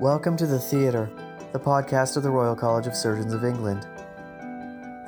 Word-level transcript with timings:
Welcome 0.00 0.36
to 0.36 0.46
The 0.46 0.60
Theatre, 0.60 1.10
the 1.50 1.58
podcast 1.58 2.16
of 2.16 2.22
the 2.22 2.30
Royal 2.30 2.54
College 2.54 2.86
of 2.86 2.94
Surgeons 2.94 3.34
of 3.34 3.44
England. 3.44 3.84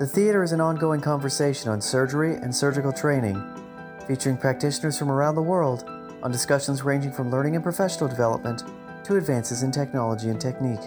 The 0.01 0.11
Theatre 0.13 0.43
is 0.43 0.51
an 0.51 0.61
ongoing 0.61 1.01
conversation 1.01 1.71
on 1.71 1.81
surgery 1.81 2.35
and 2.35 2.53
surgical 2.53 2.93
training, 2.93 3.41
featuring 4.09 4.37
practitioners 4.37 4.99
from 4.99 5.13
around 5.13 5.37
the 5.37 5.43
world 5.43 5.89
on 6.25 6.33
discussions 6.33 6.83
ranging 6.83 7.13
from 7.13 7.31
learning 7.31 7.55
and 7.55 7.63
professional 7.63 8.11
development 8.11 8.65
to 9.05 9.15
advances 9.15 9.63
in 9.63 9.71
technology 9.71 10.29
and 10.29 10.41
technique. 10.41 10.83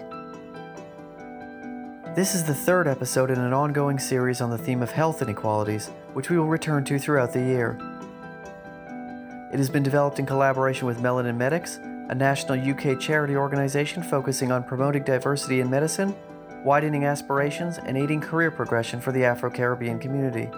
This 2.14 2.34
is 2.34 2.44
the 2.44 2.54
third 2.54 2.86
episode 2.86 3.30
in 3.30 3.40
an 3.40 3.54
ongoing 3.54 3.98
series 3.98 4.42
on 4.42 4.50
the 4.50 4.58
theme 4.58 4.82
of 4.82 4.90
health 4.90 5.22
inequalities, 5.22 5.90
which 6.12 6.28
we 6.28 6.36
will 6.36 6.48
return 6.48 6.84
to 6.84 6.98
throughout 6.98 7.32
the 7.32 7.40
year. 7.40 7.78
It 9.50 9.56
has 9.56 9.70
been 9.70 9.82
developed 9.82 10.18
in 10.18 10.26
collaboration 10.26 10.86
with 10.86 11.00
Melanin 11.00 11.38
Medics 11.38 11.78
a 12.08 12.14
national 12.14 12.58
UK 12.58 13.00
charity 13.00 13.36
organization 13.36 14.02
focusing 14.02 14.52
on 14.52 14.62
promoting 14.62 15.02
diversity 15.02 15.60
in 15.60 15.70
medicine, 15.70 16.14
widening 16.64 17.04
aspirations, 17.04 17.78
and 17.78 17.96
aiding 17.96 18.20
career 18.20 18.50
progression 18.50 19.00
for 19.00 19.12
the 19.12 19.24
Afro 19.24 19.50
Caribbean 19.50 19.98
community. 19.98 20.50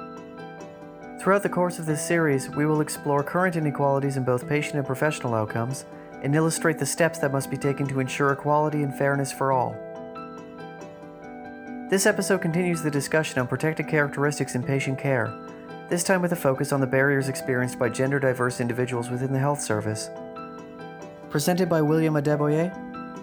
Throughout 1.21 1.43
the 1.43 1.49
course 1.49 1.79
of 1.79 1.87
this 1.87 2.05
series, 2.05 2.49
we 2.51 2.67
will 2.67 2.81
explore 2.81 3.23
current 3.23 3.57
inequalities 3.57 4.17
in 4.17 4.25
both 4.25 4.49
patient 4.49 4.77
and 4.77 4.87
professional 4.87 5.35
outcomes 5.35 5.85
and 6.23 6.35
illustrate 6.35 6.79
the 6.79 6.87
steps 6.87 7.19
that 7.19 7.33
must 7.33 7.51
be 7.51 7.57
taken 7.57 7.87
to 7.89 8.01
ensure 8.01 8.33
equality 8.33 8.83
and 8.83 8.97
fairness 8.97 9.33
for 9.33 9.53
all. 9.53 9.77
This 11.91 12.07
episode 12.07 12.43
continues 12.43 12.83
the 12.83 12.91
discussion 12.91 13.39
on 13.39 13.47
protected 13.47 13.87
characteristics 13.87 14.55
in 14.55 14.63
patient 14.63 14.99
care, 14.99 15.33
this 15.89 16.03
time 16.03 16.21
with 16.21 16.33
a 16.33 16.37
focus 16.37 16.73
on 16.73 16.81
the 16.81 16.87
barriers 16.87 17.29
experienced 17.29 17.79
by 17.79 17.89
gender 17.89 18.19
diverse 18.19 18.61
individuals 18.61 19.09
within 19.09 19.33
the 19.33 19.39
health 19.39 19.61
service. 19.61 20.11
Presented 21.37 21.69
by 21.69 21.83
William 21.83 22.15
Adeboye, 22.15 22.73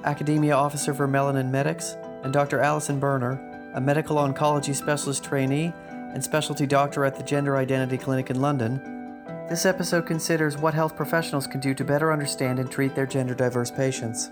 Academia 0.04 0.54
Officer 0.54 0.94
for 0.94 1.08
Melanin 1.08 1.50
Medics, 1.50 1.98
and 2.22 2.32
Dr. 2.32 2.60
Alison 2.60 3.00
Berner, 3.00 3.40
a 3.74 3.82
medical 3.82 4.18
oncology 4.18 4.76
specialist 4.76 5.24
trainee 5.24 5.74
and 5.90 6.24
specialty 6.24 6.68
doctor 6.68 7.06
at 7.06 7.16
the 7.16 7.24
Gender 7.24 7.58
Identity 7.58 7.98
Clinic 7.98 8.30
in 8.30 8.40
London, 8.40 8.80
this 9.50 9.66
episode 9.66 10.06
considers 10.06 10.60
what 10.60 10.76
health 10.76 10.96
professionals 10.96 11.48
can 11.48 11.60
do 11.60 11.74
to 11.74 11.84
better 11.84 12.14
understand 12.14 12.60
and 12.60 12.70
treat 12.70 12.94
their 12.94 13.08
gender 13.08 13.34
diverse 13.34 13.72
patients. 13.72 14.30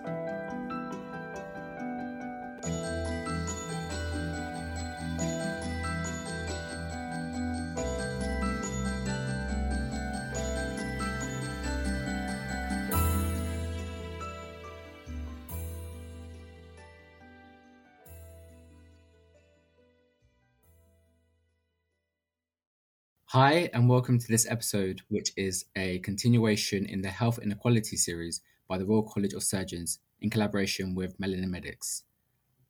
Hi, 23.34 23.70
and 23.74 23.88
welcome 23.88 24.20
to 24.20 24.28
this 24.28 24.46
episode, 24.52 25.04
which 25.08 25.32
is 25.38 25.64
a 25.78 26.00
continuation 26.00 26.86
in 26.86 27.02
the 27.02 27.08
Health 27.08 27.40
Inequality 27.42 27.96
series 27.96 28.42
by 28.68 28.78
the 28.78 28.86
Royal 28.86 29.04
College 29.04 29.32
of 29.32 29.42
Surgeons 29.42 30.00
in 30.20 30.30
collaboration 30.30 30.96
with 30.96 31.18
Melanin 31.18 31.48
Medics. 31.48 32.04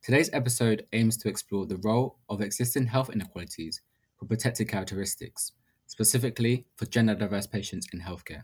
Today's 0.04 0.30
episode 0.32 0.86
aims 0.94 1.18
to 1.18 1.30
explore 1.30 1.66
the 1.66 1.78
role 1.78 2.20
of 2.30 2.42
existing 2.42 2.86
health 2.86 3.10
inequalities 3.10 3.82
for 4.20 4.26
protected 4.26 4.68
characteristics, 4.70 5.54
specifically 5.88 6.68
for 6.76 6.86
gender 6.86 7.16
diverse 7.16 7.48
patients 7.48 7.88
in 7.92 8.02
healthcare, 8.02 8.44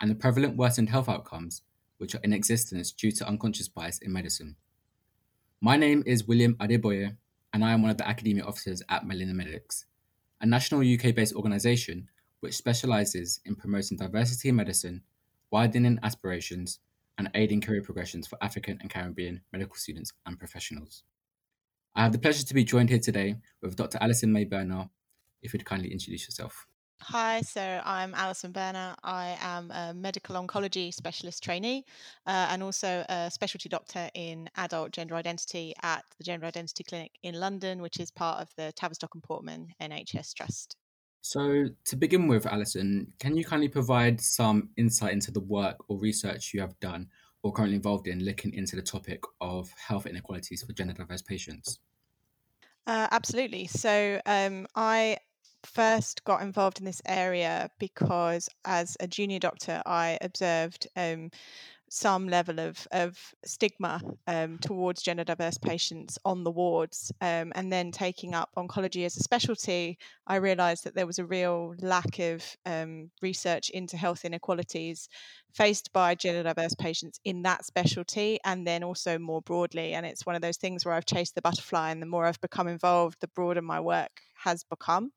and 0.00 0.10
the 0.10 0.14
prevalent 0.14 0.56
worsened 0.56 0.88
health 0.88 1.10
outcomes 1.10 1.60
which 1.98 2.14
are 2.14 2.22
in 2.24 2.32
existence 2.32 2.90
due 2.90 3.12
to 3.12 3.28
unconscious 3.28 3.68
bias 3.68 3.98
in 3.98 4.14
medicine. 4.14 4.56
My 5.60 5.76
name 5.76 6.04
is 6.06 6.26
William 6.26 6.54
Adeboye, 6.54 7.18
and 7.52 7.62
I 7.62 7.72
am 7.72 7.82
one 7.82 7.90
of 7.90 7.98
the 7.98 8.08
academia 8.08 8.44
officers 8.44 8.82
at 8.88 9.04
Melanin 9.04 9.34
Medics 9.34 9.84
a 10.40 10.46
national 10.46 10.80
UK 10.80 11.14
based 11.14 11.34
organisation 11.34 12.08
which 12.40 12.56
specialises 12.56 13.40
in 13.44 13.54
promoting 13.54 13.98
diversity 13.98 14.48
in 14.48 14.56
medicine, 14.56 15.02
widening 15.50 15.98
aspirations, 16.02 16.78
and 17.18 17.30
aiding 17.34 17.60
career 17.60 17.82
progressions 17.82 18.26
for 18.26 18.38
African 18.42 18.78
and 18.80 18.88
Caribbean 18.88 19.42
medical 19.52 19.76
students 19.76 20.12
and 20.24 20.38
professionals. 20.38 21.02
I 21.94 22.02
have 22.02 22.12
the 22.12 22.18
pleasure 22.18 22.46
to 22.46 22.54
be 22.54 22.64
joined 22.64 22.88
here 22.88 22.98
today 22.98 23.36
with 23.60 23.76
Dr. 23.76 23.98
Alison 24.00 24.32
May 24.32 24.44
Berner. 24.44 24.88
If 25.42 25.52
you'd 25.52 25.64
kindly 25.64 25.92
introduce 25.92 26.26
yourself. 26.26 26.66
Hi, 27.02 27.40
so 27.40 27.80
I'm 27.84 28.14
Alison 28.14 28.52
Berner. 28.52 28.94
I 29.02 29.36
am 29.40 29.70
a 29.70 29.94
medical 29.94 30.36
oncology 30.36 30.92
specialist 30.92 31.42
trainee 31.42 31.84
uh, 32.26 32.48
and 32.50 32.62
also 32.62 33.04
a 33.08 33.30
specialty 33.30 33.70
doctor 33.70 34.10
in 34.14 34.50
adult 34.56 34.92
gender 34.92 35.14
identity 35.14 35.74
at 35.82 36.04
the 36.18 36.24
Gender 36.24 36.46
Identity 36.46 36.84
Clinic 36.84 37.12
in 37.22 37.34
London, 37.34 37.80
which 37.80 37.98
is 37.98 38.10
part 38.10 38.40
of 38.40 38.50
the 38.56 38.72
Tavistock 38.76 39.14
and 39.14 39.22
Portman 39.22 39.68
NHS 39.80 40.34
Trust. 40.34 40.76
So, 41.22 41.66
to 41.86 41.96
begin 41.96 42.28
with, 42.28 42.46
Alison, 42.46 43.12
can 43.18 43.36
you 43.36 43.44
kindly 43.44 43.68
provide 43.68 44.20
some 44.20 44.68
insight 44.76 45.12
into 45.12 45.30
the 45.30 45.40
work 45.40 45.76
or 45.88 45.98
research 45.98 46.52
you 46.52 46.60
have 46.60 46.78
done 46.80 47.08
or 47.42 47.52
currently 47.52 47.76
involved 47.76 48.08
in 48.08 48.24
looking 48.24 48.52
into 48.52 48.76
the 48.76 48.82
topic 48.82 49.22
of 49.40 49.70
health 49.72 50.06
inequalities 50.06 50.62
for 50.62 50.72
gender 50.74 50.92
diverse 50.92 51.22
patients? 51.22 51.78
Uh, 52.86 53.08
absolutely. 53.10 53.66
So, 53.66 54.20
um, 54.26 54.66
I 54.74 55.16
first 55.64 56.24
got 56.24 56.42
involved 56.42 56.78
in 56.78 56.84
this 56.84 57.02
area 57.06 57.70
because 57.78 58.48
as 58.64 58.96
a 59.00 59.06
junior 59.06 59.38
doctor, 59.38 59.82
I 59.86 60.18
observed 60.20 60.86
um, 60.96 61.30
some 61.90 62.28
level 62.28 62.60
of, 62.60 62.86
of 62.92 63.18
stigma 63.44 64.00
um, 64.28 64.58
towards 64.58 65.02
gender 65.02 65.24
diverse 65.24 65.58
patients 65.58 66.18
on 66.24 66.44
the 66.44 66.50
wards. 66.50 67.12
Um, 67.20 67.52
and 67.56 67.72
then 67.72 67.90
taking 67.90 68.32
up 68.32 68.50
oncology 68.56 69.04
as 69.04 69.16
a 69.16 69.20
specialty, 69.20 69.98
I 70.26 70.36
realised 70.36 70.84
that 70.84 70.94
there 70.94 71.06
was 71.06 71.18
a 71.18 71.26
real 71.26 71.74
lack 71.80 72.20
of 72.20 72.44
um, 72.64 73.10
research 73.20 73.70
into 73.70 73.96
health 73.96 74.24
inequalities 74.24 75.08
faced 75.52 75.92
by 75.92 76.14
gender 76.14 76.44
diverse 76.44 76.74
patients 76.74 77.18
in 77.24 77.42
that 77.42 77.64
specialty 77.64 78.38
and 78.44 78.64
then 78.64 78.84
also 78.84 79.18
more 79.18 79.42
broadly. 79.42 79.92
And 79.92 80.06
it's 80.06 80.24
one 80.24 80.36
of 80.36 80.42
those 80.42 80.58
things 80.58 80.84
where 80.84 80.94
I've 80.94 81.06
chased 81.06 81.34
the 81.34 81.42
butterfly, 81.42 81.90
and 81.90 82.00
the 82.00 82.06
more 82.06 82.24
I've 82.24 82.40
become 82.40 82.68
involved, 82.68 83.16
the 83.20 83.28
broader 83.28 83.62
my 83.62 83.80
work 83.80 84.22
has 84.42 84.64
become 84.64 85.12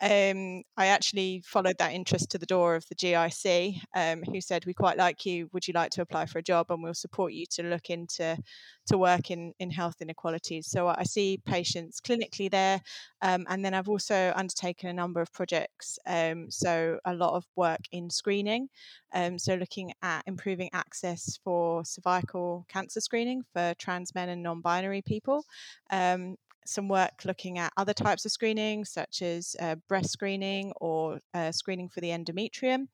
um, 0.00 0.62
I 0.76 0.86
actually 0.86 1.42
followed 1.44 1.76
that 1.78 1.92
interest 1.92 2.30
to 2.30 2.38
the 2.38 2.46
door 2.46 2.76
of 2.76 2.86
the 2.88 2.94
GIC, 2.94 3.80
um, 3.96 4.22
who 4.22 4.40
said, 4.40 4.64
"We 4.64 4.72
quite 4.72 4.96
like 4.96 5.26
you. 5.26 5.48
Would 5.52 5.66
you 5.66 5.74
like 5.74 5.90
to 5.92 6.02
apply 6.02 6.26
for 6.26 6.38
a 6.38 6.42
job? 6.42 6.70
And 6.70 6.82
we'll 6.82 6.94
support 6.94 7.32
you 7.32 7.46
to 7.52 7.64
look 7.64 7.90
into 7.90 8.38
to 8.86 8.98
work 8.98 9.30
in 9.32 9.54
in 9.58 9.70
health 9.70 9.96
inequalities." 10.00 10.68
So 10.70 10.86
I 10.86 11.02
see 11.02 11.38
patients 11.44 12.00
clinically 12.00 12.48
there, 12.48 12.80
um, 13.22 13.44
and 13.48 13.64
then 13.64 13.74
I've 13.74 13.88
also 13.88 14.32
undertaken 14.36 14.88
a 14.88 14.92
number 14.92 15.20
of 15.20 15.32
projects. 15.32 15.98
Um, 16.06 16.48
so 16.50 17.00
a 17.04 17.14
lot 17.14 17.34
of 17.34 17.44
work 17.56 17.80
in 17.90 18.08
screening, 18.08 18.68
um, 19.12 19.36
so 19.38 19.54
looking 19.54 19.92
at 20.02 20.22
improving 20.26 20.70
access 20.72 21.38
for 21.42 21.84
cervical 21.84 22.66
cancer 22.68 23.00
screening 23.00 23.42
for 23.52 23.74
trans 23.78 24.14
men 24.14 24.28
and 24.28 24.42
non-binary 24.44 25.02
people, 25.02 25.44
um, 25.90 26.36
some 26.66 26.88
work 26.88 27.24
looking 27.24 27.58
at 27.58 27.72
other 27.76 27.94
types 27.94 28.24
of 28.24 28.32
screening, 28.32 28.84
such 28.84 29.22
as 29.22 29.56
uh, 29.60 29.76
breast 29.88 30.10
screening 30.10 30.72
or 30.80 31.20
uh, 31.34 31.52
screening 31.52 31.88
for 31.88 32.00
the 32.00 32.10
endometrium, 32.10 32.88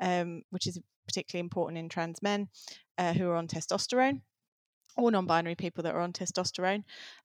um, 0.00 0.42
which 0.50 0.66
is 0.66 0.78
particularly 1.06 1.44
important 1.44 1.78
in 1.78 1.88
trans 1.88 2.22
men 2.22 2.48
uh, 2.98 3.12
who 3.12 3.28
are 3.28 3.36
on 3.36 3.46
testosterone 3.48 4.20
or 4.96 5.10
non-binary 5.10 5.54
people 5.54 5.82
that 5.82 5.94
are 5.94 6.00
on 6.00 6.12
testosterone 6.12 6.82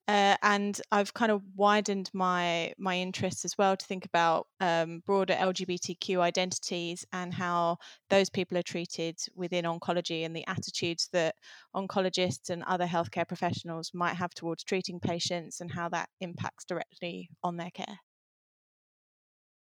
uh, 0.08 0.36
and 0.42 0.82
i've 0.92 1.14
kind 1.14 1.32
of 1.32 1.42
widened 1.56 2.09
my 2.14 2.74
my 2.78 2.98
interests 2.98 3.46
as 3.46 3.58
well 3.58 3.76
to 3.78 3.86
think 3.86 4.06
about 4.06 4.48
um, 4.59 5.02
broader 5.06 5.34
lgbtq 5.34 6.20
identities 6.20 7.06
and 7.14 7.34
how 7.34 7.78
those 8.09 8.30
people 8.30 8.58
are 8.58 8.64
treated 8.64 9.18
within 9.35 9.66
oncology 9.66 10.26
and 10.26 10.35
the 10.35 10.46
attitudes 10.47 11.09
that 11.14 11.35
oncologists 11.76 12.50
and 12.50 12.64
other 12.64 12.85
healthcare 12.85 13.28
professionals 13.28 13.91
might 13.94 14.16
have 14.16 14.34
towards 14.34 14.64
treating 14.64 15.00
patients 15.00 15.62
and 15.62 15.72
how 15.72 15.90
that 15.90 16.09
impacts 16.20 16.66
directly 16.66 17.29
on 17.44 17.58
their 17.58 17.72
care. 17.72 18.00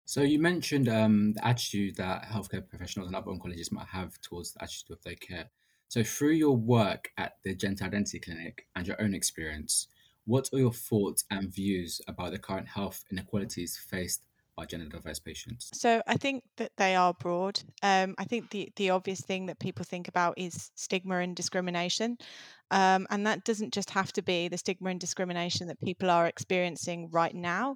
So 0.05 0.21
you 0.21 0.39
mentioned 0.39 0.89
um, 0.89 1.33
the 1.33 1.45
attitude 1.45 1.95
that 1.97 2.25
healthcare 2.25 2.67
professionals 2.67 3.07
and 3.07 3.15
other 3.15 3.31
oncologists 3.31 3.71
might 3.71 3.87
have 3.87 4.19
towards 4.21 4.51
the 4.51 4.63
attitude 4.63 4.91
of 4.91 5.01
their 5.03 5.15
care 5.15 5.49
so, 5.91 6.03
through 6.03 6.31
your 6.31 6.55
work 6.55 7.11
at 7.17 7.33
the 7.43 7.53
Gender 7.53 7.83
Identity 7.83 8.17
Clinic 8.17 8.65
and 8.77 8.87
your 8.87 8.95
own 9.01 9.13
experience, 9.13 9.87
what 10.23 10.47
are 10.53 10.57
your 10.57 10.71
thoughts 10.71 11.25
and 11.29 11.53
views 11.53 11.99
about 12.07 12.31
the 12.31 12.39
current 12.39 12.69
health 12.69 13.03
inequalities 13.11 13.77
faced 13.77 14.23
by 14.55 14.63
gender 14.63 14.87
diverse 14.87 15.19
patients? 15.19 15.69
So, 15.73 16.01
I 16.07 16.15
think 16.15 16.45
that 16.55 16.71
they 16.77 16.95
are 16.95 17.13
broad. 17.13 17.59
Um, 17.83 18.15
I 18.17 18.23
think 18.23 18.51
the, 18.51 18.71
the 18.77 18.91
obvious 18.91 19.19
thing 19.19 19.47
that 19.47 19.59
people 19.59 19.83
think 19.83 20.07
about 20.07 20.35
is 20.37 20.71
stigma 20.75 21.17
and 21.17 21.35
discrimination. 21.35 22.17
Um, 22.71 23.05
and 23.09 23.27
that 23.27 23.43
doesn't 23.43 23.73
just 23.73 23.89
have 23.89 24.13
to 24.13 24.21
be 24.21 24.47
the 24.47 24.57
stigma 24.57 24.91
and 24.91 24.99
discrimination 24.99 25.67
that 25.67 25.81
people 25.81 26.09
are 26.09 26.25
experiencing 26.25 27.09
right 27.11 27.35
now, 27.35 27.75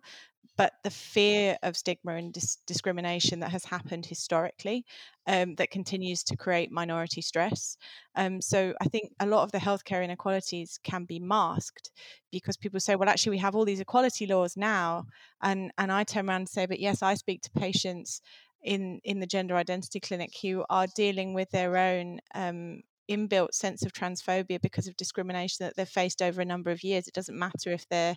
but 0.57 0.73
the 0.83 0.89
fear 0.89 1.57
of 1.63 1.77
stigma 1.77 2.15
and 2.15 2.33
dis- 2.33 2.57
discrimination 2.67 3.39
that 3.39 3.51
has 3.51 3.65
happened 3.65 4.05
historically 4.05 4.85
um, 5.27 5.55
that 5.55 5.71
continues 5.71 6.23
to 6.23 6.37
create 6.37 6.71
minority 6.71 7.21
stress. 7.21 7.77
Um, 8.15 8.41
so 8.41 8.73
I 8.81 8.85
think 8.85 9.11
a 9.19 9.25
lot 9.25 9.43
of 9.43 9.51
the 9.51 9.57
healthcare 9.57 10.03
inequalities 10.03 10.79
can 10.83 11.05
be 11.05 11.19
masked 11.19 11.91
because 12.31 12.57
people 12.57 12.79
say, 12.79 12.95
well, 12.95 13.09
actually, 13.09 13.31
we 13.31 13.37
have 13.39 13.55
all 13.55 13.65
these 13.65 13.79
equality 13.79 14.27
laws 14.27 14.55
now. 14.55 15.05
And, 15.41 15.71
and 15.77 15.91
I 15.91 16.03
turn 16.03 16.29
around 16.29 16.41
and 16.41 16.49
say, 16.49 16.65
but 16.65 16.79
yes, 16.79 17.01
I 17.01 17.15
speak 17.15 17.41
to 17.43 17.51
patients 17.51 18.21
in, 18.63 18.99
in 19.03 19.19
the 19.19 19.27
gender 19.27 19.55
identity 19.55 19.99
clinic 19.99 20.31
who 20.41 20.65
are 20.69 20.87
dealing 20.95 21.33
with 21.33 21.49
their 21.51 21.77
own 21.77 22.19
um, 22.33 22.81
inbuilt 23.09 23.53
sense 23.53 23.83
of 23.83 23.93
transphobia 23.93 24.61
because 24.61 24.87
of 24.87 24.97
discrimination 24.97 25.65
that 25.65 25.75
they've 25.75 25.87
faced 25.87 26.21
over 26.21 26.41
a 26.41 26.45
number 26.45 26.71
of 26.71 26.83
years. 26.83 27.07
It 27.07 27.13
doesn't 27.13 27.37
matter 27.37 27.71
if 27.71 27.87
they're 27.89 28.15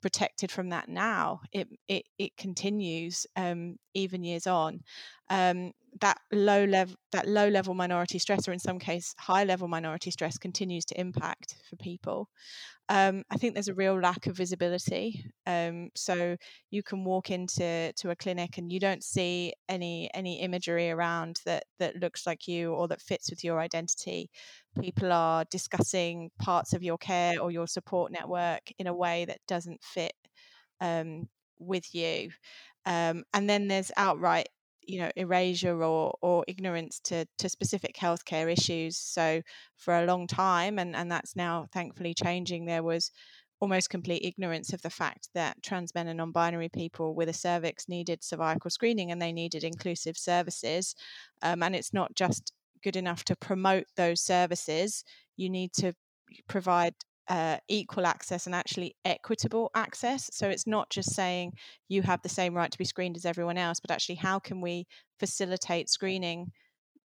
protected 0.00 0.50
from 0.50 0.70
that 0.70 0.88
now. 0.88 1.40
It 1.52 1.68
it, 1.88 2.04
it 2.18 2.36
continues 2.36 3.26
um, 3.36 3.76
even 3.94 4.24
years 4.24 4.46
on. 4.46 4.80
Um, 5.30 5.72
that 6.00 6.18
low 6.32 6.64
level 6.64 6.96
that 7.12 7.28
low 7.28 7.48
level 7.48 7.74
minority 7.74 8.18
stress, 8.18 8.48
or 8.48 8.52
in 8.52 8.58
some 8.58 8.78
case 8.78 9.14
high 9.18 9.44
level 9.44 9.68
minority 9.68 10.10
stress, 10.10 10.38
continues 10.38 10.84
to 10.86 11.00
impact 11.00 11.56
for 11.68 11.76
people. 11.76 12.28
Um, 12.88 13.24
I 13.30 13.36
think 13.36 13.54
there's 13.54 13.68
a 13.68 13.74
real 13.74 13.98
lack 14.00 14.26
of 14.26 14.36
visibility. 14.36 15.24
Um, 15.46 15.90
so 15.94 16.36
you 16.70 16.82
can 16.82 17.04
walk 17.04 17.30
into 17.30 17.92
to 17.96 18.10
a 18.10 18.16
clinic 18.16 18.58
and 18.58 18.72
you 18.72 18.80
don't 18.80 19.04
see 19.04 19.52
any 19.68 20.10
any 20.14 20.40
imagery 20.40 20.90
around 20.90 21.40
that 21.46 21.64
that 21.78 21.96
looks 21.96 22.26
like 22.26 22.48
you 22.48 22.72
or 22.72 22.88
that 22.88 23.00
fits 23.00 23.30
with 23.30 23.44
your 23.44 23.60
identity. 23.60 24.30
People 24.80 25.12
are 25.12 25.44
discussing 25.50 26.30
parts 26.38 26.72
of 26.72 26.82
your 26.82 26.98
care 26.98 27.40
or 27.40 27.50
your 27.50 27.66
support 27.66 28.12
network 28.12 28.72
in 28.78 28.86
a 28.86 28.94
way 28.94 29.24
that 29.26 29.40
doesn't 29.46 29.82
fit 29.82 30.14
um, 30.80 31.28
with 31.58 31.94
you. 31.94 32.30
Um, 32.84 33.22
and 33.32 33.48
then 33.48 33.68
there's 33.68 33.92
outright 33.96 34.48
you 34.82 34.98
know 34.98 35.10
erasure 35.16 35.82
or 35.82 36.14
or 36.22 36.44
ignorance 36.48 37.00
to 37.00 37.26
to 37.38 37.48
specific 37.48 37.96
healthcare 37.96 38.50
issues. 38.52 38.98
So 38.98 39.42
for 39.76 39.94
a 39.96 40.06
long 40.06 40.26
time 40.26 40.78
and 40.78 40.94
and 40.96 41.10
that's 41.10 41.36
now 41.36 41.66
thankfully 41.72 42.14
changing 42.14 42.66
there 42.66 42.82
was 42.82 43.10
almost 43.60 43.90
complete 43.90 44.24
ignorance 44.24 44.72
of 44.72 44.82
the 44.82 44.90
fact 44.90 45.28
that 45.34 45.62
trans 45.62 45.94
men 45.94 46.08
and 46.08 46.16
non-binary 46.18 46.68
people 46.68 47.14
with 47.14 47.28
a 47.28 47.32
cervix 47.32 47.88
needed 47.88 48.22
cervical 48.24 48.68
screening 48.70 49.12
and 49.12 49.22
they 49.22 49.32
needed 49.32 49.62
inclusive 49.62 50.18
services. 50.18 50.96
Um, 51.42 51.62
and 51.62 51.76
it's 51.76 51.92
not 51.92 52.12
just 52.16 52.52
good 52.82 52.96
enough 52.96 53.24
to 53.24 53.36
promote 53.36 53.84
those 53.96 54.20
services. 54.20 55.04
You 55.36 55.48
need 55.48 55.72
to 55.74 55.92
provide 56.48 56.94
uh, 57.28 57.58
equal 57.68 58.06
access 58.06 58.46
and 58.46 58.54
actually 58.54 58.96
equitable 59.04 59.70
access. 59.74 60.28
So 60.32 60.48
it's 60.48 60.66
not 60.66 60.90
just 60.90 61.14
saying 61.14 61.52
you 61.88 62.02
have 62.02 62.22
the 62.22 62.28
same 62.28 62.54
right 62.54 62.70
to 62.70 62.78
be 62.78 62.84
screened 62.84 63.16
as 63.16 63.24
everyone 63.24 63.58
else, 63.58 63.80
but 63.80 63.90
actually, 63.90 64.16
how 64.16 64.38
can 64.38 64.60
we 64.60 64.86
facilitate 65.18 65.88
screening 65.88 66.52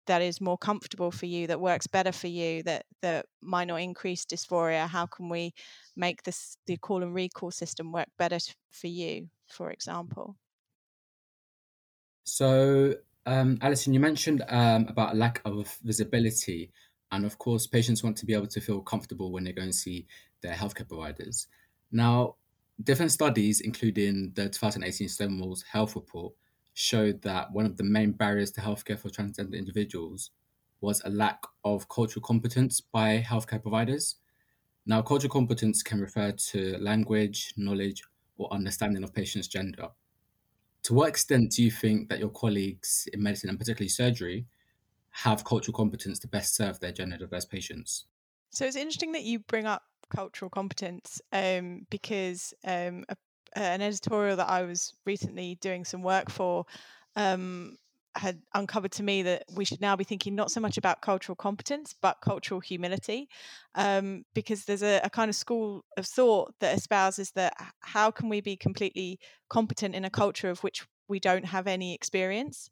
that 0.07 0.23
is 0.23 0.41
more 0.41 0.59
comfortable 0.59 1.11
for 1.11 1.27
you, 1.27 1.47
that 1.47 1.61
works 1.61 1.87
better 1.87 2.13
for 2.13 2.29
you, 2.29 2.63
that 2.63 2.85
that 3.03 3.27
might 3.43 3.67
not 3.67 3.81
increase 3.81 4.25
dysphoria? 4.25 4.87
How 4.87 5.07
can 5.07 5.29
we 5.29 5.53
make 5.97 6.23
this 6.23 6.57
the 6.67 6.77
call 6.77 7.03
and 7.03 7.15
recall 7.15 7.51
system 7.51 7.91
work 7.91 8.09
better 8.19 8.39
for 8.71 8.87
you, 8.87 9.29
for 9.49 9.71
example? 9.71 10.37
So, 12.25 12.95
um, 13.27 13.59
Alison, 13.61 13.93
you 13.93 14.01
mentioned 14.01 14.43
um, 14.49 14.87
about 14.89 15.17
lack 15.17 15.41
of 15.45 15.77
visibility 15.83 16.71
and 17.15 17.25
of 17.25 17.39
course, 17.39 17.67
patients 17.67 18.03
want 18.03 18.17
to 18.19 18.27
be 18.27 18.35
able 18.35 18.47
to 18.49 18.61
feel 18.61 18.81
comfortable 18.81 19.33
when 19.33 19.45
they 19.45 19.53
go 19.53 19.63
and 19.63 19.75
see 19.75 20.07
their 20.41 20.55
healthcare 20.55 20.89
providers. 20.89 21.47
Now, 21.93 22.37
different 22.83 23.13
studies, 23.13 23.61
including 23.61 24.33
the 24.35 24.45
2018 24.45 25.09
Stonewall's 25.09 25.63
Health 25.63 25.95
Report, 25.95 26.33
showed 26.75 27.23
that 27.23 27.53
one 27.53 27.67
of 27.67 27.77
the 27.77 27.85
main 27.85 28.13
barriers 28.13 28.51
to 28.53 28.61
healthcare 28.61 28.99
for 28.99 29.09
transgender 29.09 29.57
individuals 29.57 30.31
was 30.81 31.01
a 31.05 31.11
lack 31.11 31.41
of 31.65 31.89
cultural 31.89 32.23
competence 32.23 32.81
by 32.81 33.25
healthcare 33.27 33.63
providers. 33.63 34.17
Now, 34.85 35.01
cultural 35.01 35.31
competence 35.31 35.83
can 35.83 36.01
refer 36.01 36.33
to 36.33 36.77
language, 36.79 37.55
knowledge, 37.57 38.03
or 38.37 38.53
understanding 38.53 39.05
of 39.05 39.15
patients' 39.15 39.49
gender. 39.49 39.89
To 40.83 40.95
what 40.95 41.09
extent 41.09 41.53
do 41.53 41.63
you 41.63 41.71
think 41.71 42.09
that 42.09 42.19
your 42.19 42.29
colleagues 42.29 43.09
in 43.13 43.23
medicine, 43.23 43.49
and 43.49 43.59
particularly 43.59 43.89
surgery, 43.89 44.47
have 45.23 45.45
cultural 45.45 45.75
competence 45.75 46.19
to 46.19 46.29
best 46.29 46.57
serve 46.57 46.81
their 46.81 46.91
gender 46.91 47.17
diverse 47.17 47.45
patients. 47.45 48.07
So 48.51 48.65
it's 48.65 48.77
interesting 48.77 49.13
that 49.13 49.23
you 49.23 49.39
bring 49.39 49.65
up 49.65 49.83
cultural 50.15 50.51
competence 50.51 51.21
um, 51.33 51.87
because 51.89 52.53
um, 52.65 53.05
a, 53.09 53.17
an 53.57 53.81
editorial 53.81 54.37
that 54.37 54.49
I 54.49 54.63
was 54.63 54.93
recently 55.07 55.57
doing 55.61 55.85
some 55.85 56.03
work 56.03 56.31
for 56.31 56.67
um, 57.15 57.77
had 58.17 58.41
uncovered 58.55 58.93
to 58.93 59.03
me 59.03 59.23
that 59.23 59.45
we 59.55 59.65
should 59.65 59.81
now 59.81 59.95
be 59.97 60.05
thinking 60.05 60.35
not 60.35 60.51
so 60.51 60.61
much 60.61 60.77
about 60.79 61.01
cultural 61.01 61.35
competence 61.35 61.95
but 62.01 62.21
cultural 62.21 62.61
humility 62.61 63.29
um, 63.75 64.25
because 64.35 64.65
there's 64.65 64.83
a, 64.83 65.01
a, 65.03 65.11
kind 65.11 65.29
of 65.29 65.35
school 65.35 65.85
of 65.97 66.07
thought 66.07 66.55
that 66.61 66.77
espouses 66.77 67.33
that 67.33 67.55
how 67.81 68.11
can 68.11 68.29
we 68.29 68.41
be 68.41 68.57
completely 68.57 69.19
competent 69.49 69.95
in 69.95 70.05
a 70.05 70.11
culture 70.11 70.49
of 70.49 70.63
which 70.63 70.87
we 71.09 71.21
don't 71.21 71.45
have 71.45 71.67
any 71.67 71.95
experience 71.95 72.71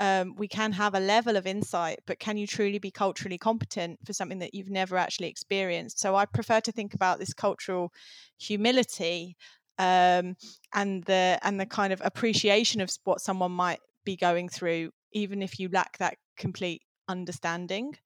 um, 0.00 0.34
we 0.36 0.48
can 0.48 0.72
have 0.72 0.94
a 0.94 1.00
level 1.00 1.36
of 1.36 1.46
insight, 1.46 2.00
but 2.06 2.18
can 2.18 2.36
you 2.36 2.46
truly 2.46 2.78
be 2.78 2.90
culturally 2.90 3.38
competent 3.38 4.00
for 4.04 4.12
something 4.12 4.40
that 4.40 4.54
you've 4.54 4.70
never 4.70 4.96
actually 4.96 5.28
experienced? 5.28 6.00
So 6.00 6.16
I 6.16 6.26
prefer 6.26 6.60
to 6.62 6.72
think 6.72 6.94
about 6.94 7.18
this 7.18 7.32
cultural 7.32 7.92
humility 8.38 9.36
um, 9.78 10.36
and 10.72 11.04
the 11.04 11.38
and 11.42 11.60
the 11.60 11.66
kind 11.66 11.92
of 11.92 12.02
appreciation 12.04 12.80
of 12.80 12.90
what 13.04 13.20
someone 13.20 13.52
might 13.52 13.80
be 14.04 14.16
going 14.16 14.48
through, 14.48 14.90
even 15.12 15.42
if 15.42 15.60
you 15.60 15.68
lack 15.68 15.98
that 15.98 16.16
complete 16.36 16.82
understanding. 17.08 17.96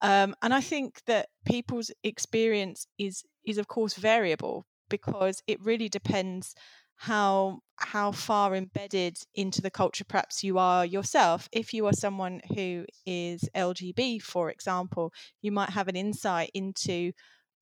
Um, 0.00 0.34
and 0.42 0.52
I 0.52 0.60
think 0.60 1.02
that 1.06 1.28
people's 1.44 1.92
experience 2.02 2.86
is 2.98 3.24
is 3.44 3.58
of 3.58 3.68
course 3.68 3.94
variable 3.94 4.66
because 4.88 5.40
it 5.46 5.62
really 5.62 5.88
depends 5.88 6.54
how 6.98 7.60
how 7.76 8.10
far 8.12 8.54
embedded 8.56 9.16
into 9.34 9.62
the 9.62 9.70
culture 9.70 10.04
perhaps 10.04 10.42
you 10.44 10.58
are 10.58 10.84
yourself. 10.84 11.48
If 11.52 11.72
you 11.72 11.86
are 11.86 11.92
someone 11.92 12.40
who 12.54 12.84
is 13.06 13.48
lgb 13.56 14.20
for 14.22 14.50
example 14.50 15.12
you 15.42 15.52
might 15.52 15.70
have 15.70 15.88
an 15.88 15.96
insight 15.96 16.50
into 16.54 17.12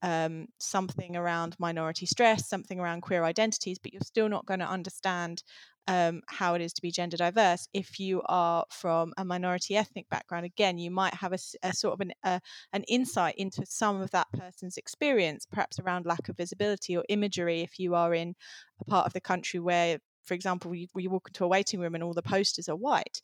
um, 0.02 0.46
something 0.58 1.16
around 1.16 1.56
minority 1.58 2.06
stress 2.06 2.48
something 2.48 2.78
around 2.80 3.00
queer 3.02 3.24
identities 3.24 3.78
but 3.78 3.92
you're 3.92 4.02
still 4.02 4.28
not 4.28 4.46
going 4.46 4.60
to 4.60 4.68
understand 4.68 5.42
um, 5.88 6.22
how 6.26 6.54
it 6.54 6.60
is 6.60 6.72
to 6.74 6.82
be 6.82 6.90
gender 6.90 7.16
diverse. 7.16 7.68
If 7.72 8.00
you 8.00 8.22
are 8.26 8.64
from 8.70 9.12
a 9.16 9.24
minority 9.24 9.76
ethnic 9.76 10.08
background, 10.08 10.44
again, 10.46 10.78
you 10.78 10.90
might 10.90 11.14
have 11.14 11.32
a, 11.32 11.38
a 11.62 11.72
sort 11.72 11.94
of 11.94 12.00
an, 12.00 12.12
a, 12.24 12.40
an 12.72 12.82
insight 12.84 13.36
into 13.36 13.64
some 13.66 14.00
of 14.00 14.10
that 14.10 14.26
person's 14.32 14.76
experience, 14.76 15.46
perhaps 15.46 15.78
around 15.78 16.06
lack 16.06 16.28
of 16.28 16.36
visibility 16.36 16.96
or 16.96 17.04
imagery. 17.08 17.60
If 17.60 17.78
you 17.78 17.94
are 17.94 18.14
in 18.14 18.34
a 18.80 18.84
part 18.84 19.06
of 19.06 19.12
the 19.12 19.20
country 19.20 19.60
where, 19.60 19.98
for 20.24 20.34
example, 20.34 20.74
you, 20.74 20.88
you 20.96 21.10
walk 21.10 21.28
into 21.28 21.44
a 21.44 21.48
waiting 21.48 21.80
room 21.80 21.94
and 21.94 22.02
all 22.02 22.14
the 22.14 22.22
posters 22.22 22.68
are 22.68 22.76
white, 22.76 23.20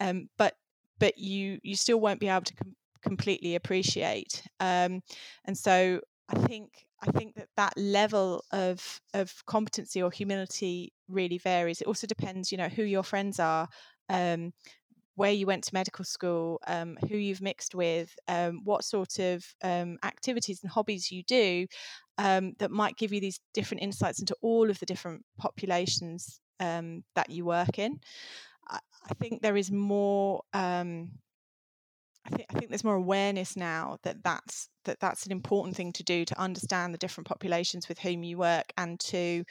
um, 0.00 0.28
but 0.38 0.54
but 1.00 1.18
you 1.18 1.58
you 1.62 1.74
still 1.74 1.98
won't 1.98 2.20
be 2.20 2.28
able 2.28 2.42
to 2.42 2.54
com- 2.54 2.76
completely 3.02 3.56
appreciate. 3.56 4.42
Um, 4.60 5.02
and 5.44 5.58
so 5.58 6.00
I 6.28 6.36
think 6.46 6.86
I 7.02 7.10
think 7.10 7.34
that 7.34 7.48
that 7.56 7.74
level 7.76 8.44
of 8.50 9.00
of 9.12 9.44
competency 9.46 10.02
or 10.02 10.10
humility 10.10 10.92
really 11.08 11.38
varies. 11.38 11.80
It 11.80 11.86
also 11.86 12.06
depends, 12.06 12.50
you 12.50 12.58
know, 12.58 12.68
who 12.68 12.82
your 12.82 13.02
friends 13.02 13.38
are, 13.38 13.68
um, 14.08 14.52
where 15.16 15.32
you 15.32 15.46
went 15.46 15.64
to 15.64 15.74
medical 15.74 16.04
school, 16.04 16.60
um, 16.66 16.96
who 17.08 17.16
you've 17.16 17.42
mixed 17.42 17.74
with, 17.74 18.14
um, 18.26 18.62
what 18.64 18.84
sort 18.84 19.18
of 19.18 19.44
um, 19.62 19.98
activities 20.02 20.60
and 20.62 20.70
hobbies 20.70 21.10
you 21.10 21.22
do, 21.24 21.66
um, 22.18 22.52
that 22.58 22.70
might 22.70 22.96
give 22.96 23.12
you 23.12 23.20
these 23.20 23.40
different 23.52 23.82
insights 23.82 24.20
into 24.20 24.36
all 24.40 24.70
of 24.70 24.78
the 24.80 24.86
different 24.86 25.22
populations 25.38 26.40
um, 26.60 27.04
that 27.14 27.30
you 27.30 27.44
work 27.44 27.78
in. 27.78 28.00
I, 28.68 28.78
I, 29.10 29.14
think 29.14 29.42
there 29.42 29.56
is 29.56 29.70
more 29.70 30.42
I 32.26 32.30
think 32.30 32.46
I 32.50 32.58
think 32.58 32.70
there's 32.70 32.84
more 32.84 32.94
awareness 32.94 33.56
now 33.56 33.98
that 34.02 34.22
that's 34.22 34.68
that 34.84 35.00
that's 35.00 35.26
an 35.26 35.32
important 35.32 35.76
thing 35.76 35.92
to 35.94 36.02
do 36.02 36.24
to 36.24 36.40
understand 36.40 36.94
the 36.94 36.98
different 36.98 37.28
populations 37.28 37.88
with 37.88 37.98
whom 37.98 38.22
you 38.22 38.38
work 38.38 38.72
and 38.76 38.98
to 39.00 39.44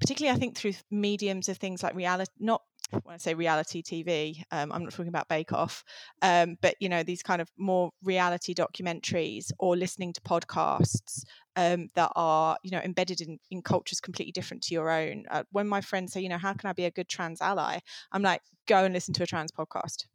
particularly 0.00 0.36
I 0.36 0.38
think 0.38 0.56
through 0.56 0.74
mediums 0.90 1.48
of 1.48 1.58
things 1.58 1.82
like 1.82 1.94
reality 1.94 2.30
not 2.38 2.62
when 3.02 3.14
I 3.14 3.18
say 3.18 3.34
reality 3.34 3.82
TV, 3.82 4.42
um, 4.50 4.72
I'm 4.72 4.82
not 4.82 4.92
talking 4.92 5.08
about 5.08 5.28
Bake 5.28 5.52
Off, 5.52 5.84
um, 6.22 6.56
but 6.62 6.74
you 6.80 6.88
know 6.88 7.02
these 7.02 7.22
kind 7.22 7.42
of 7.42 7.50
more 7.58 7.90
reality 8.02 8.54
documentaries 8.54 9.50
or 9.58 9.76
listening 9.76 10.12
to 10.14 10.20
podcasts 10.22 11.24
um, 11.56 11.88
that 11.94 12.10
are 12.16 12.56
you 12.62 12.70
know 12.70 12.78
embedded 12.78 13.20
in, 13.20 13.38
in 13.50 13.62
cultures 13.62 14.00
completely 14.00 14.32
different 14.32 14.62
to 14.64 14.74
your 14.74 14.90
own. 14.90 15.24
Uh, 15.30 15.42
when 15.52 15.68
my 15.68 15.80
friends 15.80 16.12
say, 16.12 16.20
you 16.20 16.28
know, 16.28 16.38
how 16.38 16.54
can 16.54 16.70
I 16.70 16.72
be 16.72 16.86
a 16.86 16.90
good 16.90 17.08
trans 17.08 17.42
ally? 17.42 17.78
I'm 18.12 18.22
like, 18.22 18.40
go 18.66 18.84
and 18.84 18.94
listen 18.94 19.14
to 19.14 19.22
a 19.22 19.26
trans 19.26 19.52
podcast, 19.52 20.06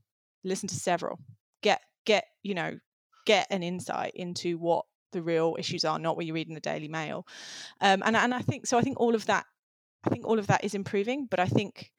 listen 0.43 0.67
to 0.69 0.75
several, 0.75 1.19
get 1.63 1.81
get 2.05 2.25
you 2.43 2.53
know 2.53 2.77
get 3.25 3.47
an 3.49 3.63
insight 3.63 4.11
into 4.15 4.57
what 4.59 4.85
the 5.13 5.21
real 5.21 5.55
issues 5.57 5.85
are, 5.85 5.97
not 5.97 6.15
what 6.15 6.25
you 6.25 6.33
read 6.33 6.47
in 6.47 6.53
the 6.53 6.59
Daily 6.59 6.87
Mail. 6.87 7.25
Um, 7.81 8.03
and 8.05 8.15
and 8.15 8.33
I 8.33 8.41
think 8.41 8.67
so. 8.67 8.77
I 8.77 8.81
think 8.81 8.99
all 8.99 9.15
of 9.15 9.25
that 9.25 9.45
I 10.05 10.09
think 10.09 10.25
all 10.25 10.39
of 10.39 10.47
that 10.47 10.63
is 10.63 10.75
improving, 10.75 11.27
but 11.29 11.39
I 11.39 11.47
think 11.47 11.91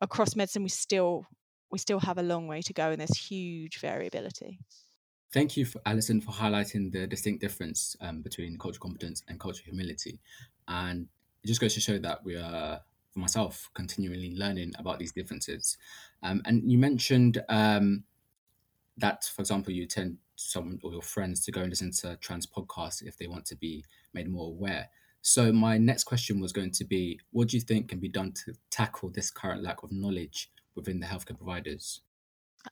across 0.00 0.36
medicine 0.36 0.62
we 0.62 0.68
still 0.68 1.24
we 1.70 1.78
still 1.78 2.00
have 2.00 2.18
a 2.18 2.22
long 2.22 2.46
way 2.46 2.62
to 2.62 2.72
go, 2.72 2.90
and 2.90 3.00
there's 3.00 3.16
huge 3.16 3.80
variability. 3.80 4.58
Thank 5.32 5.56
you, 5.56 5.64
for, 5.64 5.80
Alison, 5.84 6.20
for 6.20 6.30
highlighting 6.30 6.92
the 6.92 7.08
distinct 7.08 7.40
difference 7.40 7.96
um, 8.00 8.22
between 8.22 8.56
cultural 8.56 8.82
competence 8.82 9.24
and 9.26 9.40
cultural 9.40 9.64
humility. 9.64 10.20
And 10.68 11.08
it 11.42 11.48
just 11.48 11.60
goes 11.60 11.74
to 11.74 11.80
show 11.80 11.98
that 11.98 12.24
we 12.24 12.36
are, 12.36 12.80
for 13.10 13.18
myself, 13.18 13.68
continually 13.74 14.32
learning 14.36 14.74
about 14.78 15.00
these 15.00 15.10
differences. 15.10 15.76
Um, 16.22 16.40
and 16.44 16.70
you 16.70 16.78
mentioned 16.78 17.42
um, 17.48 18.04
that, 18.98 19.24
for 19.24 19.42
example, 19.42 19.72
you 19.72 19.86
tend 19.86 20.18
some 20.36 20.78
or 20.82 20.92
your 20.92 21.02
friends 21.02 21.44
to 21.44 21.52
go 21.52 21.62
and 21.62 21.70
listen 21.70 21.90
to 21.90 22.16
trans 22.16 22.46
podcasts 22.46 23.02
if 23.02 23.16
they 23.16 23.26
want 23.26 23.46
to 23.46 23.56
be 23.56 23.84
made 24.12 24.28
more 24.28 24.48
aware. 24.48 24.88
So 25.22 25.52
my 25.52 25.78
next 25.78 26.04
question 26.04 26.38
was 26.38 26.52
going 26.52 26.72
to 26.72 26.84
be, 26.84 27.18
what 27.30 27.48
do 27.48 27.56
you 27.56 27.62
think 27.62 27.88
can 27.88 27.98
be 27.98 28.08
done 28.08 28.32
to 28.44 28.54
tackle 28.70 29.10
this 29.10 29.30
current 29.30 29.62
lack 29.62 29.82
of 29.82 29.90
knowledge 29.90 30.50
within 30.74 31.00
the 31.00 31.06
healthcare 31.06 31.36
providers? 31.36 32.02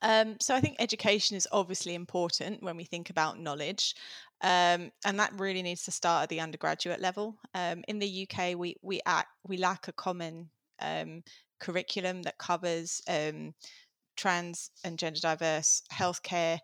Um, 0.01 0.37
so 0.41 0.55
I 0.55 0.61
think 0.61 0.77
education 0.79 1.37
is 1.37 1.49
obviously 1.53 1.95
important 1.95 2.63
when 2.63 2.77
we 2.77 2.85
think 2.85 3.11
about 3.11 3.39
knowledge, 3.39 3.95
um, 4.43 4.91
and 5.05 5.19
that 5.19 5.39
really 5.39 5.63
needs 5.63 5.85
to 5.85 5.91
start 5.91 6.25
at 6.25 6.29
the 6.31 6.41
undergraduate 6.41 7.01
level. 7.01 7.37
Um, 7.55 7.85
in 7.89 7.99
the 7.99 8.27
UK, 8.27 8.57
we 8.57 8.77
we 8.81 9.01
act, 9.05 9.29
we 9.47 9.59
lack 9.59 9.89
a 9.89 9.93
common 9.93 10.49
um, 10.81 11.23
curriculum 11.61 12.23
that 12.23 12.39
covers 12.39 13.03
um, 13.07 13.55
trans 14.17 14.71
and 14.85 14.99
gender 14.99 15.21
diverse 15.21 15.83
healthcare 15.93 16.59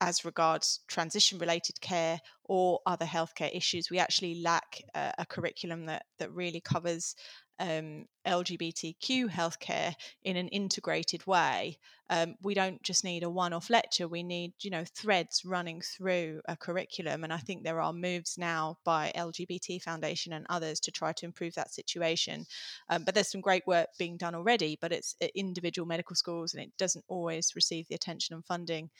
as 0.00 0.24
regards 0.24 0.80
transition 0.88 1.38
related 1.38 1.80
care 1.80 2.20
or 2.44 2.80
other 2.86 3.06
healthcare 3.06 3.54
issues. 3.54 3.90
We 3.90 3.98
actually 3.98 4.42
lack 4.42 4.82
a, 4.94 5.12
a 5.18 5.26
curriculum 5.26 5.86
that 5.86 6.04
that 6.18 6.32
really 6.32 6.60
covers 6.60 7.14
um, 7.58 8.06
LGBTQ 8.26 9.30
healthcare 9.30 9.94
in 10.22 10.36
an 10.36 10.48
integrated 10.48 11.26
way. 11.26 11.78
Um, 12.10 12.34
we 12.42 12.52
don't 12.52 12.82
just 12.82 13.02
need 13.02 13.22
a 13.22 13.30
one-off 13.30 13.70
lecture. 13.70 14.06
We 14.06 14.22
need, 14.22 14.52
you 14.60 14.70
know, 14.70 14.84
threads 14.94 15.42
running 15.44 15.80
through 15.80 16.42
a 16.46 16.56
curriculum. 16.56 17.24
And 17.24 17.32
I 17.32 17.38
think 17.38 17.62
there 17.62 17.80
are 17.80 17.94
moves 17.94 18.36
now 18.36 18.76
by 18.84 19.10
LGBT 19.16 19.80
Foundation 19.82 20.34
and 20.34 20.44
others 20.50 20.80
to 20.80 20.90
try 20.90 21.12
to 21.14 21.24
improve 21.24 21.54
that 21.54 21.72
situation. 21.72 22.44
Um, 22.90 23.04
but 23.04 23.14
there's 23.14 23.30
some 23.30 23.40
great 23.40 23.66
work 23.66 23.88
being 23.98 24.18
done 24.18 24.34
already. 24.34 24.76
But 24.80 24.92
it's 24.92 25.16
at 25.22 25.30
individual 25.34 25.86
medical 25.86 26.14
schools, 26.14 26.52
and 26.52 26.62
it 26.62 26.72
doesn't 26.78 27.04
always 27.08 27.52
receive 27.56 27.88
the 27.88 27.94
attention 27.94 28.34
and 28.34 28.44
funding 28.44 28.90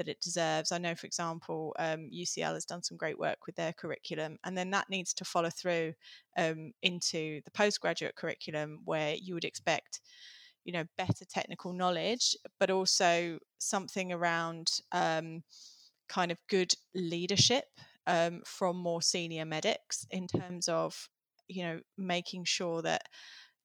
that 0.00 0.08
it 0.08 0.20
deserves. 0.20 0.72
I 0.72 0.78
know, 0.78 0.94
for 0.94 1.06
example, 1.06 1.74
um, 1.78 2.08
UCL 2.10 2.54
has 2.54 2.64
done 2.64 2.82
some 2.82 2.96
great 2.96 3.18
work 3.18 3.46
with 3.46 3.56
their 3.56 3.72
curriculum, 3.72 4.38
and 4.44 4.56
then 4.56 4.70
that 4.70 4.88
needs 4.88 5.12
to 5.14 5.24
follow 5.24 5.50
through 5.50 5.92
um, 6.38 6.72
into 6.82 7.40
the 7.44 7.50
postgraduate 7.50 8.16
curriculum 8.16 8.69
where 8.84 9.14
you 9.14 9.34
would 9.34 9.44
expect 9.44 10.00
you 10.64 10.72
know 10.72 10.84
better 10.98 11.24
technical 11.28 11.72
knowledge 11.72 12.36
but 12.58 12.70
also 12.70 13.38
something 13.58 14.12
around 14.12 14.70
um, 14.92 15.42
kind 16.08 16.30
of 16.30 16.38
good 16.48 16.72
leadership 16.94 17.64
um, 18.06 18.42
from 18.44 18.76
more 18.76 19.02
senior 19.02 19.44
medics 19.44 20.06
in 20.10 20.26
terms 20.26 20.68
of 20.68 21.08
you 21.48 21.62
know 21.62 21.80
making 21.96 22.44
sure 22.44 22.82
that 22.82 23.02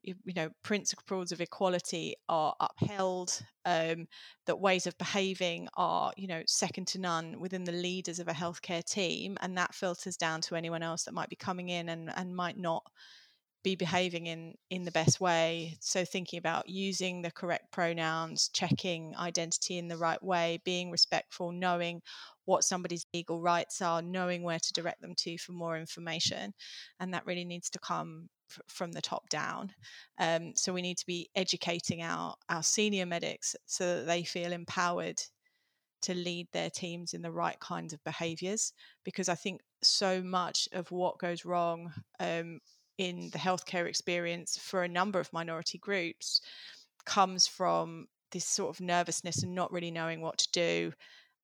you 0.05 0.33
know 0.35 0.50
principles 0.63 1.31
of 1.31 1.41
equality 1.41 2.15
are 2.29 2.55
upheld 2.59 3.41
um, 3.65 4.07
that 4.45 4.59
ways 4.59 4.85
of 4.85 4.97
behaving 4.97 5.67
are 5.75 6.13
you 6.15 6.27
know 6.27 6.41
second 6.45 6.85
to 6.85 7.00
none 7.00 7.39
within 7.39 7.63
the 7.63 7.71
leaders 7.71 8.19
of 8.19 8.27
a 8.27 8.33
healthcare 8.33 8.83
team 8.83 9.38
and 9.41 9.57
that 9.57 9.74
filters 9.74 10.15
down 10.15 10.41
to 10.41 10.55
anyone 10.55 10.83
else 10.83 11.03
that 11.03 11.13
might 11.13 11.29
be 11.29 11.35
coming 11.35 11.69
in 11.69 11.89
and, 11.89 12.12
and 12.15 12.35
might 12.35 12.57
not 12.57 12.83
be 13.65 13.75
behaving 13.75 14.27
in 14.27 14.53
in 14.69 14.84
the 14.84 14.91
best 14.91 15.19
way. 15.19 15.75
So 15.81 16.05
thinking 16.05 16.38
about 16.38 16.69
using 16.69 17.24
the 17.24 17.31
correct 17.31 17.72
pronouns 17.72 18.50
checking 18.53 19.15
identity 19.17 19.79
in 19.79 19.88
the 19.88 19.98
right 19.98 20.24
way 20.24 20.62
being 20.63 20.91
respectful 20.91 21.51
knowing 21.51 22.01
what 22.45 22.63
somebody's 22.63 23.07
legal 23.12 23.41
rights 23.41 23.81
are 23.81 24.03
knowing 24.03 24.43
where 24.43 24.60
to 24.60 24.74
direct 24.74 25.01
them 25.01 25.15
to 25.17 25.39
for 25.39 25.53
more 25.53 25.77
information. 25.79 26.53
And 27.00 27.12
that 27.13 27.25
really 27.25 27.43
needs 27.43 27.72
to 27.72 27.79
come 27.79 28.29
from 28.67 28.91
the 28.91 29.01
top 29.01 29.27
down. 29.29 29.72
Um, 30.19 30.53
so 30.55 30.72
we 30.72 30.84
need 30.84 31.00
to 31.00 31.07
be 31.07 31.29
educating 31.36 32.03
our 32.03 32.36
our 32.48 32.62
senior 32.63 33.07
medics 33.07 33.55
so 33.65 33.95
that 33.95 34.05
they 34.05 34.24
feel 34.24 34.53
empowered 34.53 35.19
to 36.03 36.13
lead 36.13 36.48
their 36.53 36.69
teams 36.69 37.15
in 37.15 37.24
the 37.24 37.31
right 37.31 37.60
kinds 37.60 37.93
of 37.93 38.03
behaviors. 38.03 38.74
Because 39.03 39.27
i 39.27 39.36
think 39.36 39.62
so 39.81 40.22
much 40.22 40.67
of 40.72 40.91
what 40.91 41.19
goes 41.19 41.45
wrong 41.45 41.91
um, 42.19 42.60
in 42.97 43.29
the 43.31 43.37
healthcare 43.37 43.87
experience 43.87 44.57
for 44.57 44.83
a 44.83 44.87
number 44.87 45.19
of 45.19 45.31
minority 45.33 45.77
groups 45.77 46.41
comes 47.05 47.47
from 47.47 48.07
this 48.31 48.45
sort 48.45 48.75
of 48.75 48.81
nervousness 48.81 49.43
and 49.43 49.53
not 49.53 49.71
really 49.71 49.91
knowing 49.91 50.21
what 50.21 50.37
to 50.37 50.51
do 50.51 50.91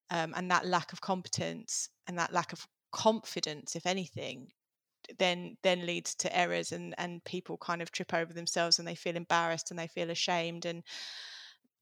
um, 0.09 0.33
and 0.35 0.49
that 0.49 0.65
lack 0.65 0.93
of 0.93 1.01
competence 1.01 1.89
and 2.07 2.17
that 2.17 2.33
lack 2.33 2.53
of 2.53 2.65
confidence 2.91 3.75
if 3.75 3.85
anything 3.85 4.47
then 5.17 5.57
then 5.63 5.85
leads 5.85 6.13
to 6.15 6.37
errors 6.37 6.71
and 6.71 6.93
and 6.97 7.23
people 7.23 7.57
kind 7.57 7.81
of 7.81 7.91
trip 7.91 8.13
over 8.13 8.33
themselves 8.33 8.79
and 8.79 8.87
they 8.87 8.95
feel 8.95 9.15
embarrassed 9.15 9.71
and 9.71 9.79
they 9.79 9.87
feel 9.87 10.09
ashamed 10.11 10.65
and 10.65 10.83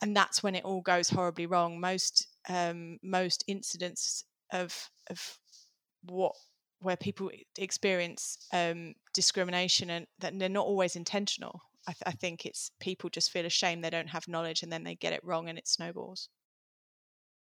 and 0.01 0.15
that's 0.15 0.41
when 0.41 0.55
it 0.55 0.63
all 0.63 0.81
goes 0.81 1.09
horribly 1.09 1.45
wrong. 1.45 1.79
Most 1.79 2.27
um, 2.47 2.97
most 3.03 3.43
incidents 3.47 4.23
of 4.51 4.89
of 5.09 5.37
what 6.03 6.35
where 6.81 6.97
people 6.97 7.29
experience 7.57 8.47
um, 8.53 8.93
discrimination 9.13 9.89
and 9.89 10.07
that 10.19 10.37
they're 10.37 10.49
not 10.49 10.65
always 10.65 10.95
intentional. 10.95 11.61
I, 11.87 11.91
th- 11.91 12.03
I, 12.05 12.11
think 12.11 12.45
it's 12.45 12.71
people 12.79 13.09
just 13.09 13.31
feel 13.31 13.45
ashamed 13.45 13.83
they 13.83 13.89
don't 13.89 14.09
have 14.09 14.27
knowledge 14.27 14.63
and 14.63 14.71
then 14.71 14.83
they 14.83 14.95
get 14.95 15.13
it 15.13 15.23
wrong 15.23 15.49
and 15.49 15.57
it 15.57 15.67
snowballs. 15.67 16.29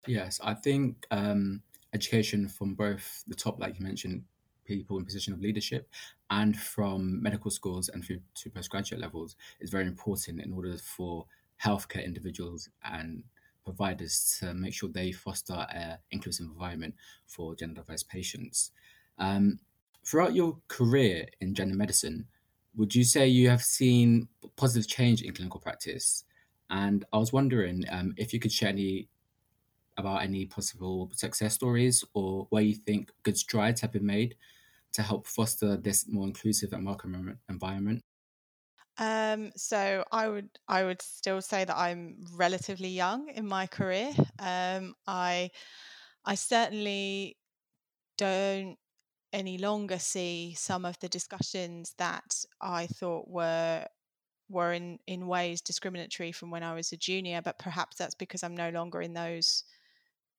Yes, 0.06 0.40
I 0.44 0.54
think 0.54 1.06
um, 1.12 1.62
education 1.94 2.48
from 2.48 2.76
both 2.76 3.24
the 3.28 3.36
top, 3.36 3.60
like 3.60 3.78
you 3.80 3.86
mentioned, 3.86 4.24
people 4.66 4.98
in 4.98 5.06
position 5.06 5.34
of 5.34 5.42
leadership, 5.42 5.90
and 6.30 6.58
from 6.58 7.22
medical 7.22 7.50
schools 7.50 7.90
and 7.90 8.04
through 8.04 8.20
to 8.36 8.50
postgraduate 8.50 9.02
levels 9.02 9.36
is 9.60 9.70
very 9.70 9.86
important 9.86 10.42
in 10.42 10.54
order 10.54 10.78
for 10.78 11.26
healthcare 11.64 12.06
individuals 12.06 12.70
and 12.84 13.24
providers 13.64 14.38
to 14.40 14.54
make 14.54 14.74
sure 14.74 14.90
they 14.90 15.12
foster 15.12 15.66
an 15.74 15.98
inclusive 16.12 16.46
environment 16.46 16.96
for 17.26 17.56
gender 17.56 17.82
diverse 17.82 18.04
patients. 18.04 18.72
Um, 19.18 19.60
throughout 20.06 20.36
your 20.36 20.58
career 20.68 21.28
in 21.42 21.54
general 21.54 21.78
medicine, 21.78 22.28
would 22.76 22.94
you 22.96 23.04
say 23.04 23.28
you 23.28 23.50
have 23.50 23.62
seen 23.62 24.28
positive 24.56 24.88
change 24.88 25.22
in 25.22 25.34
clinical 25.34 25.60
practice? 25.60 26.24
And 26.70 27.06
I 27.12 27.18
was 27.18 27.34
wondering 27.34 27.86
um, 27.90 28.14
if 28.18 28.34
you 28.34 28.40
could 28.40 28.52
share 28.52 28.70
any 28.70 29.10
about 29.98 30.22
any 30.22 30.46
possible 30.46 31.10
success 31.14 31.56
stories 31.56 32.04
or 32.14 32.46
where 32.52 32.62
you 32.62 32.76
think 32.76 33.12
good 33.24 33.38
strides 33.38 33.82
have 33.82 33.92
been 33.92 34.06
made 34.06 34.36
to 34.94 35.02
help 35.02 35.28
foster 35.28 35.76
this 35.76 36.08
more 36.08 36.26
inclusive 36.26 36.72
and 36.74 36.86
welcoming 36.86 37.38
environment. 37.50 38.04
Um, 39.00 39.52
so 39.56 40.04
I 40.12 40.28
would 40.28 40.50
I 40.68 40.84
would 40.84 41.02
still 41.02 41.42
say 41.42 41.66
that 41.66 41.78
I'm 41.78 42.26
relatively 42.34 42.90
young 42.90 43.30
in 43.30 43.48
my 43.48 43.68
career. 43.68 44.12
Um, 44.40 44.96
I 45.06 45.52
I 46.26 46.36
certainly 46.36 47.38
don't 48.18 48.78
any 49.34 49.58
longer 49.58 50.00
see 50.00 50.54
some 50.58 50.86
of 50.86 51.00
the 51.00 51.10
discussions 51.10 51.94
that 51.98 52.46
I 52.62 52.88
thought 52.88 53.28
were 53.28 53.86
were 54.50 54.74
in 54.74 55.00
in 55.08 55.28
ways 55.28 55.62
discriminatory 55.62 56.32
from 56.32 56.52
when 56.52 56.64
I 56.64 56.74
was 56.74 56.92
a 56.92 56.98
junior, 56.98 57.42
but 57.42 57.60
perhaps 57.60 57.98
that's 57.98 58.16
because 58.16 58.44
I'm 58.44 58.56
no 58.56 58.70
longer 58.70 59.02
in 59.02 59.14
those 59.14 59.64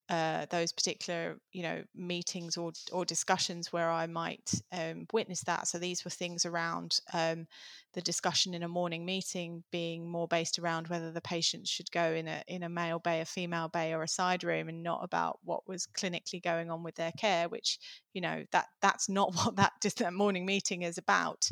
uh, 0.09 0.47
those 0.50 0.73
particular 0.73 1.38
you 1.53 1.62
know 1.62 1.83
meetings 1.95 2.57
or 2.57 2.73
or 2.93 3.05
discussions 3.05 3.73
where 3.73 3.91
I 3.91 4.07
might 4.07 4.50
um, 4.73 5.07
witness 5.12 5.43
that. 5.43 5.69
So 5.69 5.79
these 5.79 6.05
were 6.05 6.11
things 6.11 6.47
around 6.47 6.99
um, 7.12 7.47
the 7.93 8.00
discussion 8.00 8.55
in 8.55 8.62
a 8.62 8.69
morning 8.69 9.05
meeting 9.05 9.65
being 9.71 10.09
more 10.09 10.27
based 10.27 10.59
around 10.59 10.88
whether 10.88 11.12
the 11.12 11.21
patient 11.21 11.69
should 11.69 11.91
go 11.91 12.12
in 12.12 12.27
a 12.27 12.43
in 12.49 12.62
a 12.62 12.69
male 12.69 12.99
bay, 12.99 13.21
a 13.21 13.27
female 13.27 13.69
bay, 13.69 13.93
or 13.93 14.03
a 14.03 14.09
side 14.09 14.45
room, 14.45 14.69
and 14.69 14.83
not 14.83 15.05
about 15.05 15.41
what 15.45 15.69
was 15.69 15.87
clinically 15.87 16.43
going 16.43 16.71
on 16.71 16.83
with 16.83 16.95
their 16.95 17.12
care. 17.19 17.49
Which 17.49 17.79
you 18.15 18.23
know 18.23 18.45
that 18.53 18.67
that's 18.81 19.09
not 19.11 19.35
what 19.45 19.57
that 19.57 19.73
that 19.99 20.15
morning 20.15 20.47
meeting 20.47 20.83
is 20.83 20.97
about. 20.97 21.49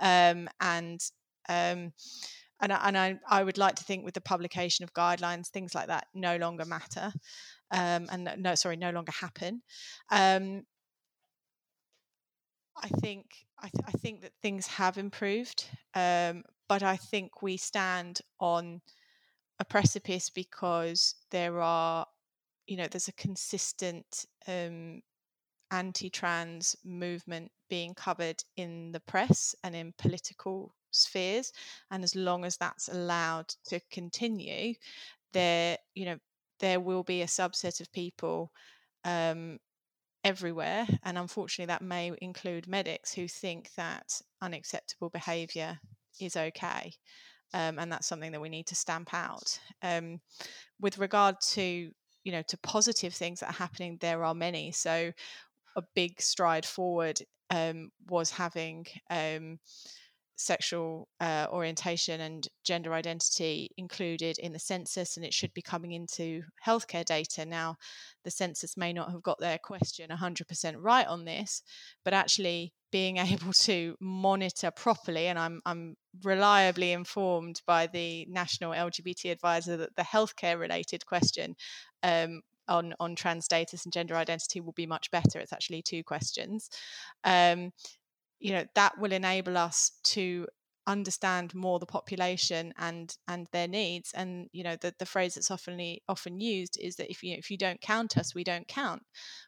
Um, 0.00 0.48
and 0.60 1.00
um, 1.48 1.92
and, 2.60 2.72
and 2.72 2.96
I, 2.96 3.18
I 3.28 3.42
would 3.42 3.58
like 3.58 3.74
to 3.76 3.84
think 3.84 4.04
with 4.04 4.14
the 4.14 4.20
publication 4.20 4.82
of 4.82 4.94
guidelines, 4.94 5.48
things 5.48 5.74
like 5.74 5.88
that 5.88 6.06
no 6.14 6.36
longer 6.36 6.64
matter 6.64 7.12
um, 7.70 8.06
and 8.10 8.30
no, 8.38 8.54
sorry, 8.54 8.76
no 8.76 8.90
longer 8.90 9.12
happen. 9.12 9.62
Um, 10.10 10.62
I 12.82 12.88
think 12.88 13.26
I, 13.58 13.68
th- 13.68 13.84
I, 13.86 13.92
think 13.92 14.20
that 14.20 14.32
things 14.42 14.66
have 14.66 14.98
improved, 14.98 15.64
um, 15.94 16.44
but 16.68 16.82
I 16.82 16.96
think 16.96 17.42
we 17.42 17.56
stand 17.56 18.20
on 18.38 18.82
a 19.58 19.64
precipice 19.64 20.28
because 20.28 21.14
there 21.30 21.60
are, 21.60 22.06
you 22.66 22.76
know, 22.76 22.86
there's 22.90 23.08
a 23.08 23.12
consistent 23.12 24.26
um, 24.46 25.00
anti-trans 25.70 26.76
movement 26.84 27.50
being 27.68 27.94
covered 27.94 28.42
in 28.56 28.92
the 28.92 29.00
press 29.00 29.54
and 29.64 29.74
in 29.74 29.92
political 29.98 30.74
spheres 30.90 31.52
and 31.90 32.04
as 32.04 32.14
long 32.14 32.44
as 32.44 32.56
that's 32.56 32.88
allowed 32.88 33.48
to 33.66 33.80
continue 33.90 34.72
there 35.32 35.76
you 35.94 36.06
know 36.06 36.16
there 36.60 36.80
will 36.80 37.02
be 37.02 37.22
a 37.22 37.26
subset 37.26 37.80
of 37.80 37.92
people 37.92 38.52
um, 39.04 39.58
everywhere 40.24 40.86
and 41.04 41.16
unfortunately 41.18 41.66
that 41.66 41.82
may 41.82 42.12
include 42.20 42.66
medics 42.66 43.12
who 43.12 43.28
think 43.28 43.70
that 43.76 44.20
unacceptable 44.42 45.08
behavior 45.08 45.78
is 46.20 46.36
okay 46.36 46.92
um, 47.54 47.78
and 47.78 47.90
that's 47.90 48.06
something 48.06 48.32
that 48.32 48.40
we 48.40 48.48
need 48.48 48.66
to 48.66 48.74
stamp 48.74 49.14
out. 49.14 49.58
Um, 49.82 50.20
with 50.80 50.98
regard 50.98 51.36
to 51.52 51.90
you 52.24 52.32
know 52.32 52.42
to 52.48 52.58
positive 52.58 53.14
things 53.14 53.40
that 53.40 53.50
are 53.50 53.52
happening 53.52 53.98
there 54.00 54.24
are 54.24 54.34
many. 54.34 54.72
So 54.72 55.12
a 55.76 55.82
big 55.94 56.20
stride 56.20 56.66
forward 56.66 57.20
um, 57.50 57.90
was 58.08 58.30
having 58.30 58.86
um, 59.10 59.58
sexual 60.36 61.08
uh, 61.20 61.46
orientation 61.50 62.20
and 62.20 62.46
gender 62.62 62.92
identity 62.92 63.70
included 63.76 64.38
in 64.38 64.52
the 64.52 64.58
census 64.58 65.16
and 65.16 65.24
it 65.24 65.34
should 65.34 65.52
be 65.54 65.62
coming 65.62 65.92
into 65.92 66.42
healthcare 66.64 67.04
data. 67.04 67.44
Now, 67.44 67.76
the 68.24 68.30
census 68.30 68.76
may 68.76 68.92
not 68.92 69.10
have 69.10 69.22
got 69.22 69.38
their 69.40 69.58
question 69.58 70.10
100% 70.10 70.74
right 70.78 71.06
on 71.06 71.24
this, 71.24 71.62
but 72.04 72.12
actually 72.14 72.72
being 72.92 73.16
able 73.32 73.52
to 73.52 73.96
monitor 74.00 74.70
properly, 74.70 75.26
and 75.26 75.38
I'm, 75.38 75.60
I'm 75.64 75.96
reliably 76.22 76.92
informed 76.92 77.60
by 77.66 77.86
the 77.86 78.26
National 78.28 78.72
LGBT 78.72 79.32
Advisor 79.32 79.76
that 79.78 79.96
the 79.96 80.02
healthcare 80.02 80.58
related 80.58 81.04
question 81.06 81.54
um, 82.02 82.40
on 82.68 82.94
on 82.98 83.14
trans 83.14 83.44
status 83.44 83.84
and 83.84 83.92
gender 83.92 84.16
identity 84.16 84.60
will 84.60 84.72
be 84.72 84.86
much 84.86 85.10
better. 85.10 85.38
It's 85.38 85.52
actually 85.52 85.82
two 85.82 86.02
questions. 86.02 86.68
Um, 87.22 87.70
you 88.38 88.52
know 88.52 88.64
that 88.74 88.98
will 88.98 89.12
enable 89.12 89.56
us 89.56 89.92
to 90.04 90.46
understand 90.88 91.52
more 91.52 91.80
the 91.80 91.86
population 91.86 92.72
and 92.78 93.16
and 93.26 93.48
their 93.52 93.66
needs 93.66 94.12
and 94.14 94.48
you 94.52 94.62
know 94.62 94.76
the, 94.76 94.94
the 95.00 95.06
phrase 95.06 95.34
that's 95.34 95.50
often 95.50 95.96
often 96.08 96.40
used 96.40 96.78
is 96.80 96.94
that 96.94 97.10
if 97.10 97.24
you 97.24 97.34
if 97.36 97.50
you 97.50 97.58
don't 97.58 97.80
count 97.80 98.16
us 98.16 98.34
we 98.34 98.44
don't 98.44 98.68
count. 98.68 99.02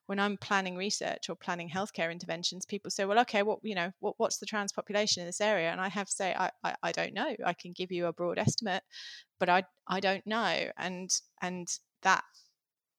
When 0.07 0.19
i'm 0.19 0.37
planning 0.37 0.77
research 0.77 1.29
or 1.29 1.37
planning 1.37 1.69
healthcare 1.71 2.11
interventions 2.11 2.67
people 2.67 2.91
say 2.91 3.05
well 3.05 3.21
okay 3.21 3.43
what 3.43 3.61
you 3.63 3.75
know 3.75 3.93
what, 4.01 4.15
what's 4.17 4.39
the 4.39 4.47
trans 4.47 4.73
population 4.73 5.21
in 5.21 5.27
this 5.29 5.41
area? 5.41 5.71
And 5.71 5.81
i 5.81 5.89
have 5.89 6.07
to 6.09 6.13
say 6.13 6.35
I, 6.37 6.51
I 6.65 6.75
i 6.83 6.93
don't 6.93 7.15
know. 7.15 7.35
I 7.45 7.53
can 7.53 7.73
give 7.73 7.93
you 7.93 8.07
a 8.07 8.13
broad 8.13 8.39
estimate 8.39 8.83
but 9.39 9.49
i 9.49 9.63
i 9.87 10.01
don't 10.01 10.27
know. 10.27 10.71
And 10.77 11.11
and 11.41 11.69
that 12.03 12.25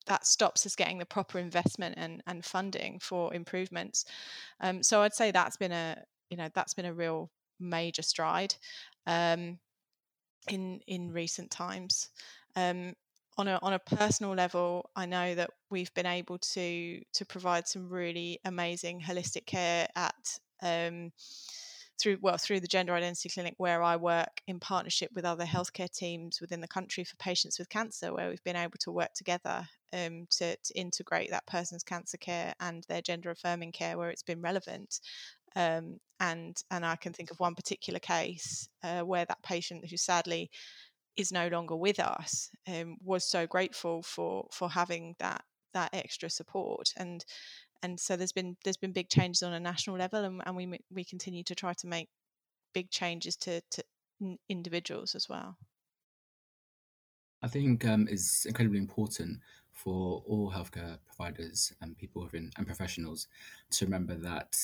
that 0.08 0.26
stops 0.26 0.66
us 0.66 0.76
getting 0.76 0.98
the 0.98 1.06
proper 1.06 1.40
investment 1.40 1.96
and, 1.98 2.22
and 2.28 2.44
funding 2.44 3.00
for 3.00 3.34
improvements. 3.34 4.06
Um, 4.60 4.82
so 4.84 5.02
I'd 5.02 5.14
say 5.14 5.32
that's 5.32 5.58
been 5.58 5.72
a 5.72 5.98
you 6.30 6.38
know 6.38 6.50
that's 6.54 6.74
been 6.74 6.86
a 6.86 6.94
real 6.94 7.32
major 7.60 8.02
stride 8.02 8.56
um, 9.08 9.60
in 10.50 10.80
in 10.88 11.12
recent 11.12 11.52
times. 11.52 12.10
Um, 12.56 12.94
on 13.38 13.48
a 13.48 13.60
on 13.62 13.74
a 13.74 13.80
personal 13.80 14.34
level, 14.34 14.90
I 14.96 15.06
know 15.06 15.36
that 15.36 15.50
we've 15.70 15.94
been 15.94 16.06
able 16.06 16.38
to 16.40 17.02
to 17.14 17.26
provide 17.26 17.68
some 17.68 17.90
really 17.90 18.40
amazing 18.46 19.02
holistic 19.02 19.46
care 19.46 19.88
at 19.96 20.40
um, 20.62 21.12
through 22.00 22.18
well 22.22 22.38
through 22.38 22.60
the 22.60 22.68
gender 22.68 22.94
identity 22.94 23.30
clinic 23.30 23.56
where 23.58 23.84
I 23.84 23.96
work 23.96 24.42
in 24.48 24.60
partnership 24.60 25.12
with 25.14 25.26
other 25.26 25.46
healthcare 25.46 25.92
teams 25.92 26.40
within 26.40 26.62
the 26.62 26.68
country 26.68 27.04
for 27.04 27.16
patients 27.18 27.60
with 27.60 27.70
cancer, 27.70 28.14
where 28.14 28.30
we've 28.30 28.44
been 28.44 28.56
able 28.56 28.78
to 28.80 28.92
work 28.92 29.14
together 29.14 29.68
um, 29.94 30.28
to, 30.32 30.56
to, 30.56 30.74
integrate 30.76 31.32
that 31.32 31.48
person's 31.48 31.84
cancer 31.84 32.18
care 32.18 32.54
and 32.60 32.86
their 32.88 33.02
gender 33.02 33.32
affirming 33.32 33.72
care 33.72 33.98
where 33.98 34.10
it's 34.10 34.24
been 34.24 34.42
relevant. 34.42 35.00
Um, 35.56 36.00
and 36.20 36.62
and 36.72 36.86
I 36.86 36.96
can 36.96 37.14
think 37.14 37.32
of 37.32 37.40
one 37.40 37.56
particular 37.56 38.00
case 38.00 38.70
uh, 38.84 39.02
where 39.02 39.26
that 39.26 39.44
patient 39.44 39.90
who 39.90 39.98
sadly 39.98 40.50
is 41.18 41.32
no 41.32 41.48
longer 41.48 41.76
with 41.76 42.00
us 42.00 42.50
um, 42.68 42.98
was 43.04 43.30
so 43.30 43.46
grateful 43.48 44.04
for 44.04 44.48
for 44.52 44.70
having 44.70 45.16
that 45.20 45.44
that 45.74 45.90
extra 45.94 46.30
support 46.30 46.94
and 46.98 47.26
and 47.84 48.00
so 48.00 48.16
there's 48.16 48.32
been 48.32 48.58
there's 48.64 48.78
been 48.78 48.92
big 48.92 49.10
changes 49.10 49.44
on 49.44 49.54
a 49.54 49.60
national 49.60 49.98
level 49.98 50.24
and, 50.24 50.42
and 50.46 50.56
we 50.56 50.80
we 50.92 51.04
continue 51.04 51.44
to 51.44 51.56
try 51.56 51.74
to 51.74 51.88
make 51.88 52.10
big 52.74 52.90
changes 52.90 53.36
to, 53.36 53.62
to 53.72 53.84
individuals 54.48 55.16
as 55.16 55.28
well 55.28 55.58
I 57.42 57.48
think 57.48 57.86
um, 57.86 58.08
it's 58.10 58.46
incredibly 58.46 58.80
important 58.80 59.40
for 59.72 60.22
all 60.28 60.52
healthcare 60.52 60.98
providers 61.08 61.74
and 61.82 61.98
people 61.98 62.24
within 62.24 62.52
and 62.58 62.68
professionals 62.68 63.28
to 63.72 63.86
remember 63.86 64.16
that 64.16 64.58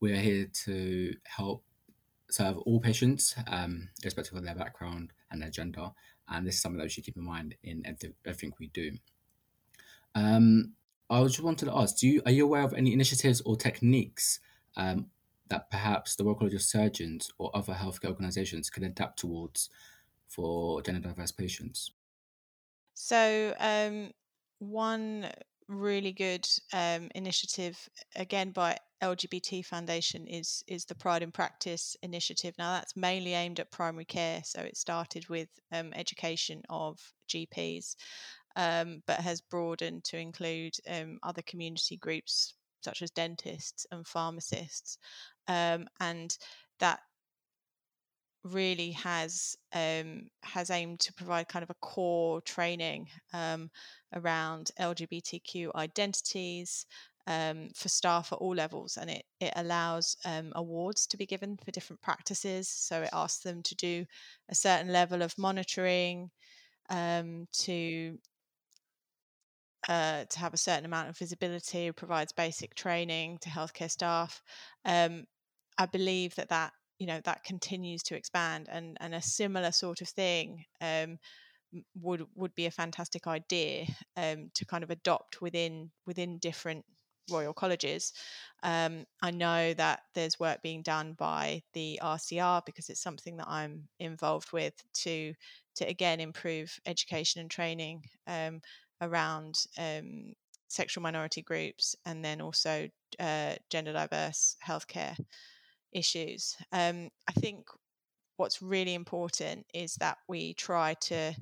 we're 0.00 0.16
here 0.16 0.46
to 0.64 1.14
help 1.24 1.64
serve 2.30 2.58
all 2.58 2.78
patients, 2.78 3.34
um, 3.48 3.88
irrespective 4.02 4.36
of 4.36 4.44
their 4.44 4.54
background 4.54 5.12
and 5.30 5.42
their 5.42 5.50
gender. 5.50 5.90
And 6.28 6.46
this 6.46 6.56
is 6.56 6.62
something 6.62 6.78
that 6.78 6.84
we 6.84 6.90
should 6.90 7.04
keep 7.04 7.16
in 7.16 7.24
mind 7.24 7.56
in 7.64 7.82
everything 8.24 8.52
we 8.60 8.68
do. 8.68 8.92
Um, 10.14 10.74
I 11.10 11.22
just 11.24 11.40
wanted 11.40 11.66
to 11.66 11.76
ask: 11.76 11.96
Do 11.98 12.08
you 12.08 12.22
are 12.26 12.32
you 12.32 12.44
aware 12.44 12.62
of 12.62 12.74
any 12.74 12.92
initiatives 12.92 13.40
or 13.42 13.56
techniques 13.56 14.40
um, 14.76 15.10
that 15.48 15.70
perhaps 15.70 16.16
the 16.16 16.24
Royal 16.24 16.36
College 16.36 16.54
of 16.54 16.62
Surgeons 16.62 17.30
or 17.38 17.54
other 17.56 17.74
healthcare 17.74 18.10
organisations 18.10 18.70
can 18.70 18.84
adapt 18.84 19.18
towards 19.18 19.70
for 20.28 20.82
gender 20.82 21.00
diverse 21.00 21.32
patients? 21.32 21.92
So, 22.94 23.54
um, 23.58 24.12
one 24.58 25.32
really 25.68 26.12
good 26.12 26.48
um, 26.72 27.10
initiative, 27.14 27.88
again 28.16 28.50
by 28.50 28.78
LGBT 29.02 29.62
Foundation, 29.62 30.26
is 30.26 30.62
is 30.66 30.84
the 30.84 30.94
Pride 30.94 31.22
in 31.22 31.30
Practice 31.32 31.96
initiative. 32.02 32.54
Now, 32.58 32.72
that's 32.74 32.96
mainly 32.96 33.34
aimed 33.34 33.60
at 33.60 33.70
primary 33.70 34.04
care, 34.04 34.42
so 34.44 34.60
it 34.60 34.76
started 34.76 35.28
with 35.28 35.48
um, 35.72 35.92
education 35.94 36.62
of 36.68 36.98
GPs, 37.28 37.94
um, 38.56 39.02
but 39.06 39.20
has 39.20 39.40
broadened 39.40 40.04
to 40.04 40.18
include 40.18 40.74
um, 40.88 41.18
other 41.22 41.42
community 41.42 41.96
groups 41.96 42.54
such 42.80 43.02
as 43.02 43.10
dentists 43.10 43.86
and 43.90 44.06
pharmacists, 44.06 44.98
um, 45.48 45.86
and 46.00 46.36
that 46.80 47.00
really 48.44 48.92
has 48.92 49.56
um, 49.74 50.28
has 50.42 50.70
aimed 50.70 51.00
to 51.00 51.12
provide 51.12 51.48
kind 51.48 51.62
of 51.62 51.70
a 51.70 51.74
core 51.74 52.40
training 52.42 53.08
um, 53.32 53.70
around 54.14 54.70
LGBTQ 54.80 55.74
identities 55.74 56.86
um, 57.26 57.68
for 57.74 57.88
staff 57.88 58.32
at 58.32 58.38
all 58.38 58.54
levels, 58.54 58.96
and 58.96 59.10
it 59.10 59.24
it 59.40 59.52
allows 59.56 60.16
um, 60.24 60.52
awards 60.54 61.06
to 61.08 61.16
be 61.16 61.26
given 61.26 61.58
for 61.64 61.70
different 61.70 62.00
practices. 62.00 62.68
So 62.68 63.02
it 63.02 63.10
asks 63.12 63.42
them 63.42 63.62
to 63.64 63.74
do 63.74 64.06
a 64.48 64.54
certain 64.54 64.92
level 64.92 65.22
of 65.22 65.36
monitoring, 65.36 66.30
um, 66.90 67.46
to 67.60 68.18
uh, 69.88 70.24
to 70.28 70.38
have 70.38 70.54
a 70.54 70.58
certain 70.58 70.84
amount 70.84 71.08
of 71.08 71.18
visibility, 71.18 71.90
provides 71.92 72.32
basic 72.32 72.74
training 72.74 73.38
to 73.40 73.48
healthcare 73.48 73.90
staff. 73.90 74.42
Um, 74.84 75.24
I 75.78 75.86
believe 75.86 76.34
that 76.36 76.50
that 76.50 76.72
you 76.98 77.06
know 77.06 77.20
that 77.24 77.44
continues 77.44 78.02
to 78.04 78.16
expand 78.16 78.68
and 78.70 78.96
and 79.00 79.14
a 79.14 79.22
similar 79.22 79.72
sort 79.72 80.00
of 80.00 80.08
thing 80.08 80.64
um, 80.80 81.18
would 82.00 82.24
would 82.34 82.54
be 82.54 82.66
a 82.66 82.70
fantastic 82.70 83.26
idea 83.26 83.86
um, 84.16 84.50
to 84.54 84.64
kind 84.64 84.82
of 84.84 84.90
adopt 84.90 85.40
within 85.40 85.90
within 86.06 86.38
different 86.38 86.84
royal 87.30 87.52
colleges 87.52 88.14
um, 88.62 89.04
i 89.22 89.30
know 89.30 89.74
that 89.74 90.00
there's 90.14 90.40
work 90.40 90.62
being 90.62 90.80
done 90.82 91.12
by 91.12 91.62
the 91.74 91.98
rcr 92.02 92.64
because 92.64 92.88
it's 92.88 93.02
something 93.02 93.36
that 93.36 93.46
i'm 93.48 93.86
involved 94.00 94.50
with 94.52 94.72
to 94.94 95.34
to 95.76 95.84
again 95.86 96.20
improve 96.20 96.78
education 96.86 97.40
and 97.42 97.50
training 97.50 98.02
um, 98.26 98.60
around 99.00 99.64
um, 99.78 100.32
sexual 100.68 101.02
minority 101.02 101.42
groups 101.42 101.96
and 102.04 102.24
then 102.24 102.40
also 102.40 102.88
uh, 103.18 103.54
gender 103.70 103.92
diverse 103.92 104.56
healthcare 104.66 105.16
issues. 105.92 106.56
Um, 106.72 107.08
I 107.28 107.32
think 107.32 107.66
what's 108.36 108.62
really 108.62 108.94
important 108.94 109.66
is 109.74 109.94
that 109.96 110.18
we 110.28 110.54
try 110.54 110.94
to 110.94 111.34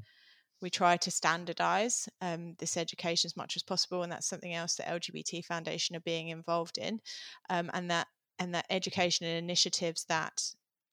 we 0.62 0.70
try 0.70 0.96
to 0.96 1.10
standardize 1.10 2.08
um, 2.22 2.54
this 2.58 2.78
education 2.78 3.28
as 3.28 3.36
much 3.36 3.56
as 3.56 3.62
possible, 3.62 4.02
and 4.02 4.10
that's 4.10 4.26
something 4.26 4.54
else 4.54 4.76
that 4.76 4.88
LGBT 4.88 5.44
Foundation 5.44 5.94
are 5.96 6.00
being 6.00 6.28
involved 6.28 6.78
in, 6.78 6.98
um, 7.50 7.70
and 7.74 7.90
that 7.90 8.06
and 8.38 8.54
that 8.54 8.64
education 8.70 9.26
and 9.26 9.36
initiatives 9.36 10.04
that 10.08 10.40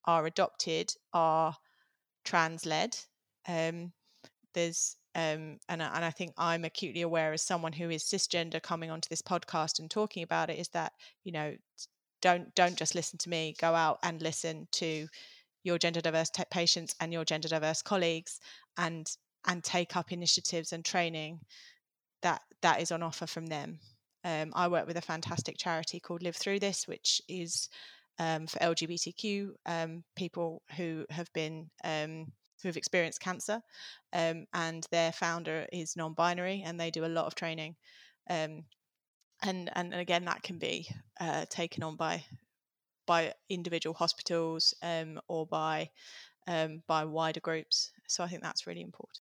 are 0.06 0.26
adopted 0.26 0.94
are 1.14 1.56
trans 2.26 2.66
led. 2.66 2.98
Um, 3.48 3.94
there's 4.54 4.98
um, 5.16 5.60
and 5.70 5.82
and 5.82 6.06
I 6.06 6.12
think 6.12 6.34
I'm 6.38 6.66
acutely 6.66 7.02
aware 7.02 7.34
as 7.34 7.42
someone 7.42 7.74
who 7.74 7.90
is 7.90 8.04
cisgender 8.04 8.62
coming 8.62 8.90
onto 8.90 9.10
this 9.10 9.22
podcast 9.22 9.80
and 9.80 9.90
talking 9.90 10.24
about 10.24 10.50
it 10.50 10.60
is 10.60 10.70
that 10.70 10.94
you 11.24 11.32
know 11.32 11.56
don't 12.22 12.54
don't 12.56 12.78
just 12.78 12.96
listen 12.96 13.18
to 13.20 13.30
me 13.30 13.56
go 13.60 13.76
out 13.76 14.00
and 14.02 14.22
listen 14.22 14.68
to 14.72 15.08
your 15.64 15.78
gender 15.78 16.02
diverse 16.02 16.30
t- 16.30 16.44
patients 16.50 16.96
and 17.00 17.14
your 17.14 17.26
gender 17.26 17.48
diverse 17.48 17.82
colleagues 17.82 18.40
and 18.78 19.08
and 19.46 19.64
take 19.64 19.96
up 19.96 20.12
initiatives 20.12 20.74
and 20.74 20.86
training 20.86 21.40
that 22.22 22.42
that 22.62 22.82
is 22.82 22.92
on 22.92 23.04
offer 23.04 23.28
from 23.28 23.46
them. 23.46 23.80
Um, 24.24 24.52
I 24.56 24.70
work 24.70 24.88
with 24.88 24.98
a 24.98 25.02
fantastic 25.02 25.58
charity 25.58 26.00
called 26.00 26.24
Live 26.24 26.38
Through 26.38 26.60
This, 26.60 26.88
which 26.88 27.22
is 27.28 27.68
um, 28.20 28.48
for 28.48 28.60
LGBTQ 28.60 29.50
um, 29.66 30.04
people 30.16 30.62
who 30.78 31.06
have 31.10 31.32
been 31.34 31.70
um, 31.84 32.32
who 32.64 32.70
have 32.70 32.78
experienced 32.78 33.20
cancer, 33.20 33.62
um, 34.14 34.46
and 34.54 34.88
their 34.92 35.12
founder 35.12 35.68
is 35.72 35.96
non-binary, 35.96 36.64
and 36.66 36.80
they 36.80 36.90
do 36.90 37.06
a 37.06 37.08
lot 37.08 37.26
of 37.28 37.36
training, 37.36 37.76
um, 38.30 38.64
and 39.44 39.70
and 39.74 39.94
again 39.94 40.26
that 40.26 40.42
can 40.42 40.58
be 40.58 40.88
uh, 41.20 41.46
taken 41.50 41.84
on 41.84 41.96
by 41.96 42.24
by 43.06 43.34
individual 43.50 43.94
hospitals 43.94 44.74
um, 44.82 45.20
or 45.28 45.46
by 45.46 45.90
by 46.88 47.06
wider 47.06 47.40
groups. 47.40 47.92
So 48.08 48.24
I 48.24 48.28
think 48.28 48.42
that's 48.42 48.66
really 48.66 48.82
important. 48.82 49.20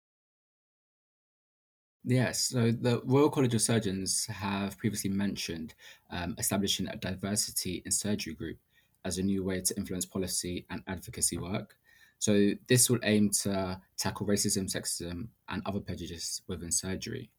Yes, 2.03 2.41
so 2.41 2.71
the 2.71 2.99
Royal 3.05 3.29
College 3.29 3.53
of 3.53 3.61
Surgeons 3.61 4.25
have 4.25 4.77
previously 4.79 5.11
mentioned 5.11 5.75
um, 6.09 6.33
establishing 6.39 6.87
a 6.87 6.95
diversity 6.95 7.83
in 7.85 7.91
surgery 7.91 8.33
group 8.33 8.57
as 9.05 9.19
a 9.19 9.23
new 9.23 9.43
way 9.43 9.61
to 9.61 9.77
influence 9.77 10.05
policy 10.05 10.65
and 10.71 10.81
advocacy 10.87 11.37
work. 11.37 11.77
So 12.21 12.51
this 12.67 12.87
will 12.87 12.99
aim 13.01 13.31
to 13.41 13.81
tackle 13.97 14.27
racism, 14.27 14.71
sexism, 14.71 15.29
and 15.49 15.63
other 15.65 15.79
prejudice 15.79 16.43
within 16.45 16.71
surgery. 16.71 17.31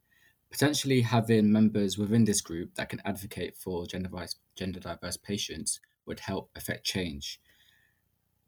Potentially 0.50 1.02
having 1.02 1.52
members 1.52 1.96
within 1.96 2.24
this 2.24 2.40
group 2.40 2.74
that 2.74 2.88
can 2.88 3.00
advocate 3.04 3.56
for 3.56 3.86
gender 3.86 4.80
diverse, 4.80 5.16
patients 5.16 5.78
would 6.04 6.18
help 6.18 6.50
affect 6.56 6.84
change. 6.84 7.40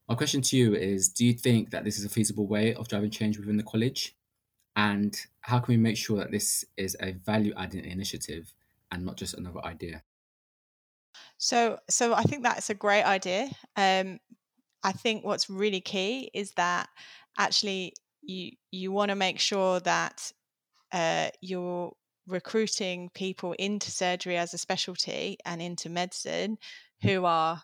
My 0.09 0.17
question 0.17 0.43
to 0.43 0.57
you 0.57 0.75
is 0.75 1.09
Do 1.09 1.25
you 1.25 1.35
think 1.35 1.71
that 1.71 1.85
this 1.85 2.01
is 2.01 2.05
a 2.05 2.09
feasible 2.09 2.49
way 2.49 2.75
of 2.75 2.89
driving 2.89 3.11
change 3.11 3.39
within 3.39 3.57
the 3.57 3.63
college? 3.63 4.17
And 4.75 5.17
how 5.43 5.61
can 5.61 5.73
we 5.73 5.79
make 5.79 5.97
sure 5.97 6.19
that 6.19 6.33
this 6.33 6.65
is 6.77 6.97
a 7.01 7.13
value 7.13 7.55
adding 7.57 7.85
initiative 7.85 8.53
and 8.91 9.05
not 9.05 9.17
just 9.17 9.35
another 9.35 9.65
idea? 9.65 10.03
So, 11.39 11.79
so 11.89 12.13
I 12.13 12.25
think 12.25 12.43
that's 12.43 12.71
a 12.71 12.75
great 12.75 13.05
idea. 13.05 13.51
Um, 13.77 14.19
I 14.85 14.93
think 14.93 15.25
what's 15.25 15.51
really 15.51 15.81
key 15.81 16.31
is 16.35 16.53
that 16.53 16.89
actually 17.39 17.95
you 18.23 18.53
you 18.71 18.93
want 18.93 19.11
to 19.11 19.17
make 19.17 19.41
sure 19.41 19.81
that 19.81 20.33
uh, 20.93 21.31
you're 21.41 21.93
recruiting 22.27 23.11
people 23.15 23.55
into 23.59 23.91
surgery 23.91 24.37
as 24.37 24.55
a 24.55 24.59
specialty 24.59 25.39
and 25.45 25.61
into 25.61 25.91
medicine 25.91 26.59
who 27.03 27.25
are 27.25 27.63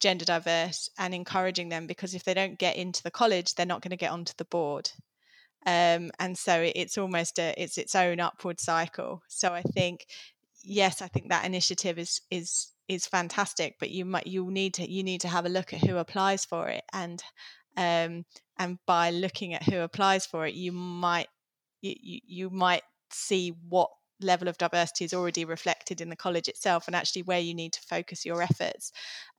gender 0.00 0.24
diverse 0.24 0.90
and 0.98 1.14
encouraging 1.14 1.68
them 1.68 1.86
because 1.86 2.14
if 2.14 2.24
they 2.24 2.34
don't 2.34 2.58
get 2.58 2.76
into 2.76 3.02
the 3.02 3.10
college, 3.10 3.54
they're 3.54 3.66
not 3.66 3.82
going 3.82 3.90
to 3.90 3.96
get 3.96 4.12
onto 4.12 4.34
the 4.38 4.44
board 4.46 4.90
um, 5.66 6.10
and 6.18 6.36
so 6.36 6.70
it's 6.74 6.98
almost 6.98 7.38
a 7.38 7.54
it's 7.56 7.78
its 7.78 7.94
own 7.94 8.20
upward 8.20 8.60
cycle. 8.60 9.22
So 9.28 9.52
I 9.54 9.62
think 9.62 10.06
yes, 10.64 11.02
I 11.02 11.08
think 11.08 11.28
that 11.28 11.44
initiative 11.44 11.98
is 11.98 12.20
is 12.30 12.72
is 12.88 13.06
fantastic, 13.06 13.76
but 13.78 13.90
you 13.90 14.04
might 14.04 14.26
you 14.26 14.50
need 14.50 14.74
to 14.74 14.90
you 14.90 15.02
need 15.02 15.20
to 15.22 15.28
have 15.28 15.46
a 15.46 15.50
look 15.50 15.72
at 15.72 15.80
who 15.80 15.96
applies 15.96 16.44
for 16.44 16.68
it 16.68 16.84
and 16.92 17.22
um, 17.76 18.24
and 18.58 18.78
by 18.86 19.10
looking 19.10 19.54
at 19.54 19.64
who 19.64 19.80
applies 19.80 20.26
for 20.26 20.46
it, 20.46 20.54
you 20.54 20.72
might 20.72 21.28
you, 21.82 22.20
you 22.26 22.50
might 22.50 22.82
see 23.10 23.52
what 23.68 23.90
level 24.20 24.48
of 24.48 24.58
diversity 24.58 25.04
is 25.04 25.12
already 25.12 25.44
reflected 25.44 26.00
in 26.00 26.08
the 26.08 26.16
college 26.16 26.48
itself 26.48 26.86
and 26.86 26.96
actually 26.96 27.22
where 27.22 27.40
you 27.40 27.54
need 27.54 27.72
to 27.72 27.80
focus 27.80 28.24
your 28.24 28.40
efforts 28.40 28.92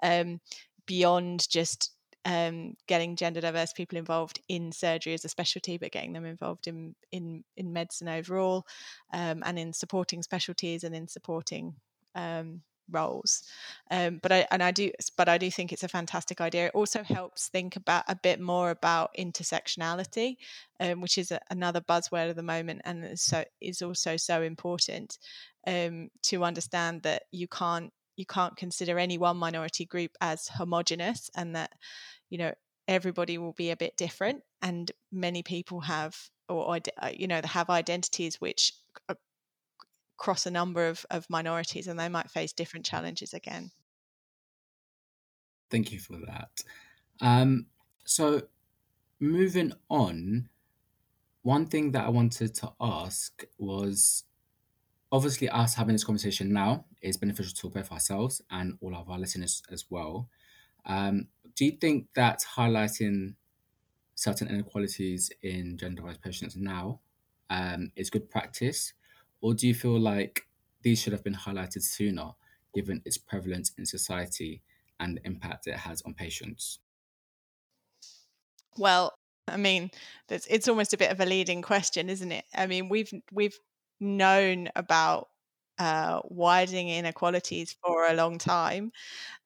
um, 0.03 0.39
beyond 0.85 1.49
just 1.49 1.94
um, 2.25 2.75
getting 2.87 3.15
gender 3.15 3.41
diverse 3.41 3.71
people 3.71 3.97
involved 3.97 4.39
in 4.49 4.71
surgery 4.71 5.13
as 5.13 5.25
a 5.25 5.29
specialty, 5.29 5.77
but 5.77 5.91
getting 5.91 6.13
them 6.13 6.25
involved 6.25 6.67
in 6.67 6.95
in 7.11 7.43
in 7.55 7.71
medicine 7.71 8.09
overall, 8.09 8.65
um, 9.13 9.43
and 9.45 9.59
in 9.59 9.73
supporting 9.73 10.23
specialties 10.23 10.83
and 10.83 10.95
in 10.95 11.07
supporting 11.07 11.75
um, 12.15 12.61
roles. 12.89 13.43
Um, 13.91 14.19
but 14.21 14.31
I 14.31 14.47
and 14.51 14.63
I 14.63 14.71
do, 14.71 14.91
but 15.17 15.29
I 15.29 15.37
do 15.37 15.51
think 15.51 15.71
it's 15.71 15.83
a 15.83 15.87
fantastic 15.87 16.41
idea. 16.41 16.67
It 16.67 16.75
also 16.75 17.03
helps 17.03 17.47
think 17.49 17.75
about 17.75 18.03
a 18.07 18.15
bit 18.15 18.39
more 18.39 18.71
about 18.71 19.11
intersectionality, 19.17 20.37
um, 20.79 21.01
which 21.01 21.17
is 21.17 21.31
a, 21.31 21.39
another 21.49 21.81
buzzword 21.81 22.29
at 22.29 22.35
the 22.35 22.43
moment, 22.43 22.81
and 22.85 23.05
is 23.05 23.21
so 23.21 23.43
is 23.61 23.81
also 23.81 24.17
so 24.17 24.41
important 24.41 25.19
um, 25.67 26.09
to 26.23 26.43
understand 26.43 27.03
that 27.03 27.23
you 27.31 27.47
can't 27.47 27.91
you 28.15 28.25
can't 28.25 28.55
consider 28.55 28.97
any 28.97 29.17
one 29.17 29.37
minority 29.37 29.85
group 29.85 30.11
as 30.21 30.47
homogenous 30.47 31.29
and 31.35 31.55
that 31.55 31.71
you 32.29 32.37
know 32.37 32.53
everybody 32.87 33.37
will 33.37 33.53
be 33.53 33.71
a 33.71 33.77
bit 33.77 33.97
different 33.97 34.41
and 34.61 34.91
many 35.11 35.43
people 35.43 35.81
have 35.81 36.15
or 36.47 36.77
uh, 37.01 37.09
you 37.13 37.27
know 37.27 37.41
have 37.43 37.69
identities 37.69 38.39
which 38.39 38.73
uh, 39.09 39.15
cross 40.17 40.45
a 40.45 40.51
number 40.51 40.87
of, 40.87 41.05
of 41.09 41.29
minorities 41.29 41.87
and 41.87 41.99
they 41.99 42.09
might 42.09 42.29
face 42.29 42.53
different 42.53 42.85
challenges 42.85 43.33
again. 43.33 43.71
Thank 45.69 45.91
you 45.91 45.99
for 45.99 46.17
that. 46.27 46.49
Um, 47.21 47.65
so 48.05 48.43
moving 49.19 49.73
on 49.89 50.49
one 51.41 51.65
thing 51.65 51.91
that 51.91 52.05
i 52.05 52.09
wanted 52.09 52.53
to 52.53 52.71
ask 52.81 53.45
was 53.57 54.23
obviously 55.15 55.49
us 55.49 55.75
having 55.75 55.93
this 55.93 56.03
conversation 56.03 56.51
now 56.51 56.85
is 57.01 57.17
beneficial 57.17 57.53
to 57.53 57.69
both 57.69 57.91
ourselves 57.91 58.41
and 58.51 58.77
all 58.81 58.95
of 58.95 59.09
our 59.09 59.19
listeners 59.19 59.63
as 59.71 59.85
well 59.89 60.27
um, 60.85 61.27
do 61.55 61.65
you 61.65 61.71
think 61.71 62.07
that 62.15 62.43
highlighting 62.55 63.35
certain 64.15 64.47
inequalities 64.47 65.31
in 65.41 65.77
gender 65.77 66.01
diverse 66.01 66.17
patients 66.17 66.55
now 66.55 66.99
um, 67.49 67.91
is 67.95 68.09
good 68.09 68.29
practice, 68.29 68.93
or 69.41 69.53
do 69.53 69.67
you 69.67 69.75
feel 69.75 69.99
like 69.99 70.47
these 70.81 71.01
should 71.01 71.13
have 71.13 71.23
been 71.23 71.35
highlighted 71.35 71.83
sooner, 71.83 72.31
given 72.73 73.01
its 73.05 73.17
prevalence 73.17 73.71
in 73.77 73.85
society 73.85 74.61
and 74.99 75.17
the 75.17 75.25
impact 75.25 75.67
it 75.67 75.75
has 75.75 76.01
on 76.03 76.13
patients? 76.13 76.79
Well, 78.77 79.13
I 79.47 79.57
mean, 79.57 79.91
it's 80.27 80.67
almost 80.67 80.93
a 80.93 80.97
bit 80.97 81.11
of 81.11 81.19
a 81.19 81.25
leading 81.25 81.61
question, 81.61 82.09
isn't 82.09 82.31
it? 82.31 82.45
I 82.53 82.67
mean, 82.67 82.89
we've 82.89 83.11
we've 83.31 83.57
known 83.99 84.69
about 84.75 85.27
uh, 85.77 86.21
widening 86.25 86.89
inequalities 86.89 87.75
for 87.83 88.07
a 88.07 88.13
long 88.13 88.37
time. 88.37 88.91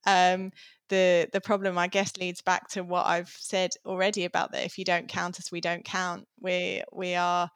Um, 0.06 0.52
the 0.90 1.30
the 1.32 1.42
problem 1.42 1.78
i 1.78 1.88
guess 1.88 2.18
leads 2.18 2.42
back 2.42 2.68
to 2.68 2.84
what 2.84 3.06
i've 3.06 3.30
said 3.30 3.72
already 3.86 4.26
about 4.26 4.52
that 4.52 4.66
if 4.66 4.78
you 4.78 4.84
don't 4.84 5.08
count 5.08 5.40
us 5.40 5.52
we 5.52 5.62
don't 5.62 5.86
count 5.86 6.28
we 6.40 6.84
we 6.92 7.16
are 7.16 7.50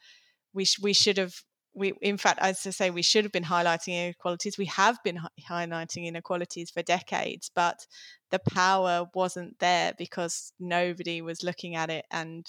we 0.53 0.65
sh- 0.65 0.79
we 0.81 0.93
should 0.93 1.17
have 1.17 1.35
we 1.75 1.93
in 2.01 2.17
fact 2.17 2.39
as 2.41 2.65
i 2.67 2.69
say 2.69 2.89
we 2.89 3.01
should 3.01 3.25
have 3.25 3.31
been 3.31 3.43
highlighting 3.43 3.93
inequalities 4.05 4.57
we 4.57 4.65
have 4.65 4.97
been 5.03 5.17
hi- 5.17 5.29
highlighting 5.49 6.05
inequalities 6.05 6.69
for 6.69 6.81
decades 6.83 7.49
but 7.55 7.87
the 8.31 8.39
power 8.39 9.05
wasn't 9.15 9.57
there 9.59 9.93
because 9.97 10.53
nobody 10.59 11.21
was 11.21 11.43
looking 11.43 11.75
at 11.75 11.89
it 11.89 12.05
and 12.11 12.45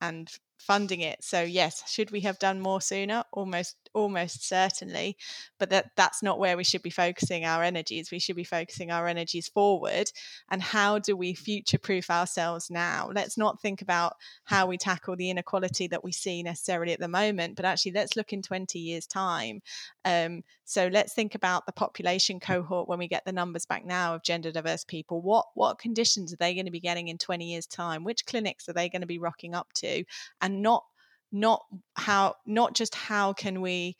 and 0.00 0.28
funding 0.58 1.00
it. 1.00 1.22
So 1.22 1.42
yes, 1.42 1.82
should 1.90 2.10
we 2.10 2.20
have 2.20 2.38
done 2.38 2.60
more 2.60 2.80
sooner? 2.80 3.24
Almost 3.32 3.76
almost 3.94 4.46
certainly, 4.46 5.16
but 5.58 5.70
that 5.70 5.90
that's 5.96 6.22
not 6.22 6.38
where 6.38 6.56
we 6.56 6.64
should 6.64 6.82
be 6.82 6.90
focusing 6.90 7.44
our 7.44 7.62
energies. 7.62 8.10
We 8.10 8.18
should 8.18 8.36
be 8.36 8.44
focusing 8.44 8.90
our 8.90 9.06
energies 9.06 9.48
forward 9.48 10.10
and 10.50 10.62
how 10.62 10.98
do 10.98 11.16
we 11.16 11.34
future 11.34 11.78
proof 11.78 12.10
ourselves 12.10 12.70
now? 12.70 13.10
Let's 13.14 13.38
not 13.38 13.60
think 13.60 13.82
about 13.82 14.14
how 14.44 14.66
we 14.66 14.76
tackle 14.76 15.16
the 15.16 15.30
inequality 15.30 15.88
that 15.88 16.04
we 16.04 16.12
see 16.12 16.42
necessarily 16.42 16.92
at 16.92 17.00
the 17.00 17.08
moment, 17.08 17.56
but 17.56 17.64
actually 17.64 17.92
let's 17.92 18.16
look 18.16 18.32
in 18.32 18.42
20 18.42 18.78
years 18.78 19.06
time. 19.06 19.60
Um, 20.04 20.42
so 20.64 20.88
let's 20.88 21.14
think 21.14 21.34
about 21.34 21.64
the 21.66 21.72
population 21.72 22.40
cohort 22.40 22.88
when 22.88 22.98
we 22.98 23.08
get 23.08 23.24
the 23.24 23.32
numbers 23.32 23.66
back 23.66 23.84
now 23.84 24.14
of 24.14 24.22
gender 24.22 24.50
diverse 24.50 24.84
people. 24.84 25.22
What 25.22 25.46
what 25.54 25.78
conditions 25.78 26.32
are 26.32 26.36
they 26.36 26.54
going 26.54 26.66
to 26.66 26.72
be 26.72 26.80
getting 26.80 27.08
in 27.08 27.18
20 27.18 27.44
years 27.44 27.66
time? 27.66 28.04
Which 28.04 28.26
clinics 28.26 28.68
are 28.68 28.72
they 28.72 28.88
going 28.88 29.02
to 29.02 29.06
be 29.06 29.18
rocking 29.18 29.54
up 29.54 29.72
to? 29.74 30.04
And 30.46 30.62
not 30.62 30.84
not 31.32 31.62
how 31.94 32.34
not 32.46 32.74
just 32.74 32.94
how 32.94 33.32
can 33.32 33.60
we 33.60 33.96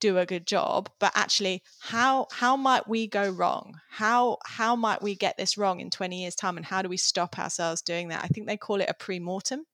do 0.00 0.18
a 0.18 0.26
good 0.26 0.46
job 0.46 0.90
but 0.98 1.12
actually 1.14 1.62
how 1.80 2.26
how 2.32 2.56
might 2.56 2.88
we 2.88 3.06
go 3.06 3.28
wrong? 3.28 3.74
How 3.90 4.38
how 4.44 4.74
might 4.74 5.02
we 5.02 5.14
get 5.14 5.36
this 5.36 5.58
wrong 5.58 5.80
in 5.80 5.90
20 5.90 6.22
years 6.22 6.34
time 6.34 6.56
and 6.56 6.66
how 6.66 6.82
do 6.82 6.88
we 6.88 6.96
stop 6.96 7.38
ourselves 7.38 7.82
doing 7.82 8.08
that? 8.08 8.24
I 8.24 8.28
think 8.28 8.46
they 8.46 8.56
call 8.56 8.80
it 8.80 8.88
a 8.88 8.94
pre-mortem. 8.94 9.64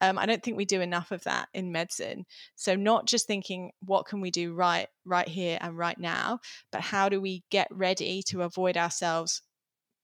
Um, 0.00 0.16
i 0.16 0.26
don't 0.26 0.42
think 0.42 0.56
we 0.56 0.64
do 0.64 0.80
enough 0.80 1.10
of 1.12 1.24
that 1.24 1.48
in 1.54 1.72
medicine. 1.72 2.24
So 2.56 2.74
not 2.74 3.06
just 3.06 3.26
thinking 3.26 3.70
what 3.80 4.06
can 4.06 4.20
we 4.20 4.30
do 4.30 4.54
right 4.54 4.88
right 5.04 5.28
here 5.28 5.58
and 5.60 5.78
right 5.78 5.98
now 5.98 6.40
but 6.72 6.80
how 6.80 7.08
do 7.08 7.20
we 7.20 7.44
get 7.50 7.68
ready 7.70 8.22
to 8.30 8.42
avoid 8.42 8.76
ourselves 8.76 9.42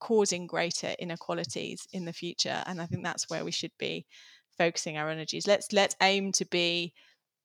causing 0.00 0.46
greater 0.46 0.94
inequalities 0.98 1.86
in 1.92 2.04
the 2.04 2.12
future? 2.12 2.62
And 2.66 2.80
i 2.80 2.86
think 2.86 3.02
that's 3.02 3.28
where 3.28 3.44
we 3.44 3.52
should 3.52 3.76
be 3.78 4.06
focusing 4.58 4.96
our 4.96 5.08
energies. 5.10 5.46
Let's 5.46 5.72
let's 5.72 5.96
aim 6.00 6.32
to 6.32 6.44
be 6.46 6.92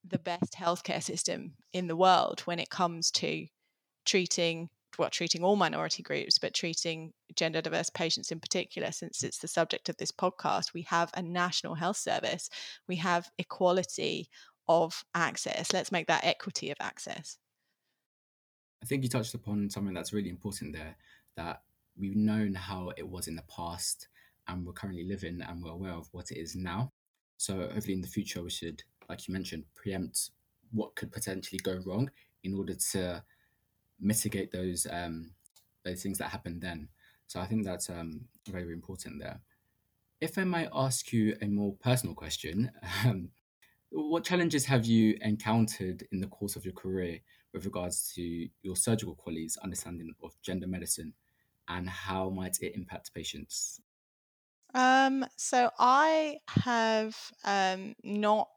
the 0.07 0.19
best 0.19 0.53
healthcare 0.53 1.03
system 1.03 1.53
in 1.73 1.87
the 1.87 1.95
world 1.95 2.41
when 2.41 2.59
it 2.59 2.69
comes 2.69 3.11
to 3.11 3.47
treating 4.05 4.69
well, 4.97 5.09
treating 5.09 5.43
all 5.43 5.55
minority 5.55 6.03
groups, 6.03 6.37
but 6.37 6.53
treating 6.53 7.13
gender 7.35 7.61
diverse 7.61 7.89
patients 7.89 8.31
in 8.31 8.39
particular, 8.39 8.91
since 8.91 9.23
it's 9.23 9.37
the 9.37 9.47
subject 9.47 9.87
of 9.87 9.95
this 9.97 10.11
podcast, 10.11 10.73
we 10.73 10.81
have 10.83 11.09
a 11.13 11.21
national 11.21 11.75
health 11.75 11.95
service. 11.97 12.49
We 12.87 12.97
have 12.97 13.29
equality 13.37 14.29
of 14.67 15.03
access. 15.15 15.71
Let's 15.71 15.91
make 15.91 16.07
that 16.07 16.25
equity 16.25 16.69
of 16.69 16.77
access. 16.81 17.37
I 18.83 18.85
think 18.85 19.03
you 19.03 19.09
touched 19.09 19.33
upon 19.33 19.69
something 19.69 19.93
that's 19.93 20.13
really 20.13 20.29
important 20.29 20.73
there 20.73 20.95
that 21.37 21.61
we've 21.97 22.15
known 22.15 22.53
how 22.53 22.91
it 22.97 23.07
was 23.07 23.27
in 23.27 23.35
the 23.35 23.43
past 23.43 24.07
and 24.47 24.65
we're 24.65 24.73
currently 24.73 25.05
living 25.05 25.41
and 25.41 25.63
we're 25.63 25.71
aware 25.71 25.93
of 25.93 26.07
what 26.11 26.31
it 26.31 26.37
is 26.39 26.55
now. 26.55 26.91
So 27.39 27.69
hopefully 27.73 27.93
in 27.93 28.01
the 28.01 28.07
future 28.07 28.43
we 28.43 28.49
should, 28.49 28.83
like 29.07 29.25
you 29.25 29.31
mentioned, 29.31 29.63
preempt 29.73 30.31
what 30.71 30.95
could 30.95 31.09
potentially 31.09 31.59
go 31.63 31.79
wrong 31.85 32.11
in 32.43 32.53
order 32.53 32.75
to 32.91 33.23
mitigate 33.97 34.51
those 34.51 34.85
um, 34.91 35.31
those 35.85 36.03
things 36.03 36.17
that 36.17 36.31
happen 36.31 36.59
then. 36.59 36.89
So 37.27 37.39
I 37.39 37.45
think 37.45 37.63
that's 37.63 37.89
um, 37.89 38.25
very, 38.45 38.63
very 38.63 38.73
important 38.75 39.21
there. 39.21 39.39
If 40.19 40.37
I 40.37 40.43
might 40.43 40.67
ask 40.73 41.13
you 41.13 41.37
a 41.41 41.47
more 41.47 41.73
personal 41.81 42.13
question, 42.13 42.71
um, 43.05 43.29
what 43.89 44.25
challenges 44.25 44.65
have 44.65 44.85
you 44.85 45.17
encountered 45.21 46.05
in 46.11 46.19
the 46.19 46.27
course 46.27 46.57
of 46.57 46.65
your 46.65 46.73
career 46.73 47.19
with 47.53 47.63
regards 47.63 48.11
to 48.15 48.49
your 48.61 48.75
surgical 48.75 49.15
colleagues' 49.15 49.57
understanding 49.63 50.13
of 50.21 50.33
gender 50.41 50.67
medicine, 50.67 51.13
and 51.69 51.89
how 51.89 52.29
might 52.29 52.57
it 52.61 52.75
impact 52.75 53.13
patients? 53.13 53.79
Um, 54.73 55.25
so 55.35 55.69
I 55.79 56.37
have 56.49 57.17
um, 57.43 57.95
not 58.03 58.47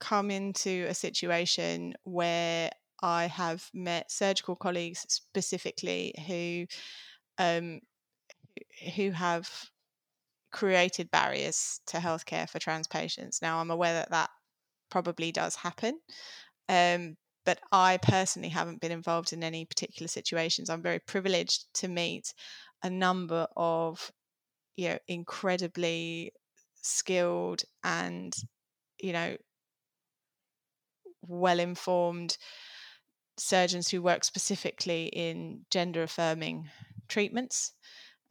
come 0.00 0.30
into 0.30 0.86
a 0.88 0.94
situation 0.94 1.94
where 2.04 2.70
I 3.02 3.26
have 3.26 3.68
met 3.74 4.10
surgical 4.10 4.56
colleagues 4.56 5.04
specifically 5.08 6.14
who 6.26 6.66
um, 7.38 7.80
who 8.96 9.10
have 9.10 9.48
created 10.52 11.10
barriers 11.10 11.80
to 11.86 11.98
healthcare 11.98 12.48
for 12.48 12.58
trans 12.58 12.88
patients. 12.88 13.40
Now 13.42 13.60
I'm 13.60 13.70
aware 13.70 13.94
that 13.94 14.10
that 14.10 14.30
probably 14.90 15.32
does 15.32 15.56
happen. 15.56 16.00
Um, 16.68 17.16
but 17.46 17.60
I 17.72 17.98
personally 18.02 18.48
haven't 18.50 18.80
been 18.80 18.92
involved 18.92 19.32
in 19.32 19.42
any 19.42 19.64
particular 19.64 20.08
situations. 20.08 20.70
I'm 20.70 20.82
very 20.82 21.00
privileged 21.00 21.66
to 21.74 21.88
meet 21.88 22.34
a 22.82 22.90
number 22.90 23.46
of, 23.56 24.12
you 24.80 24.88
know, 24.88 24.98
incredibly 25.08 26.32
skilled 26.80 27.62
and, 27.84 28.34
you 28.98 29.12
know, 29.12 29.36
well 31.20 31.60
informed 31.60 32.38
surgeons 33.36 33.90
who 33.90 34.00
work 34.00 34.24
specifically 34.24 35.08
in 35.08 35.66
gender 35.70 36.02
affirming 36.02 36.70
treatments. 37.08 37.74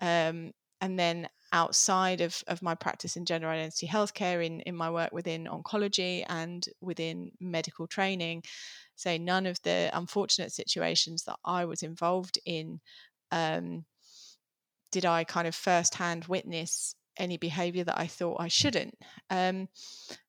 Um, 0.01 0.53
and 0.81 0.97
then 0.97 1.29
outside 1.53 2.19
of, 2.19 2.43
of 2.47 2.63
my 2.63 2.73
practice 2.73 3.15
in 3.15 3.25
gender 3.25 3.47
identity 3.47 3.85
healthcare, 3.85 4.43
in, 4.43 4.61
in 4.61 4.75
my 4.75 4.89
work 4.89 5.11
within 5.11 5.45
oncology 5.45 6.25
and 6.29 6.65
within 6.81 7.29
medical 7.39 7.85
training, 7.85 8.41
say 8.95 9.19
none 9.19 9.45
of 9.45 9.61
the 9.61 9.91
unfortunate 9.93 10.51
situations 10.51 11.25
that 11.25 11.37
I 11.45 11.65
was 11.65 11.83
involved 11.83 12.39
in 12.43 12.79
um, 13.31 13.85
did 14.91 15.05
I 15.05 15.23
kind 15.23 15.47
of 15.47 15.55
firsthand 15.55 16.25
witness 16.25 16.95
any 17.17 17.37
behavior 17.37 17.83
that 17.83 17.99
I 17.99 18.07
thought 18.07 18.39
I 18.39 18.47
shouldn't. 18.47 18.97
Um, 19.29 19.67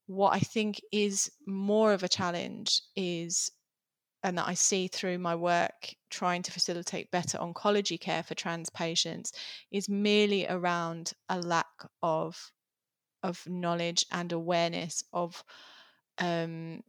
what 0.07 0.35
I 0.35 0.41
think 0.41 0.81
is 0.93 1.31
more 1.47 1.93
of 1.93 2.03
a 2.03 2.09
challenge 2.09 2.83
is 2.97 3.53
and 4.23 4.37
that 4.37 4.49
I 4.49 4.55
see 4.55 4.89
through 4.89 5.19
my 5.19 5.35
work 5.35 5.95
trying 6.11 6.43
to 6.43 6.53
facilitate 6.53 7.11
better 7.11 7.39
oncology 7.39 7.99
care 7.99 8.23
for 8.23 8.35
trans 8.35 8.69
patients 8.69 9.33
is 9.71 9.89
merely 9.89 10.47
around 10.47 11.13
a 11.29 11.41
lack 11.41 11.69
of 12.03 12.53
of 13.23 13.47
knowledge 13.47 14.07
and 14.11 14.33
awareness 14.33 15.05
of 15.13 15.45
um, 16.19 16.83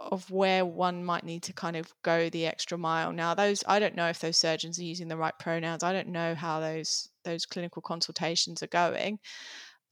of 0.00 0.30
where 0.30 0.64
one 0.64 1.04
might 1.04 1.24
need 1.24 1.42
to 1.44 1.52
kind 1.52 1.76
of 1.76 1.92
go 2.02 2.28
the 2.28 2.46
extra 2.46 2.76
mile. 2.76 3.12
Now, 3.12 3.34
those 3.34 3.62
I 3.66 3.78
don't 3.78 3.94
know 3.94 4.08
if 4.08 4.20
those 4.20 4.36
surgeons 4.36 4.78
are 4.78 4.84
using 4.84 5.08
the 5.08 5.16
right 5.16 5.38
pronouns. 5.38 5.82
I 5.82 5.92
don't 5.92 6.08
know 6.08 6.34
how 6.34 6.60
those 6.60 7.08
those 7.24 7.46
clinical 7.46 7.82
consultations 7.82 8.62
are 8.62 8.68
going. 8.68 9.18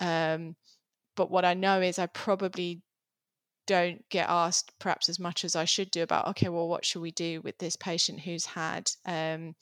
Um, 0.00 0.56
but 1.16 1.30
what 1.30 1.44
I 1.44 1.54
know 1.54 1.80
is 1.80 1.98
I 1.98 2.06
probably 2.06 2.82
don't 3.66 4.06
get 4.08 4.28
asked 4.28 4.72
perhaps 4.80 5.08
as 5.08 5.18
much 5.18 5.44
as 5.44 5.54
I 5.54 5.64
should 5.64 5.90
do 5.90 6.02
about 6.02 6.28
okay, 6.28 6.48
well, 6.48 6.68
what 6.68 6.84
should 6.84 7.02
we 7.02 7.12
do 7.12 7.40
with 7.42 7.58
this 7.58 7.76
patient 7.76 8.20
who's 8.20 8.46
had 8.46 8.90
um, 9.06 9.54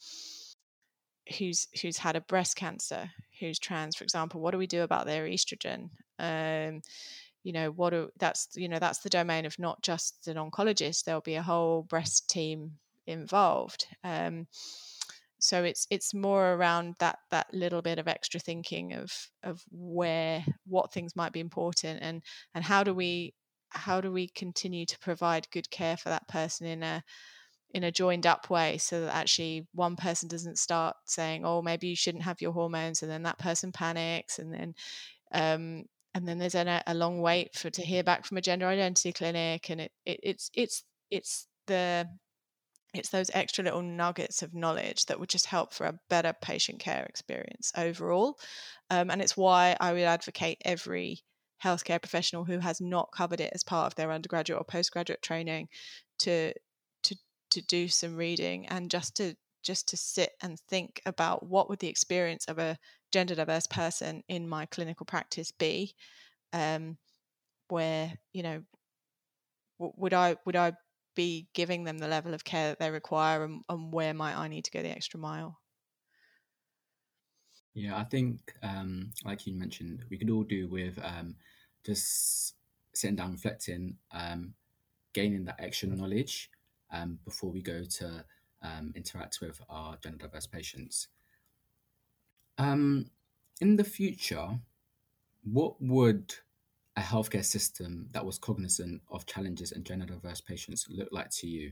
who's 1.37 1.67
who's 1.81 1.97
had 1.97 2.15
a 2.15 2.21
breast 2.21 2.55
cancer, 2.55 3.09
who's 3.39 3.59
trans, 3.59 3.95
for 3.95 4.03
example? 4.03 4.41
What 4.41 4.51
do 4.51 4.57
we 4.57 4.67
do 4.67 4.81
about 4.81 5.05
their 5.05 5.25
estrogen? 5.25 5.89
Um, 6.19 6.81
you 7.43 7.53
know 7.53 7.71
what 7.71 7.91
do, 7.91 8.09
that's 8.17 8.49
you 8.55 8.69
know 8.69 8.79
that's 8.79 8.99
the 8.99 9.09
domain 9.09 9.45
of 9.45 9.57
not 9.57 9.81
just 9.81 10.27
an 10.27 10.37
oncologist 10.37 11.03
there'll 11.03 11.21
be 11.21 11.35
a 11.35 11.41
whole 11.41 11.83
breast 11.83 12.29
team 12.29 12.71
involved 13.07 13.85
um, 14.03 14.47
so 15.39 15.63
it's 15.63 15.87
it's 15.89 16.13
more 16.13 16.53
around 16.53 16.95
that 16.99 17.17
that 17.31 17.51
little 17.53 17.81
bit 17.81 17.97
of 17.97 18.07
extra 18.07 18.39
thinking 18.39 18.93
of 18.93 19.11
of 19.43 19.63
where 19.71 20.45
what 20.67 20.93
things 20.93 21.15
might 21.15 21.33
be 21.33 21.39
important 21.39 21.99
and 22.01 22.21
and 22.53 22.63
how 22.63 22.83
do 22.83 22.93
we 22.93 23.33
how 23.69 24.01
do 24.01 24.11
we 24.11 24.27
continue 24.27 24.85
to 24.85 24.99
provide 24.99 25.49
good 25.51 25.69
care 25.71 25.97
for 25.97 26.09
that 26.09 26.27
person 26.27 26.67
in 26.67 26.83
a 26.83 27.03
in 27.73 27.85
a 27.85 27.91
joined 27.91 28.27
up 28.27 28.49
way 28.49 28.77
so 28.77 29.01
that 29.01 29.15
actually 29.15 29.65
one 29.73 29.95
person 29.95 30.27
doesn't 30.27 30.59
start 30.59 30.95
saying 31.05 31.43
oh 31.45 31.61
maybe 31.61 31.87
you 31.87 31.95
shouldn't 31.95 32.23
have 32.23 32.41
your 32.41 32.51
hormones 32.51 33.01
and 33.01 33.11
then 33.11 33.23
that 33.23 33.39
person 33.39 33.71
panics 33.71 34.39
and 34.39 34.53
then 34.53 34.75
um, 35.33 35.85
and 36.13 36.27
then 36.27 36.37
there's 36.37 36.55
a, 36.55 36.83
a 36.87 36.93
long 36.93 37.21
wait 37.21 37.55
for 37.55 37.69
to 37.69 37.81
hear 37.81 38.03
back 38.03 38.25
from 38.25 38.37
a 38.37 38.41
gender 38.41 38.67
identity 38.67 39.11
clinic 39.11 39.69
and 39.69 39.81
it, 39.81 39.91
it 40.05 40.19
it's 40.23 40.49
it's 40.53 40.83
it's 41.09 41.47
the 41.67 42.07
it's 42.93 43.09
those 43.09 43.31
extra 43.33 43.63
little 43.63 43.81
nuggets 43.81 44.41
of 44.41 44.53
knowledge 44.53 45.05
that 45.05 45.19
would 45.19 45.29
just 45.29 45.45
help 45.45 45.73
for 45.73 45.85
a 45.85 45.97
better 46.09 46.33
patient 46.41 46.79
care 46.79 47.05
experience 47.05 47.71
overall 47.77 48.37
um, 48.89 49.09
and 49.09 49.21
it's 49.21 49.37
why 49.37 49.75
i 49.79 49.93
would 49.93 50.01
advocate 50.01 50.61
every 50.65 51.19
healthcare 51.63 52.01
professional 52.01 52.43
who 52.43 52.59
has 52.59 52.81
not 52.81 53.09
covered 53.15 53.39
it 53.39 53.51
as 53.53 53.63
part 53.63 53.87
of 53.87 53.95
their 53.95 54.11
undergraduate 54.11 54.59
or 54.59 54.65
postgraduate 54.65 55.21
training 55.21 55.67
to 56.19 56.51
to 57.03 57.15
to 57.49 57.61
do 57.61 57.87
some 57.87 58.15
reading 58.15 58.67
and 58.67 58.89
just 58.89 59.15
to 59.15 59.35
just 59.63 59.87
to 59.89 59.97
sit 59.97 60.31
and 60.41 60.59
think 60.69 61.01
about 61.05 61.45
what 61.45 61.69
would 61.69 61.79
the 61.79 61.87
experience 61.87 62.45
of 62.45 62.57
a 62.57 62.77
gender 63.11 63.35
diverse 63.35 63.67
person 63.67 64.23
in 64.27 64.47
my 64.47 64.65
clinical 64.65 65.05
practice 65.05 65.51
be 65.51 65.93
um, 66.53 66.97
where 67.69 68.13
you 68.33 68.43
know 68.43 68.63
w- 69.79 69.93
would 69.97 70.13
i 70.13 70.35
would 70.45 70.55
i 70.55 70.71
be 71.15 71.47
giving 71.53 71.83
them 71.83 71.97
the 71.97 72.07
level 72.07 72.33
of 72.33 72.43
care 72.43 72.69
that 72.69 72.79
they 72.79 72.89
require 72.89 73.43
and, 73.43 73.63
and 73.67 73.93
where 73.93 74.13
might 74.13 74.35
i 74.35 74.47
need 74.47 74.63
to 74.63 74.71
go 74.71 74.81
the 74.81 74.89
extra 74.89 75.19
mile? 75.19 75.59
Yeah 77.73 77.97
i 77.97 78.03
think 78.03 78.53
um, 78.63 79.11
like 79.23 79.47
you 79.47 79.53
mentioned 79.53 80.05
we 80.09 80.17
could 80.17 80.29
all 80.29 80.43
do 80.43 80.67
with 80.67 80.99
um, 81.03 81.35
just 81.85 82.55
sitting 82.93 83.15
down 83.15 83.31
reflecting 83.31 83.97
um, 84.11 84.53
gaining 85.13 85.45
that 85.45 85.59
extra 85.59 85.89
knowledge 85.89 86.49
um, 86.91 87.19
before 87.25 87.51
we 87.51 87.61
go 87.61 87.83
to 87.83 88.25
um, 88.61 88.91
interact 88.95 89.39
with 89.41 89.61
our 89.69 89.97
gender 89.97 90.17
diverse 90.27 90.47
patients 90.47 91.07
um, 92.57 93.09
in 93.59 93.75
the 93.75 93.83
future, 93.83 94.59
what 95.43 95.81
would 95.81 96.33
a 96.95 97.01
healthcare 97.01 97.45
system 97.45 98.07
that 98.11 98.25
was 98.25 98.37
cognizant 98.37 99.01
of 99.09 99.25
challenges 99.25 99.71
in 99.71 99.83
gender 99.83 100.05
diverse 100.05 100.41
patients 100.41 100.87
look 100.89 101.09
like 101.11 101.29
to 101.29 101.47
you? 101.47 101.71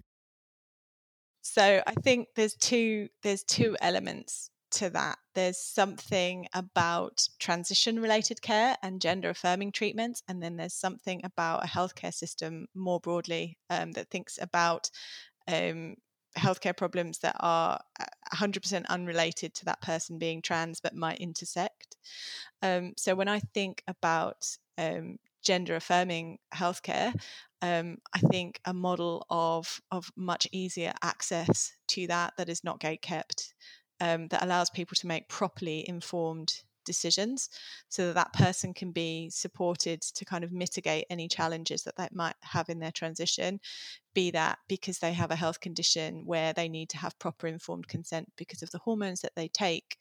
So 1.42 1.82
I 1.86 1.94
think 2.04 2.28
there's 2.36 2.56
two 2.56 3.10
there's 3.24 3.44
two 3.44 3.76
elements 3.82 4.50
to 4.72 4.90
that. 4.92 5.18
There's 5.34 5.58
something 5.58 6.48
about 6.54 7.28
transition 7.40 8.00
related 8.00 8.42
care 8.42 8.78
and 8.84 9.02
gender 9.02 9.30
affirming 9.30 9.72
treatments, 9.72 10.22
and 10.28 10.42
then 10.44 10.58
there's 10.58 10.76
something 10.76 11.22
about 11.24 11.64
a 11.64 11.68
healthcare 11.68 12.14
system 12.14 12.68
more 12.76 13.00
broadly 13.00 13.58
um, 13.70 13.94
that 13.94 14.10
thinks 14.10 14.38
about 14.42 14.90
um, 15.48 15.96
healthcare 16.38 16.76
problems 16.76 17.20
that 17.20 17.36
are 17.40 17.80
100% 18.34 18.86
unrelated 18.88 19.54
to 19.56 19.66
that 19.66 19.82
person 19.82 20.18
being 20.18 20.42
trans 20.42 20.80
but 20.80 20.96
might 20.96 21.20
intersect. 21.20 21.98
Um, 22.62 22.94
so 22.98 23.16
when 23.16 23.28
I 23.28 23.40
think 23.40 23.84
about 23.88 24.46
um, 24.78 25.18
gender 25.44 25.76
affirming 25.76 26.40
healthcare, 26.54 27.14
um, 27.62 27.98
I 28.14 28.20
think 28.20 28.60
a 28.66 28.74
model 28.74 29.26
of 29.30 29.82
of 29.92 30.12
much 30.16 30.48
easier 30.52 30.94
access 31.02 31.74
to 31.90 32.08
that 32.08 32.34
that 32.38 32.50
is 32.50 32.64
not 32.64 32.80
gate 32.80 33.02
kept, 33.02 33.54
um, 34.00 34.28
that 34.30 34.44
allows 34.44 34.70
people 34.70 34.96
to 34.96 35.08
make 35.08 35.28
properly 35.28 35.88
informed 35.88 36.62
decisions 36.90 37.50
so 37.88 38.08
that 38.08 38.16
that 38.16 38.34
person 38.34 38.74
can 38.74 38.92
be 38.92 39.30
supported 39.30 40.02
to 40.02 40.26
kind 40.26 40.44
of 40.44 40.52
mitigate 40.52 41.06
any 41.12 41.28
challenges 41.28 41.84
that 41.84 41.96
they 41.96 42.08
might 42.12 42.36
have 42.42 42.68
in 42.68 42.80
their 42.80 42.92
transition 42.92 43.60
be 44.16 44.32
that 44.32 44.58
because 44.68 44.98
they 44.98 45.14
have 45.14 45.30
a 45.30 45.36
health 45.36 45.60
condition 45.60 46.24
where 46.26 46.52
they 46.52 46.68
need 46.68 46.90
to 46.90 46.98
have 46.98 47.20
proper 47.20 47.46
informed 47.46 47.88
consent 47.88 48.28
because 48.38 48.64
of 48.64 48.72
the 48.72 48.80
hormones 48.80 49.22
that 49.22 49.36
they 49.36 49.48
take 49.48 49.98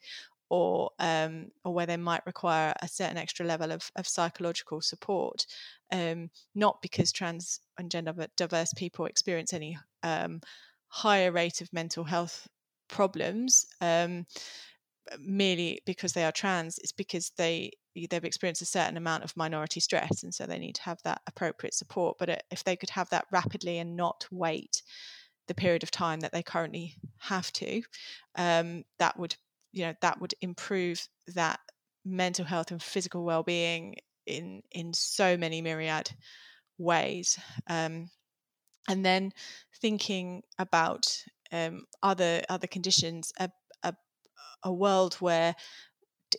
or 0.49 0.89
um, 0.97 1.51
or 1.63 1.73
where 1.73 1.85
they 1.85 1.97
might 1.97 2.25
require 2.25 2.73
a 2.81 2.87
certain 2.87 3.17
extra 3.17 3.45
level 3.45 3.71
of, 3.71 3.91
of 3.95 4.07
psychological 4.07 4.81
support, 4.81 5.45
um, 5.91 6.29
not 6.55 6.81
because 6.81 7.11
trans 7.11 7.59
and 7.77 7.91
gender 7.91 8.13
diverse 8.35 8.73
people 8.73 9.05
experience 9.05 9.53
any 9.53 9.77
um, 10.01 10.41
higher 10.87 11.31
rate 11.31 11.61
of 11.61 11.71
mental 11.71 12.03
health 12.03 12.47
problems 12.87 13.67
um, 13.81 14.25
merely 15.19 15.81
because 15.85 16.13
they 16.13 16.23
are 16.23 16.31
trans 16.31 16.77
it's 16.79 16.91
because 16.91 17.31
they 17.37 17.71
they've 18.09 18.25
experienced 18.25 18.61
a 18.61 18.65
certain 18.65 18.97
amount 18.97 19.23
of 19.23 19.35
minority 19.35 19.79
stress 19.79 20.23
and 20.23 20.33
so 20.33 20.45
they 20.45 20.59
need 20.59 20.75
to 20.75 20.83
have 20.83 20.99
that 21.03 21.21
appropriate 21.27 21.73
support. 21.73 22.17
But 22.17 22.29
uh, 22.29 22.35
if 22.49 22.63
they 22.63 22.75
could 22.75 22.91
have 22.91 23.09
that 23.09 23.25
rapidly 23.31 23.79
and 23.79 23.95
not 23.97 24.25
wait 24.31 24.83
the 25.47 25.53
period 25.53 25.83
of 25.83 25.91
time 25.91 26.19
that 26.21 26.31
they 26.31 26.43
currently 26.43 26.95
have 27.17 27.51
to 27.53 27.81
um, 28.35 28.83
that 28.99 29.17
would 29.19 29.35
you 29.71 29.85
know 29.85 29.93
that 30.01 30.21
would 30.21 30.33
improve 30.41 31.07
that 31.35 31.59
mental 32.05 32.45
health 32.45 32.71
and 32.71 32.81
physical 32.81 33.23
well-being 33.23 33.95
in 34.25 34.61
in 34.71 34.93
so 34.93 35.35
many 35.35 35.61
myriad 35.61 36.11
ways. 36.77 37.37
Um, 37.67 38.09
and 38.87 39.05
then 39.05 39.33
thinking 39.81 40.41
about 40.57 41.23
um, 41.51 41.85
other 42.01 42.41
other 42.49 42.67
conditions 42.67 43.31
a, 43.39 43.49
a, 44.63 44.71
world 44.71 45.15
where 45.15 45.55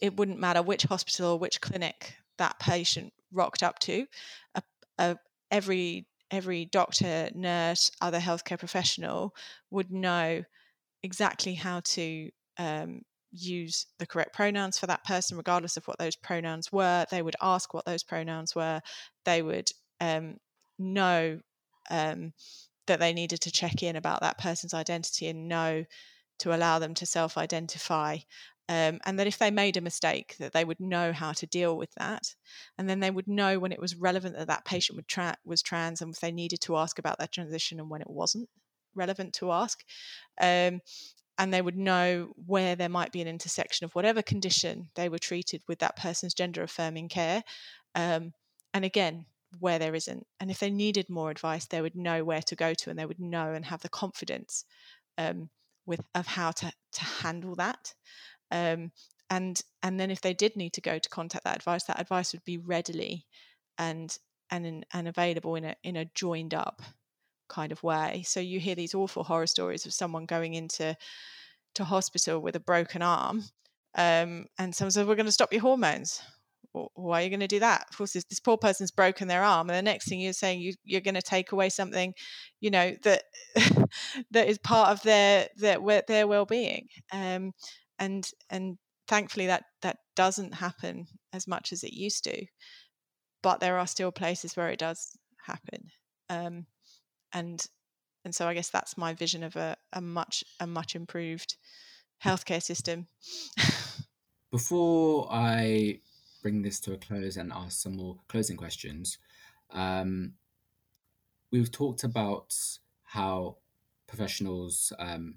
it 0.00 0.16
wouldn't 0.16 0.38
matter 0.38 0.62
which 0.62 0.84
hospital 0.84 1.32
or 1.32 1.38
which 1.38 1.60
clinic 1.60 2.14
that 2.38 2.58
patient 2.58 3.12
rocked 3.32 3.62
up 3.62 3.78
to 3.80 4.06
a, 4.54 4.62
a, 4.98 5.16
every 5.50 6.06
every 6.30 6.64
doctor 6.64 7.28
nurse 7.34 7.90
other 8.00 8.20
healthcare 8.20 8.58
professional 8.58 9.34
would 9.70 9.90
know 9.90 10.42
exactly 11.02 11.54
how 11.54 11.80
to 11.80 12.30
um, 12.58 13.02
use 13.32 13.86
the 13.98 14.06
correct 14.06 14.34
pronouns 14.34 14.78
for 14.78 14.86
that 14.86 15.04
person, 15.04 15.36
regardless 15.36 15.76
of 15.76 15.86
what 15.86 15.98
those 15.98 16.16
pronouns 16.16 16.72
were. 16.72 17.04
They 17.10 17.22
would 17.22 17.36
ask 17.40 17.72
what 17.72 17.84
those 17.84 18.02
pronouns 18.02 18.54
were. 18.54 18.80
They 19.24 19.42
would 19.42 19.70
um, 20.00 20.36
know 20.78 21.40
um, 21.90 22.32
that 22.86 23.00
they 23.00 23.12
needed 23.12 23.40
to 23.42 23.52
check 23.52 23.82
in 23.82 23.96
about 23.96 24.20
that 24.20 24.38
person's 24.38 24.74
identity 24.74 25.28
and 25.28 25.48
know 25.48 25.84
to 26.40 26.54
allow 26.54 26.78
them 26.78 26.94
to 26.94 27.06
self 27.06 27.38
identify. 27.38 28.18
Um, 28.68 29.00
and 29.04 29.18
that 29.18 29.26
if 29.26 29.38
they 29.38 29.50
made 29.50 29.76
a 29.76 29.80
mistake, 29.80 30.36
that 30.38 30.52
they 30.52 30.64
would 30.64 30.78
know 30.78 31.12
how 31.12 31.32
to 31.32 31.46
deal 31.46 31.76
with 31.76 31.90
that, 31.98 32.22
and 32.78 32.88
then 32.88 33.00
they 33.00 33.10
would 33.10 33.26
know 33.26 33.58
when 33.58 33.72
it 33.72 33.80
was 33.80 33.96
relevant 33.96 34.36
that 34.36 34.46
that 34.46 34.64
patient 34.64 35.08
tra- 35.08 35.36
was 35.44 35.60
trans, 35.60 36.00
and 36.00 36.14
if 36.14 36.20
they 36.20 36.30
needed 36.30 36.60
to 36.60 36.76
ask 36.76 37.00
about 37.00 37.18
that 37.18 37.32
transition, 37.32 37.80
and 37.80 37.90
when 37.90 38.00
it 38.00 38.10
wasn't 38.10 38.48
relevant 38.94 39.34
to 39.34 39.50
ask. 39.50 39.82
Um, 40.40 40.80
and 41.38 41.52
they 41.52 41.62
would 41.62 41.76
know 41.76 42.32
where 42.46 42.76
there 42.76 42.90
might 42.90 43.12
be 43.12 43.22
an 43.22 43.26
intersection 43.26 43.86
of 43.86 43.94
whatever 43.94 44.20
condition 44.22 44.90
they 44.94 45.08
were 45.08 45.18
treated 45.18 45.62
with 45.66 45.78
that 45.78 45.96
person's 45.96 46.34
gender 46.34 46.62
affirming 46.62 47.08
care. 47.08 47.42
Um, 47.94 48.34
and 48.74 48.84
again, 48.84 49.24
where 49.58 49.78
there 49.78 49.94
isn't. 49.94 50.26
And 50.38 50.50
if 50.50 50.60
they 50.60 50.70
needed 50.70 51.08
more 51.08 51.30
advice, 51.30 51.66
they 51.66 51.80
would 51.80 51.96
know 51.96 52.24
where 52.24 52.42
to 52.42 52.54
go 52.54 52.74
to 52.74 52.90
and 52.90 52.98
they 52.98 53.06
would 53.06 53.18
know 53.18 53.52
and 53.52 53.64
have 53.64 53.80
the 53.80 53.88
confidence 53.88 54.64
um, 55.18 55.50
with 55.86 56.00
of 56.14 56.26
how 56.26 56.50
to, 56.50 56.72
to 56.92 57.04
handle 57.04 57.54
that. 57.56 57.94
Um, 58.50 58.92
and 59.28 59.60
and 59.82 59.98
then 59.98 60.10
if 60.10 60.20
they 60.20 60.34
did 60.34 60.56
need 60.56 60.72
to 60.74 60.80
go 60.80 60.98
to 60.98 61.08
contact 61.08 61.44
that 61.44 61.56
advice, 61.56 61.84
that 61.84 62.00
advice 62.00 62.32
would 62.32 62.44
be 62.44 62.58
readily 62.58 63.26
and 63.78 64.16
and 64.50 64.84
and 64.92 65.08
available 65.08 65.54
in 65.54 65.64
a 65.64 65.76
in 65.84 65.96
a 65.96 66.10
joined 66.14 66.54
up 66.54 66.82
kind 67.48 67.72
of 67.72 67.82
way. 67.82 68.24
So 68.26 68.40
you 68.40 68.58
hear 68.60 68.74
these 68.74 68.94
awful 68.94 69.24
horror 69.24 69.46
stories 69.46 69.86
of 69.86 69.92
someone 69.92 70.26
going 70.26 70.54
into 70.54 70.96
to 71.74 71.84
hospital 71.84 72.40
with 72.40 72.56
a 72.56 72.60
broken 72.60 73.02
arm, 73.02 73.44
um, 73.96 74.46
and 74.58 74.74
someone 74.74 74.90
says, 74.90 75.06
"We're 75.06 75.14
going 75.14 75.26
to 75.26 75.32
stop 75.32 75.52
your 75.52 75.62
hormones." 75.62 76.20
Why 76.72 77.20
are 77.20 77.24
you 77.24 77.30
going 77.30 77.40
to 77.40 77.48
do 77.48 77.60
that? 77.60 77.86
Of 77.90 77.96
course, 77.96 78.12
this, 78.12 78.24
this, 78.24 78.40
poor 78.40 78.56
person's 78.56 78.90
broken 78.90 79.28
their 79.28 79.42
arm, 79.42 79.68
and 79.68 79.76
the 79.76 79.82
next 79.82 80.08
thing 80.08 80.20
you're 80.20 80.32
saying 80.32 80.60
you, 80.60 80.74
you're 80.84 81.00
going 81.00 81.14
to 81.14 81.22
take 81.22 81.52
away 81.52 81.68
something, 81.68 82.14
you 82.60 82.70
know 82.70 82.94
that 83.02 83.24
that 84.30 84.48
is 84.48 84.58
part 84.58 84.90
of 84.90 85.02
their 85.02 85.48
their 85.56 85.78
their 86.06 86.26
well 86.26 86.44
being, 86.44 86.86
um, 87.12 87.52
and 87.98 88.28
and 88.50 88.78
thankfully 89.08 89.46
that 89.46 89.64
that 89.82 89.96
doesn't 90.14 90.54
happen 90.54 91.06
as 91.32 91.48
much 91.48 91.72
as 91.72 91.82
it 91.82 91.92
used 91.92 92.24
to, 92.24 92.46
but 93.42 93.60
there 93.60 93.78
are 93.78 93.86
still 93.86 94.12
places 94.12 94.56
where 94.56 94.68
it 94.68 94.78
does 94.78 95.16
happen. 95.44 95.90
Um, 96.28 96.66
and 97.32 97.66
and 98.24 98.34
so 98.34 98.46
I 98.46 98.54
guess 98.54 98.70
that's 98.70 98.98
my 98.98 99.14
vision 99.14 99.42
of 99.42 99.56
a, 99.56 99.76
a 99.92 100.00
much 100.00 100.44
a 100.60 100.66
much 100.66 100.94
improved 100.94 101.56
healthcare 102.24 102.62
system. 102.62 103.06
Before 104.52 105.28
I 105.30 106.00
bring 106.42 106.62
this 106.62 106.80
to 106.80 106.92
a 106.92 106.98
close 106.98 107.36
and 107.36 107.52
ask 107.52 107.80
some 107.82 107.96
more 107.96 108.16
closing 108.28 108.56
questions, 108.56 109.18
um, 109.72 110.34
we've 111.50 111.70
talked 111.70 112.04
about 112.04 112.54
how 113.04 113.56
professionals 114.06 114.92
um, 114.98 115.34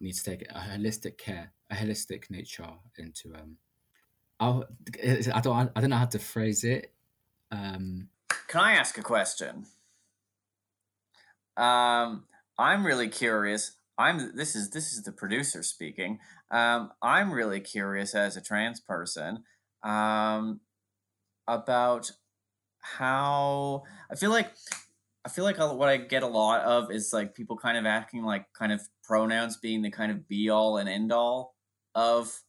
need 0.00 0.12
to 0.12 0.24
take 0.24 0.42
a 0.50 0.60
holistic 0.60 1.18
care, 1.18 1.52
a 1.70 1.74
holistic 1.74 2.30
nature 2.30 2.68
into. 2.98 3.34
Um, 3.34 3.56
I'll, 4.40 4.64
I 5.34 5.40
don't 5.40 5.70
I 5.76 5.80
don't 5.80 5.90
know 5.90 5.96
how 5.96 6.06
to 6.06 6.18
phrase 6.18 6.64
it. 6.64 6.92
Um, 7.50 8.08
Can 8.48 8.60
I 8.60 8.72
ask 8.72 8.98
a 8.98 9.02
question? 9.02 9.66
Um, 11.56 12.24
I'm 12.58 12.84
really 12.84 13.08
curious. 13.08 13.72
I'm 13.98 14.34
this 14.34 14.56
is 14.56 14.70
this 14.70 14.92
is 14.92 15.02
the 15.02 15.12
producer 15.12 15.62
speaking. 15.62 16.18
Um, 16.50 16.90
I'm 17.02 17.32
really 17.32 17.60
curious 17.60 18.14
as 18.14 18.36
a 18.36 18.40
trans 18.40 18.80
person 18.80 19.44
um, 19.82 20.60
about 21.46 22.10
how 22.80 23.84
I 24.10 24.16
feel 24.16 24.30
like 24.30 24.52
I 25.24 25.28
feel 25.28 25.44
like 25.44 25.58
what 25.58 25.88
I 25.88 25.98
get 25.98 26.24
a 26.24 26.28
lot 26.28 26.62
of 26.62 26.90
is 26.90 27.12
like 27.12 27.34
people 27.34 27.56
kind 27.56 27.78
of 27.78 27.86
acting 27.86 28.24
like 28.24 28.46
kind 28.58 28.72
of 28.72 28.80
pronouns 29.04 29.56
being 29.56 29.82
the 29.82 29.90
kind 29.90 30.10
of 30.10 30.28
be 30.28 30.50
all 30.50 30.78
and 30.78 30.88
end 30.88 31.12
all 31.12 31.54
of 31.94 32.40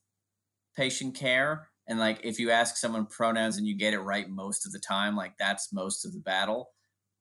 patient 0.75 1.15
care. 1.15 1.69
And 1.87 1.99
like 1.99 2.21
if 2.23 2.39
you 2.39 2.49
ask 2.49 2.77
someone 2.77 3.05
pronouns 3.05 3.57
and 3.57 3.67
you 3.67 3.75
get 3.75 3.93
it 3.93 3.99
right 3.99 4.27
most 4.27 4.65
of 4.65 4.71
the 4.71 4.79
time, 4.79 5.15
like 5.15 5.33
that's 5.37 5.71
most 5.71 6.03
of 6.05 6.13
the 6.13 6.19
battle. 6.19 6.69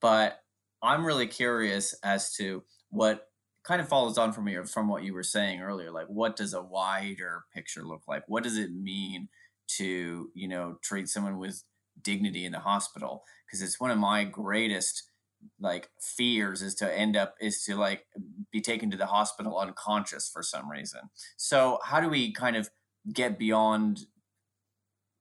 But 0.01 0.38
I'm 0.83 1.05
really 1.05 1.27
curious 1.27 1.94
as 2.03 2.33
to 2.37 2.62
what 2.90 3.29
kind 3.64 3.81
of 3.81 3.88
follows 3.88 4.18
on 4.18 4.33
from 4.33 4.46
here 4.46 4.64
from 4.64 4.88
what 4.88 5.05
you 5.05 5.14
were 5.14 5.22
saying 5.22 5.61
earlier. 5.61 5.90
Like, 5.90 6.09
what 6.09 6.35
does 6.35 6.55
a 6.55 6.62
wider 6.62 7.44
picture 7.55 7.85
look 7.85 8.03
like? 8.09 8.25
What 8.27 8.42
does 8.42 8.57
it 8.57 8.72
mean 8.72 9.29
to 9.77 10.31
you 10.35 10.49
know 10.49 10.77
treat 10.83 11.09
someone 11.09 11.39
with 11.39 11.63
dignity 12.01 12.45
in 12.45 12.53
the 12.53 12.61
hospital? 12.61 13.25
Because 13.47 13.63
it's 13.63 13.81
one 13.81 13.91
of 13.91 13.99
my 13.99 14.25
greatest 14.25 15.05
like 15.61 15.89
fears 16.01 16.63
is 16.63 16.75
to 16.77 16.99
end 16.99 17.17
up 17.17 17.35
is 17.41 17.65
to 17.65 17.75
like 17.77 18.05
be 18.53 18.61
taken 18.61 18.91
to 18.91 18.97
the 18.97 19.07
hospital 19.07 19.59
unconscious 19.59 20.31
for 20.33 20.43
some 20.43 20.71
reason. 20.71 21.01
So 21.37 21.79
how 21.85 22.01
do 22.01 22.09
we 22.09 22.33
kind 22.33 22.57
of 22.57 22.71
get 23.13 23.39
beyond 23.39 24.01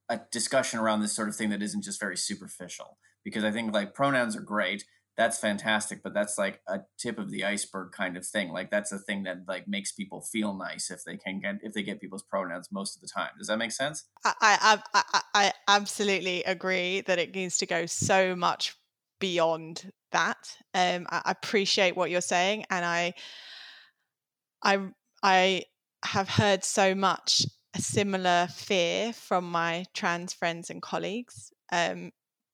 a 0.10 0.20
discussion 0.32 0.80
around 0.80 1.02
this 1.02 1.14
sort 1.14 1.30
of 1.30 1.36
thing 1.36 1.50
that 1.50 1.64
isn't 1.64 1.84
just 1.84 2.00
very 2.00 2.18
superficial? 2.18 2.98
Because 3.24 3.44
I 3.44 3.52
think 3.52 3.74
like 3.74 3.94
pronouns 3.94 4.36
are 4.36 4.42
great 4.42 4.86
that's 5.22 5.38
fantastic 5.38 6.02
but 6.02 6.16
that's 6.16 6.40
like 6.40 6.62
a 6.68 6.80
tip 6.98 7.20
of 7.20 7.30
the 7.30 7.46
iceberg 7.46 7.92
kind 7.92 8.18
of 8.18 8.26
thing 8.26 8.52
like 8.52 8.72
that's 8.72 8.92
a 8.92 8.98
thing 8.98 9.22
that 9.22 9.38
like 9.48 9.68
makes 9.68 9.92
people 9.92 10.20
feel 10.20 10.56
nice 10.56 10.90
if 10.90 11.04
they 11.06 11.16
can 11.16 11.40
get 11.40 11.60
if 11.62 11.74
they 11.74 11.84
get 11.84 12.02
people's 12.02 12.24
pronouns 12.24 12.70
most 12.72 12.96
of 12.96 13.02
the 13.04 13.08
time. 13.08 13.30
Does 13.38 13.46
that 13.46 13.58
make 13.58 13.72
sense? 13.72 14.06
I 14.26 14.34
i 14.42 15.02
i, 15.14 15.22
I 15.36 15.54
absolutely 15.68 16.44
agree 16.46 17.02
that 17.02 17.20
it 17.20 17.36
needs 17.36 17.60
to 17.60 17.68
go 17.68 17.86
so 17.86 18.36
much 18.36 18.76
beyond 19.20 19.92
that. 20.12 20.58
Um 20.74 21.06
i 21.12 21.22
appreciate 21.26 21.96
what 21.96 22.10
you're 22.10 22.22
saying 22.22 22.66
and 22.72 22.84
i 22.84 23.14
i 24.64 24.80
i 25.22 25.64
have 26.04 26.30
heard 26.30 26.64
so 26.64 26.96
much 26.96 27.46
a 27.76 27.80
similar 27.80 28.48
fear 28.52 29.14
from 29.14 29.52
my 29.52 29.86
trans 29.94 30.34
friends 30.34 30.72
and 30.72 30.82
colleagues. 30.82 31.54
Um, 31.72 32.12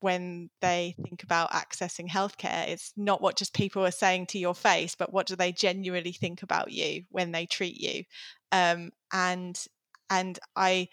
when 0.07 0.49
they 0.61 0.95
think 1.03 1.21
about 1.21 1.51
accessing 1.51 2.07
healthcare 2.07 2.65
it's 2.69 2.93
not 2.95 3.21
what 3.21 3.35
just 3.35 3.53
people 3.53 3.85
are 3.85 3.91
saying 3.91 4.25
to 4.25 4.39
your 4.39 4.55
face 4.55 4.95
but 4.95 5.11
what 5.11 5.27
do 5.27 5.35
they 5.35 5.51
genuinely 5.51 6.13
think 6.13 6.43
about 6.43 6.71
you 6.71 7.03
when 7.09 7.33
they 7.33 7.45
treat 7.45 7.75
you. 7.75 8.05
Um, 8.53 8.91
and 9.11 9.61
and 10.09 10.39
i 10.55 10.87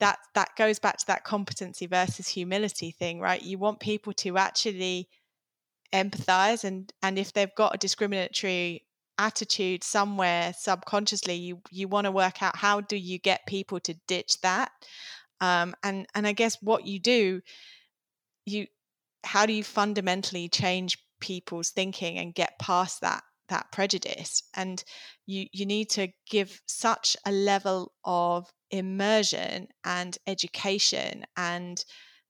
that 0.00 0.18
that 0.34 0.50
goes 0.58 0.78
back 0.78 0.98
to 0.98 1.06
that 1.06 1.24
competency 1.24 1.86
versus 1.86 2.28
humility 2.28 2.90
thing 2.90 3.20
right? 3.20 3.42
You 3.42 3.56
want 3.56 3.80
people 3.80 4.12
to 4.24 4.36
actually 4.36 5.08
empathize 5.94 6.62
and 6.62 6.92
and 7.02 7.18
if 7.18 7.32
they've 7.32 7.54
got 7.56 7.74
a 7.74 7.78
discriminatory 7.78 8.84
attitude 9.16 9.82
somewhere 9.82 10.52
subconsciously 10.58 11.36
you 11.36 11.62
you 11.70 11.88
want 11.88 12.04
to 12.04 12.12
work 12.12 12.42
out 12.42 12.54
how 12.54 12.82
do 12.82 12.96
you 12.96 13.18
get 13.18 13.46
people 13.46 13.80
to 13.80 13.94
ditch 14.06 14.42
that? 14.42 14.70
Um, 15.40 15.74
and 15.82 16.06
and 16.14 16.26
i 16.26 16.32
guess 16.32 16.58
what 16.60 16.84
you 16.84 17.00
do 17.00 17.40
you 18.48 18.66
how 19.24 19.46
do 19.46 19.52
you 19.52 19.64
fundamentally 19.64 20.48
change 20.48 20.98
people's 21.20 21.70
thinking 21.70 22.18
and 22.18 22.34
get 22.34 22.58
past 22.60 23.00
that 23.00 23.22
that 23.48 23.72
prejudice? 23.72 24.42
And 24.54 24.82
you 25.26 25.46
you 25.52 25.66
need 25.66 25.90
to 25.90 26.08
give 26.30 26.60
such 26.66 27.16
a 27.26 27.32
level 27.32 27.92
of 28.04 28.50
immersion 28.70 29.68
and 29.84 30.18
education 30.26 31.24
and 31.36 31.84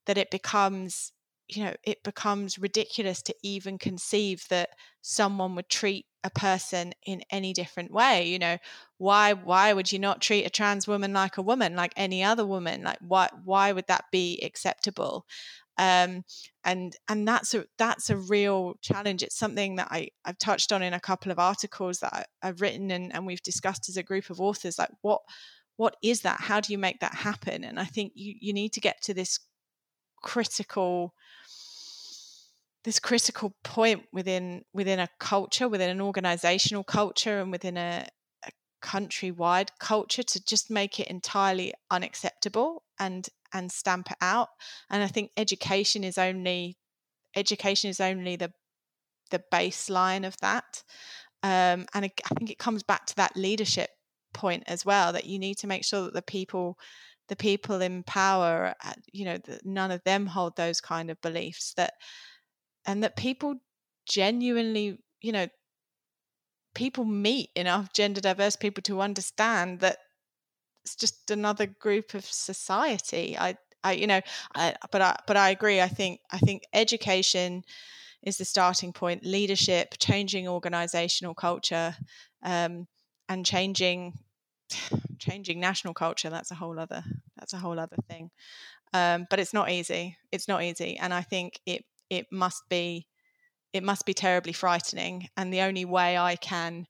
that 0.07 0.19
it 0.19 0.31
becomes 0.31 1.12
you 1.49 1.64
know 1.64 1.75
it 1.85 2.03
becomes 2.05 2.59
ridiculous 2.59 3.23
to 3.23 3.35
even 3.43 3.79
conceive 3.79 4.45
that 4.51 4.71
someone 5.03 5.55
would 5.57 5.69
treat 5.69 6.07
a 6.25 6.31
person 6.31 6.93
in 7.07 7.23
any 7.31 7.53
different 7.53 7.93
way 7.93 8.27
you 8.29 8.39
know? 8.39 8.59
Why 8.99 9.33
why 9.33 9.73
would 9.73 9.93
you 9.93 9.99
not 9.99 10.21
treat 10.21 10.45
a 10.45 10.51
trans 10.51 10.89
woman 10.89 11.12
like 11.12 11.37
a 11.39 11.43
woman 11.43 11.77
like 11.77 11.93
any 11.97 12.23
other 12.25 12.47
woman? 12.47 12.83
Like 12.83 12.99
why 13.01 13.29
why 13.45 13.73
would 13.73 13.87
that 13.89 14.05
be 14.12 14.41
acceptable 14.43 15.27
um, 15.79 16.24
and 16.64 16.95
and 17.09 17.26
that's 17.26 17.55
a 17.55 17.64
that's 17.79 18.11
a 18.11 18.16
real 18.16 18.74
challenge. 18.83 19.22
It's 19.22 19.39
something 19.39 19.76
that 19.76 19.89
I, 19.91 20.09
i've 20.24 20.39
touched 20.39 20.72
on 20.72 20.83
in 20.83 20.93
a 20.93 21.01
couple 21.01 21.33
of 21.33 21.39
articles 21.39 22.01
that 22.01 22.12
I, 22.12 22.47
have 22.47 22.61
written 22.61 22.91
and, 22.91 23.14
and 23.14 23.26
we've 23.26 23.43
discussed 23.43 23.89
as 23.89 23.97
a 23.97 24.03
group 24.03 24.29
of 24.31 24.41
authors 24.41 24.79
like 24.79 24.91
what 25.03 25.20
what 25.76 25.97
is 26.03 26.22
that? 26.22 26.41
How 26.41 26.61
do 26.61 26.72
you 26.72 26.79
make 26.79 26.99
that 27.01 27.14
happen? 27.14 27.64
And 27.64 27.79
i 27.79 27.85
think 27.85 28.12
you 28.14 28.35
you 28.41 28.53
need 28.53 28.72
to 28.74 28.81
get 28.81 29.01
to 29.03 29.14
this 29.14 29.39
critical 30.22 31.14
this 32.85 32.99
critical 32.99 33.55
point 33.64 34.05
within 34.12 34.64
within 34.72 34.99
a 34.99 35.09
culture, 35.20 35.68
within 35.68 35.91
an 35.91 36.01
organizational 36.01 36.85
culture, 36.85 37.41
and 37.41 37.53
within 37.53 37.76
a, 37.76 38.07
a 38.45 38.51
countrywide 38.83 39.68
culture 39.79 40.22
to 40.22 40.45
just 40.45 40.70
make 40.70 40.99
it 40.99 41.09
entirely 41.09 41.72
unacceptable. 41.91 42.83
And 42.99 43.29
and 43.53 43.70
stamp 43.70 44.11
it 44.11 44.16
out. 44.20 44.49
And 44.90 45.03
I 45.03 45.07
think 45.07 45.30
education 45.36 46.05
is 46.05 46.18
only 46.18 46.76
education 47.36 47.90
is 47.90 48.01
only 48.01 48.36
the 48.36 48.53
the 49.30 49.42
baseline 49.53 50.26
of 50.26 50.36
that. 50.40 50.82
Um, 51.42 51.86
and 51.94 52.05
I 52.05 52.11
think 52.36 52.51
it 52.51 52.59
comes 52.59 52.82
back 52.82 53.07
to 53.07 53.16
that 53.16 53.36
leadership 53.36 53.90
point 54.34 54.64
as 54.66 54.84
well 54.84 55.12
that 55.12 55.26
you 55.26 55.38
need 55.38 55.59
to 55.59 55.66
make 55.66 55.84
sure 55.84 56.03
that 56.03 56.14
the 56.14 56.22
people 56.22 56.78
the 57.28 57.36
people 57.36 57.82
in 57.82 58.03
power 58.05 58.74
uh, 58.84 58.92
you 59.12 59.24
know 59.24 59.36
none 59.64 59.90
of 59.90 60.03
them 60.05 60.26
hold 60.26 60.57
those 60.57 60.80
kind 60.80 61.11
of 61.11 61.20
beliefs 61.20 61.74
that 61.76 61.94
and 62.86 63.03
that 63.05 63.16
people 63.16 63.57
genuinely, 64.07 64.99
you 65.20 65.30
know, 65.30 65.46
people 66.74 67.05
meet 67.05 67.51
enough 67.55 67.92
gender 67.92 68.20
diverse 68.20 68.57
people 68.57 68.82
to 68.82 69.01
understand 69.01 69.80
that 69.80 69.99
it's 70.85 70.97
just 70.97 71.31
another 71.31 71.66
group 71.66 72.14
of 72.14 72.24
society. 72.24 73.37
I, 73.39 73.57
I, 73.85 73.93
you 73.93 74.07
know, 74.07 74.20
I, 74.55 74.74
but 74.91 75.03
I, 75.03 75.16
but 75.26 75.37
I 75.37 75.51
agree. 75.51 75.81
I 75.81 75.89
think, 75.89 76.20
I 76.31 76.39
think 76.39 76.62
education 76.72 77.62
is 78.22 78.39
the 78.39 78.45
starting 78.45 78.93
point. 78.93 79.24
Leadership, 79.24 79.95
changing 79.99 80.49
organizational 80.49 81.35
culture, 81.35 81.95
um, 82.43 82.87
and 83.29 83.45
changing, 83.45 84.14
changing 85.18 85.61
national 85.61 85.95
culture. 85.95 86.31
That's 86.31 86.51
a 86.51 86.57
whole 86.57 86.79
other, 86.79 87.05
that's 87.37 87.53
a 87.53 87.59
whole 87.59 87.79
other 87.79 87.97
thing. 88.09 88.31
Um, 88.95 89.26
but 89.29 89.39
it's 89.39 89.53
not 89.53 89.70
easy. 89.70 90.16
It's 90.33 90.49
not 90.49 90.62
easy, 90.62 90.97
and 90.97 91.12
I 91.12 91.20
think 91.20 91.61
it 91.66 91.85
it 92.11 92.26
must 92.33 92.68
be 92.68 93.07
it 93.72 93.83
must 93.83 94.07
be 94.07 94.14
terribly 94.14 94.53
frightening 94.53 95.29
and 95.37 95.53
the 95.53 95.61
only 95.61 95.85
way 95.85 96.16
i 96.16 96.37
can 96.37 96.87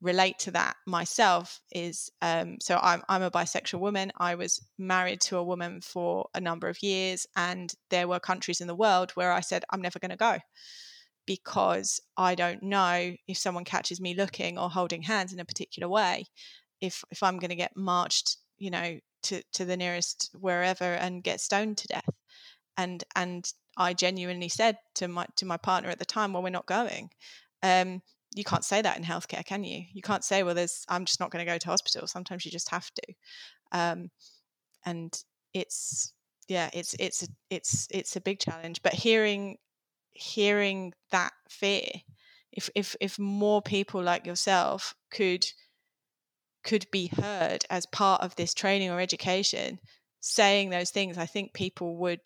relate 0.00 0.38
to 0.38 0.50
that 0.50 0.76
myself 0.86 1.60
is 1.72 2.10
um, 2.22 2.56
so 2.60 2.78
I'm, 2.80 3.02
I'm 3.08 3.22
a 3.22 3.30
bisexual 3.30 3.80
woman 3.80 4.12
i 4.18 4.34
was 4.34 4.64
married 4.78 5.20
to 5.22 5.36
a 5.36 5.44
woman 5.44 5.80
for 5.80 6.28
a 6.34 6.40
number 6.40 6.68
of 6.68 6.82
years 6.82 7.26
and 7.36 7.72
there 7.90 8.08
were 8.08 8.20
countries 8.20 8.60
in 8.60 8.66
the 8.66 8.74
world 8.74 9.10
where 9.12 9.32
i 9.32 9.40
said 9.40 9.64
i'm 9.70 9.82
never 9.82 9.98
going 9.98 10.10
to 10.10 10.16
go 10.16 10.38
because 11.26 12.00
i 12.16 12.34
don't 12.34 12.62
know 12.62 13.14
if 13.28 13.36
someone 13.36 13.64
catches 13.64 14.00
me 14.00 14.14
looking 14.14 14.58
or 14.58 14.70
holding 14.70 15.02
hands 15.02 15.32
in 15.32 15.40
a 15.40 15.44
particular 15.44 15.88
way 15.88 16.24
if 16.80 17.04
if 17.10 17.22
i'm 17.22 17.38
going 17.38 17.50
to 17.50 17.56
get 17.56 17.76
marched 17.76 18.38
you 18.56 18.70
know 18.70 18.98
to 19.22 19.42
to 19.52 19.64
the 19.64 19.76
nearest 19.76 20.30
wherever 20.38 20.84
and 20.84 21.22
get 21.22 21.40
stoned 21.40 21.76
to 21.76 21.88
death 21.88 22.08
and 22.76 23.04
and 23.14 23.52
I 23.76 23.94
genuinely 23.94 24.48
said 24.48 24.78
to 24.96 25.08
my 25.08 25.26
to 25.36 25.46
my 25.46 25.56
partner 25.56 25.90
at 25.90 25.98
the 25.98 26.04
time, 26.04 26.32
"Well, 26.32 26.42
we're 26.42 26.50
not 26.50 26.66
going." 26.66 27.10
Um, 27.62 28.02
you 28.34 28.44
can't 28.44 28.64
say 28.64 28.82
that 28.82 28.96
in 28.96 29.04
healthcare, 29.04 29.44
can 29.44 29.64
you? 29.64 29.84
You 29.92 30.02
can't 30.02 30.24
say, 30.24 30.42
"Well, 30.42 30.54
there's 30.54 30.84
I'm 30.88 31.04
just 31.04 31.20
not 31.20 31.30
going 31.30 31.44
to 31.44 31.50
go 31.50 31.58
to 31.58 31.68
hospital." 31.68 32.06
Sometimes 32.06 32.44
you 32.44 32.50
just 32.50 32.70
have 32.70 32.90
to, 32.94 33.14
um, 33.72 34.10
and 34.84 35.16
it's 35.54 36.12
yeah, 36.48 36.70
it's 36.72 36.94
it's 36.98 37.28
it's 37.50 37.88
it's 37.90 38.16
a 38.16 38.20
big 38.20 38.38
challenge. 38.38 38.82
But 38.82 38.94
hearing 38.94 39.58
hearing 40.12 40.92
that 41.10 41.32
fear, 41.48 41.88
if 42.52 42.70
if 42.74 42.96
if 43.00 43.18
more 43.18 43.62
people 43.62 44.02
like 44.02 44.26
yourself 44.26 44.94
could 45.10 45.46
could 46.62 46.86
be 46.90 47.08
heard 47.08 47.64
as 47.70 47.86
part 47.86 48.22
of 48.22 48.36
this 48.36 48.52
training 48.52 48.90
or 48.90 49.00
education 49.00 49.78
saying 50.20 50.68
those 50.68 50.90
things 50.90 51.16
i 51.16 51.24
think 51.24 51.54
people 51.54 51.96
would 51.96 52.20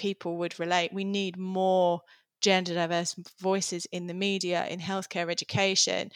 people 0.00 0.38
would 0.38 0.58
relate. 0.58 0.92
We 0.92 1.04
need 1.04 1.36
more 1.36 2.00
gender 2.40 2.74
diverse 2.74 3.14
voices 3.40 3.86
in 3.92 4.06
the 4.06 4.14
media, 4.14 4.66
in 4.66 4.80
healthcare, 4.80 5.30
education, 5.30 6.10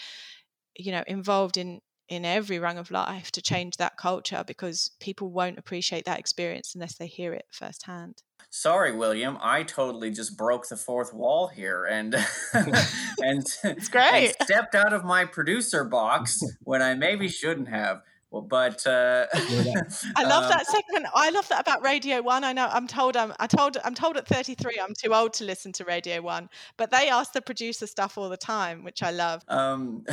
you 0.76 0.92
know, 0.92 1.04
involved 1.06 1.56
in 1.56 1.80
in 2.08 2.24
every 2.24 2.58
rung 2.58 2.76
of 2.78 2.90
life 2.90 3.30
to 3.32 3.40
change 3.40 3.76
that 3.78 3.96
culture 3.96 4.44
because 4.46 4.90
people 5.00 5.32
won't 5.32 5.58
appreciate 5.58 6.04
that 6.04 6.18
experience 6.18 6.74
unless 6.74 6.96
they 6.96 7.06
hear 7.06 7.32
it 7.32 7.46
firsthand. 7.50 8.22
Sorry, 8.50 8.94
William, 8.94 9.38
I 9.40 9.62
totally 9.62 10.10
just 10.10 10.36
broke 10.36 10.68
the 10.68 10.76
fourth 10.76 11.14
wall 11.14 11.48
here 11.48 11.84
and 11.86 12.14
and, 12.54 13.46
it's 13.64 13.88
great. 13.88 14.26
and 14.26 14.34
stepped 14.42 14.74
out 14.74 14.92
of 14.92 15.04
my 15.04 15.24
producer 15.24 15.84
box 15.84 16.40
when 16.60 16.82
I 16.82 16.94
maybe 16.94 17.28
shouldn't 17.28 17.68
have. 17.68 18.02
Well, 18.34 18.42
but 18.42 18.84
uh, 18.84 19.26
I 19.32 20.24
love 20.24 20.42
um, 20.42 20.50
that 20.50 20.66
segment. 20.66 21.06
I 21.14 21.30
love 21.30 21.48
that 21.50 21.60
about 21.60 21.84
Radio 21.84 22.20
One. 22.20 22.42
I 22.42 22.52
know 22.52 22.66
I'm 22.68 22.88
told 22.88 23.16
I'm 23.16 23.32
I 23.38 23.46
told 23.46 23.76
I'm 23.84 23.94
told 23.94 24.16
at 24.16 24.26
33 24.26 24.80
I'm 24.82 24.92
too 24.92 25.14
old 25.14 25.34
to 25.34 25.44
listen 25.44 25.70
to 25.74 25.84
Radio 25.84 26.20
One, 26.20 26.48
but 26.76 26.90
they 26.90 27.08
ask 27.08 27.32
the 27.32 27.40
producer 27.40 27.86
stuff 27.86 28.18
all 28.18 28.28
the 28.28 28.36
time, 28.36 28.82
which 28.82 29.04
I 29.04 29.12
love. 29.12 29.44
Um, 29.46 30.04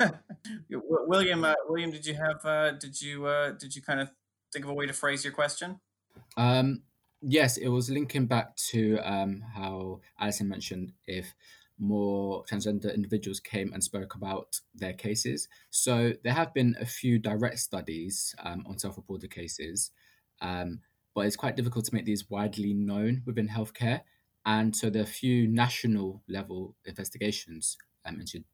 William, 0.70 1.44
uh, 1.44 1.52
William, 1.68 1.90
did 1.90 2.06
you 2.06 2.14
have 2.14 2.42
uh, 2.46 2.70
did 2.72 2.98
you 3.02 3.26
uh, 3.26 3.50
did 3.50 3.76
you 3.76 3.82
kind 3.82 4.00
of 4.00 4.08
think 4.54 4.64
of 4.64 4.70
a 4.70 4.74
way 4.74 4.86
to 4.86 4.94
phrase 4.94 5.22
your 5.22 5.34
question? 5.34 5.78
Um, 6.38 6.80
yes, 7.20 7.58
it 7.58 7.68
was 7.68 7.90
linking 7.90 8.24
back 8.24 8.56
to 8.70 8.98
um, 9.00 9.44
how 9.54 10.00
Alison 10.18 10.48
mentioned 10.48 10.94
if 11.06 11.34
more 11.78 12.44
transgender 12.44 12.94
individuals 12.94 13.40
came 13.40 13.72
and 13.72 13.84
spoke 13.84 14.14
about 14.14 14.60
their 14.74 14.92
cases. 14.92 15.48
So 15.70 16.12
there 16.24 16.32
have 16.32 16.54
been 16.54 16.74
a 16.80 16.86
few 16.86 17.18
direct 17.18 17.58
studies 17.58 18.34
um, 18.42 18.64
on 18.66 18.78
self-reported 18.78 19.30
cases, 19.30 19.90
um, 20.40 20.80
but 21.14 21.26
it's 21.26 21.36
quite 21.36 21.56
difficult 21.56 21.84
to 21.86 21.94
make 21.94 22.04
these 22.04 22.30
widely 22.30 22.72
known 22.72 23.22
within 23.26 23.48
healthcare. 23.48 24.00
And 24.44 24.74
so 24.74 24.90
there 24.90 25.02
are 25.02 25.04
a 25.04 25.08
few 25.08 25.48
national 25.48 26.22
level 26.28 26.76
investigations 26.84 27.76
um, 28.04 28.20
into 28.20 28.44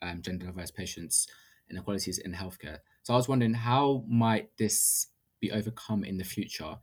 um, 0.00 0.22
gender 0.22 0.46
diverse 0.46 0.70
patients 0.70 1.28
inequalities 1.70 2.18
in 2.18 2.32
healthcare. 2.32 2.78
So 3.02 3.14
I 3.14 3.16
was 3.16 3.28
wondering 3.28 3.54
how 3.54 4.04
might 4.08 4.50
this 4.58 5.08
be 5.40 5.50
overcome 5.50 6.04
in 6.04 6.18
the 6.18 6.24
future, 6.24 6.76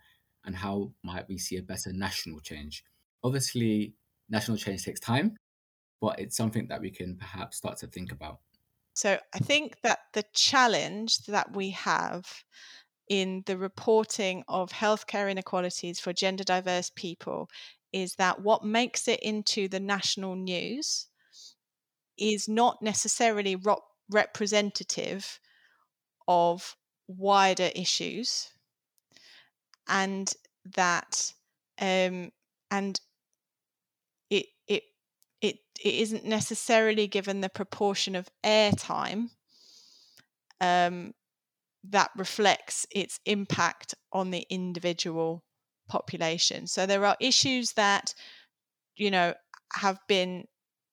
and 0.45 0.55
how 0.55 0.91
might 1.03 1.27
we 1.27 1.37
see 1.37 1.57
a 1.57 1.61
better 1.61 1.93
national 1.93 2.39
change? 2.39 2.83
Obviously, 3.23 3.93
national 4.29 4.57
change 4.57 4.83
takes 4.83 4.99
time, 4.99 5.35
but 6.01 6.19
it's 6.19 6.37
something 6.37 6.67
that 6.67 6.81
we 6.81 6.91
can 6.91 7.15
perhaps 7.17 7.57
start 7.57 7.77
to 7.79 7.87
think 7.87 8.11
about. 8.11 8.39
So 8.93 9.17
I 9.33 9.39
think 9.39 9.81
that 9.81 9.99
the 10.13 10.23
challenge 10.33 11.19
that 11.27 11.55
we 11.55 11.69
have 11.71 12.43
in 13.07 13.43
the 13.45 13.57
reporting 13.57 14.43
of 14.47 14.71
healthcare 14.71 15.31
inequalities 15.31 15.99
for 15.99 16.13
gender 16.13 16.43
diverse 16.43 16.91
people 16.95 17.49
is 17.91 18.15
that 18.15 18.41
what 18.41 18.63
makes 18.63 19.07
it 19.07 19.19
into 19.21 19.67
the 19.67 19.79
national 19.79 20.35
news 20.35 21.07
is 22.17 22.47
not 22.47 22.81
necessarily 22.81 23.55
ro- 23.55 23.83
representative 24.11 25.39
of 26.27 26.75
wider 27.07 27.71
issues 27.75 28.51
and 29.87 30.33
that 30.75 31.33
um, 31.81 32.31
and 32.69 33.01
it 35.83 35.93
isn't 35.95 36.25
necessarily 36.25 37.07
given 37.07 37.41
the 37.41 37.49
proportion 37.49 38.15
of 38.15 38.29
airtime 38.43 39.29
um, 40.61 41.13
that 41.83 42.11
reflects 42.17 42.85
its 42.91 43.19
impact 43.25 43.95
on 44.11 44.31
the 44.31 44.45
individual 44.49 45.43
population. 45.87 46.67
So 46.67 46.85
there 46.85 47.05
are 47.05 47.17
issues 47.19 47.73
that 47.73 48.13
you 48.95 49.09
know 49.09 49.33
have 49.73 49.99
been 50.07 50.45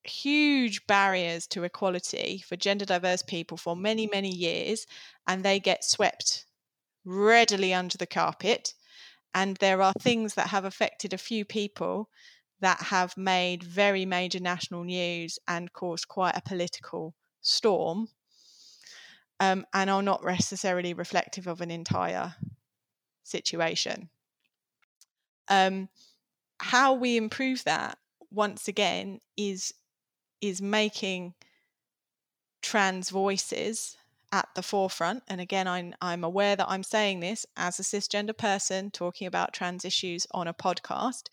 huge 0.05 0.87
barriers 0.87 1.47
to 1.49 1.65
equality 1.65 2.43
for 2.47 2.57
gender 2.57 2.85
diverse 2.85 3.23
people 3.23 3.57
for 3.57 3.75
many 3.75 4.07
many 4.07 4.33
years 4.33 4.87
and 5.27 5.43
they 5.43 5.59
get 5.59 5.83
swept 5.83 6.47
readily 7.05 7.75
under 7.75 7.99
the 7.99 8.07
carpet 8.07 8.73
and 9.35 9.57
there 9.57 9.83
are 9.83 9.93
things 10.01 10.35
that 10.35 10.49
have 10.49 10.65
affected 10.65 11.13
a 11.13 11.19
few 11.19 11.45
people 11.45 12.09
that 12.61 12.81
have 12.81 13.17
made 13.17 13.63
very 13.63 14.07
major 14.07 14.41
national 14.41 14.85
news 14.85 15.39
and 15.47 15.73
caused 15.73 16.09
quite 16.09 16.37
a 16.37 16.43
political 16.43 17.15
storm 17.41 18.09
um, 19.41 19.67
and 19.73 19.91
are 19.91 20.03
not 20.03 20.25
necessarily 20.25 20.95
reflective 20.95 21.47
of 21.47 21.61
an 21.61 21.71
entire 21.71 22.35
situation. 23.23 24.09
Um, 25.49 25.89
how 26.59 26.95
we 26.95 27.17
improve 27.17 27.65
that 27.65 27.99
once 28.31 28.69
again 28.69 29.21
is 29.37 29.73
is 30.41 30.61
making 30.61 31.35
trans 32.63 33.11
voices 33.11 33.97
at 34.37 34.49
the 34.55 34.63
forefront. 34.63 35.23
And 35.29 35.41
again, 35.41 35.67
I'm, 35.67 35.95
I'm 36.03 36.23
aware 36.23 36.57
that 36.57 36.69
I'm 36.69 36.83
saying 36.83 37.21
this 37.21 37.47
as 37.57 37.81
a 37.81 37.83
cisgender 37.83 38.37
person 38.37 38.91
talking 38.91 39.27
about 39.27 39.55
trans 39.55 39.83
issues 39.83 40.27
on 40.33 40.47
a 40.47 40.53
podcast. 40.53 41.29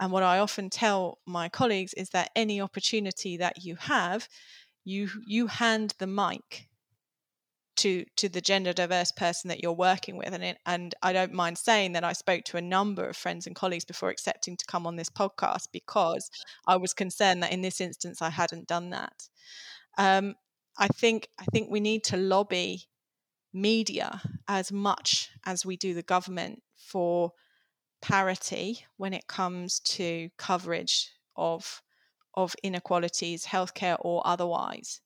And 0.00 0.10
what 0.10 0.22
I 0.22 0.38
often 0.38 0.70
tell 0.70 1.18
my 1.26 1.50
colleagues 1.50 1.92
is 1.94 2.10
that 2.10 2.30
any 2.34 2.62
opportunity 2.62 3.36
that 3.36 3.62
you 3.62 3.76
have, 3.76 4.26
you 4.84 5.08
you 5.26 5.48
hand 5.48 5.94
the 5.98 6.06
mic 6.06 6.68
to 7.76 8.06
to 8.16 8.28
the 8.30 8.40
gender 8.40 8.72
diverse 8.72 9.12
person 9.12 9.48
that 9.48 9.62
you're 9.62 9.72
working 9.90 10.16
with 10.16 10.32
and 10.32 10.42
it, 10.42 10.58
and 10.64 10.94
I 11.02 11.12
don't 11.12 11.34
mind 11.34 11.58
saying 11.58 11.92
that 11.92 12.04
I 12.04 12.14
spoke 12.14 12.44
to 12.44 12.56
a 12.56 12.62
number 12.62 13.06
of 13.06 13.16
friends 13.16 13.46
and 13.46 13.54
colleagues 13.54 13.84
before 13.84 14.08
accepting 14.08 14.56
to 14.56 14.64
come 14.64 14.86
on 14.86 14.96
this 14.96 15.10
podcast 15.10 15.68
because 15.72 16.30
I 16.66 16.76
was 16.76 16.94
concerned 16.94 17.42
that 17.42 17.52
in 17.52 17.60
this 17.60 17.82
instance 17.82 18.22
I 18.22 18.30
hadn't 18.30 18.66
done 18.66 18.90
that. 18.90 19.28
Um, 19.98 20.36
I 20.78 20.88
think 20.88 21.28
I 21.38 21.44
think 21.46 21.70
we 21.70 21.80
need 21.80 22.04
to 22.04 22.16
lobby 22.16 22.84
media 23.52 24.20
as 24.48 24.70
much 24.72 25.30
as 25.44 25.64
we 25.64 25.76
do 25.76 25.94
the 25.94 26.02
government 26.02 26.62
for 26.76 27.32
parity 28.02 28.86
when 28.96 29.14
it 29.14 29.26
comes 29.26 29.80
to 29.80 30.30
coverage 30.38 31.10
of 31.36 31.82
of 32.34 32.54
inequalities, 32.62 33.46
healthcare 33.46 33.96
or 34.00 34.26
otherwise, 34.26 35.00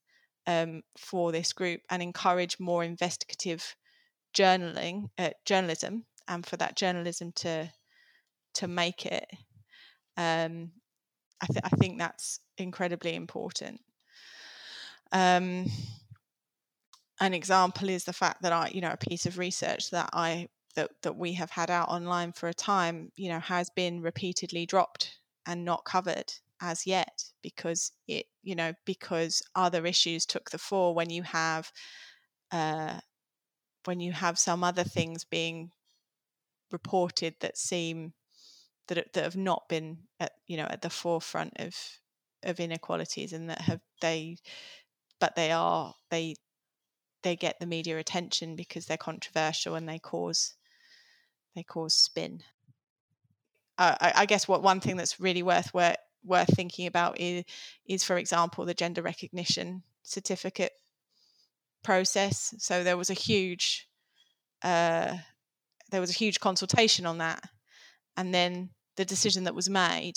um, 0.46 0.82
for 0.98 1.32
this 1.32 1.52
group, 1.52 1.80
and 1.88 2.02
encourage 2.02 2.58
more 2.58 2.82
investigative 2.84 3.76
journaling, 4.34 5.10
uh, 5.18 5.30
journalism, 5.44 6.06
and 6.28 6.44
for 6.46 6.56
that 6.56 6.76
journalism 6.76 7.32
to 7.32 7.72
to 8.54 8.68
make 8.68 9.06
it. 9.06 9.26
Um, 10.16 10.72
I, 11.40 11.46
th- 11.46 11.64
I 11.64 11.70
think 11.70 11.98
that's 11.98 12.40
incredibly 12.58 13.14
important. 13.14 13.80
Um, 15.12 15.66
an 17.20 17.34
example 17.34 17.88
is 17.88 18.04
the 18.04 18.12
fact 18.12 18.42
that 18.42 18.52
I, 18.52 18.70
you 18.72 18.80
know, 18.80 18.92
a 18.92 18.96
piece 18.96 19.26
of 19.26 19.38
research 19.38 19.90
that 19.90 20.10
I 20.12 20.48
that 20.76 20.90
that 21.02 21.16
we 21.16 21.32
have 21.34 21.50
had 21.50 21.70
out 21.70 21.88
online 21.88 22.32
for 22.32 22.48
a 22.48 22.54
time, 22.54 23.10
you 23.16 23.28
know, 23.28 23.40
has 23.40 23.70
been 23.70 24.00
repeatedly 24.00 24.66
dropped 24.66 25.18
and 25.46 25.64
not 25.64 25.84
covered 25.84 26.32
as 26.62 26.86
yet 26.86 27.24
because 27.42 27.92
it, 28.06 28.26
you 28.42 28.54
know, 28.54 28.72
because 28.84 29.42
other 29.54 29.86
issues 29.86 30.26
took 30.26 30.50
the 30.50 30.58
fore 30.58 30.94
when 30.94 31.10
you 31.10 31.22
have 31.22 31.70
uh, 32.52 32.98
when 33.84 34.00
you 34.00 34.12
have 34.12 34.38
some 34.38 34.64
other 34.64 34.84
things 34.84 35.24
being 35.24 35.70
reported 36.70 37.34
that 37.40 37.58
seem 37.58 38.12
that 38.88 39.12
that 39.12 39.24
have 39.24 39.36
not 39.36 39.68
been 39.68 39.98
at 40.18 40.32
you 40.46 40.56
know 40.56 40.66
at 40.70 40.82
the 40.82 40.90
forefront 40.90 41.52
of 41.58 41.74
of 42.42 42.60
inequalities 42.60 43.32
and 43.32 43.50
that 43.50 43.60
have 43.60 43.80
they 44.00 44.36
but 45.20 45.36
they 45.36 45.52
are 45.52 45.94
they 46.10 46.34
they 47.22 47.36
get 47.36 47.60
the 47.60 47.66
media 47.66 47.98
attention 47.98 48.56
because 48.56 48.86
they're 48.86 48.96
controversial 48.96 49.74
and 49.74 49.88
they 49.88 49.98
cause 49.98 50.54
they 51.54 51.62
cause 51.62 51.94
spin. 51.94 52.42
Uh, 53.78 53.96
I, 54.00 54.12
I, 54.16 54.26
guess 54.26 54.46
what 54.46 54.62
one 54.62 54.80
thing 54.80 54.96
that's 54.96 55.20
really 55.20 55.42
worth 55.42 55.72
worth, 55.72 55.96
worth 56.22 56.54
thinking 56.54 56.86
about 56.86 57.18
is, 57.18 57.44
is, 57.86 58.04
for 58.04 58.18
example, 58.18 58.64
the 58.64 58.74
gender 58.74 59.00
recognition 59.00 59.82
certificate 60.02 60.72
process. 61.82 62.54
So 62.58 62.84
there 62.84 62.98
was 62.98 63.10
a 63.10 63.14
huge 63.14 63.88
uh, 64.62 65.16
there 65.90 66.00
was 66.00 66.10
a 66.10 66.18
huge 66.18 66.40
consultation 66.40 67.06
on 67.06 67.18
that, 67.18 67.42
and 68.16 68.34
then 68.34 68.70
the 68.96 69.04
decision 69.04 69.44
that 69.44 69.54
was 69.54 69.70
made 69.70 70.14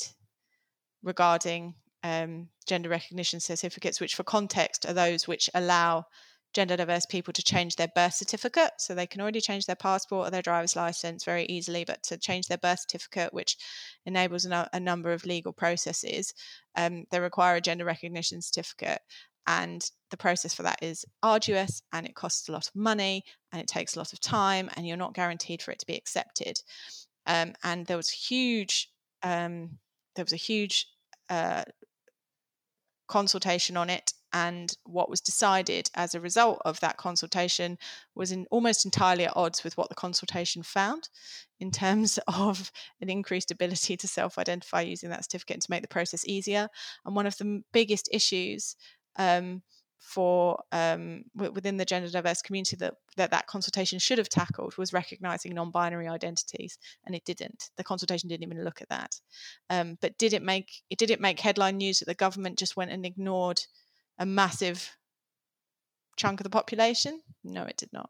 regarding 1.01 1.76
um, 2.04 2.49
gender 2.68 2.89
recognition 2.89 3.39
certificates, 3.39 3.99
which 3.99 4.16
for 4.16 4.24
context 4.24 4.86
are 4.86 4.93
those 4.93 5.28
which 5.28 5.49
allow 5.54 6.06
gender 6.54 6.78
diverse 6.78 7.06
people 7.06 7.34
to 7.34 7.43
change 7.43 7.76
their 7.76 7.88
birth 7.95 8.14
certificate. 8.14 8.72
So 8.78 8.93
they 8.93 9.08
can 9.08 9.22
already 9.22 9.41
change 9.41 9.66
their 9.66 9.76
passport 9.76 10.28
or 10.28 10.32
their 10.32 10.41
driver's 10.41 10.76
license 10.76 11.24
very 11.24 11.45
easily, 11.45 11.84
but 11.84 12.04
to 12.04 12.18
change 12.18 12.47
their 12.47 12.60
birth 12.60 12.82
certificate, 12.82 13.34
which 13.34 13.58
enables 14.06 14.45
a, 14.45 14.70
a 14.72 14.80
number 14.80 15.12
of 15.12 15.26
legal 15.26 15.51
processes, 15.51 16.34
um, 16.76 17.06
they 17.12 17.20
require 17.20 17.56
a 17.56 17.62
gender 17.62 17.86
recognition 17.86 18.41
certificate. 18.41 19.01
And 19.45 19.84
the 20.10 20.18
process 20.18 20.54
for 20.54 20.64
that 20.64 20.82
is 20.82 21.04
arduous 21.22 21.82
and 21.91 22.06
it 22.06 22.16
costs 22.16 22.47
a 22.47 22.51
lot 22.51 22.68
of 22.68 22.76
money 22.76 23.24
and 23.51 23.62
it 23.62 23.68
takes 23.68 23.95
a 23.95 23.99
lot 23.99 24.14
of 24.14 24.22
time 24.22 24.70
and 24.76 24.88
you're 24.88 24.95
not 24.95 25.16
guaranteed 25.16 25.62
for 25.62 25.72
it 25.72 25.80
to 25.80 25.86
be 25.86 25.95
accepted. 25.95 26.60
Um, 27.26 27.54
and 27.64 27.86
there 27.86 27.97
was 27.97 28.10
huge, 28.10 28.89
um, 29.22 29.80
there 30.16 30.24
was 30.24 30.34
a 30.34 30.38
huge 30.38 30.88
uh, 31.30 31.64
consultation 33.08 33.78
on 33.78 33.89
it 33.89 34.14
and 34.34 34.76
what 34.86 35.10
was 35.10 35.22
decided 35.22 35.89
as 35.93 36.16
a 36.16 36.20
result 36.20 36.60
of 36.66 36.80
that 36.80 36.97
consultation 36.97 37.78
was 38.16 38.32
in 38.32 38.47
almost 38.49 38.84
entirely 38.84 39.26
at 39.26 39.38
odds 39.38 39.64
with 39.64 39.78
what 39.78 39.89
the 39.89 39.95
consultation 39.95 40.64
found 40.64 41.10
in 41.60 41.70
terms 41.70 42.18
of 42.28 42.72
an 42.99 43.10
increased 43.10 43.51
ability 43.51 43.95
to 43.95 44.08
self-identify 44.08 44.82
using 44.82 45.10
that 45.10 45.24
certificate 45.24 45.56
and 45.56 45.62
to 45.62 45.72
make 45.72 45.84
the 45.84 45.88
process 45.88 46.28
easier. 46.28 46.68
And 47.06 47.16
one 47.16 47.28
of 47.28 47.38
the 47.38 47.62
biggest 47.72 48.10
issues 48.12 48.76
um, 49.18 49.62
for 50.04 50.62
um, 50.74 51.24
within 51.34 51.78
the 51.78 51.86
gender 51.86 52.10
diverse 52.10 52.41
community 52.41 52.76
that, 52.76 52.95
that 53.16 53.32
that 53.32 53.47
consultation 53.47 53.97
should 53.99 54.18
have 54.18 54.28
tackled 54.28 54.78
was 54.78 54.91
recognizing 54.91 55.56
non-binary 55.56 56.10
identities 56.10 56.78
and 57.06 57.16
it 57.16 57.24
didn't. 57.24 57.70
The 57.78 57.86
consultation 57.86 58.28
didn't 58.28 58.43
even 58.43 58.66
look 58.66 58.82
at 58.82 58.89
that. 58.89 59.22
Um, 59.70 59.97
but 60.01 60.18
did 60.18 60.34
it 60.34 60.43
make 60.43 60.84
it 60.89 60.99
did 60.99 61.10
it 61.10 61.22
make 61.22 61.39
headline 61.39 61.78
news 61.78 61.99
that 61.99 62.06
the 62.06 62.14
government 62.14 62.60
just 62.60 62.76
went 62.76 62.91
and 62.91 63.06
ignored 63.06 63.62
a 64.20 64.26
massive 64.26 64.97
chunk 66.18 66.41
of 66.41 66.43
the 66.43 66.49
population? 66.49 67.22
No 67.43 67.64
it 67.64 67.78
did 67.78 67.93
not. 67.93 68.10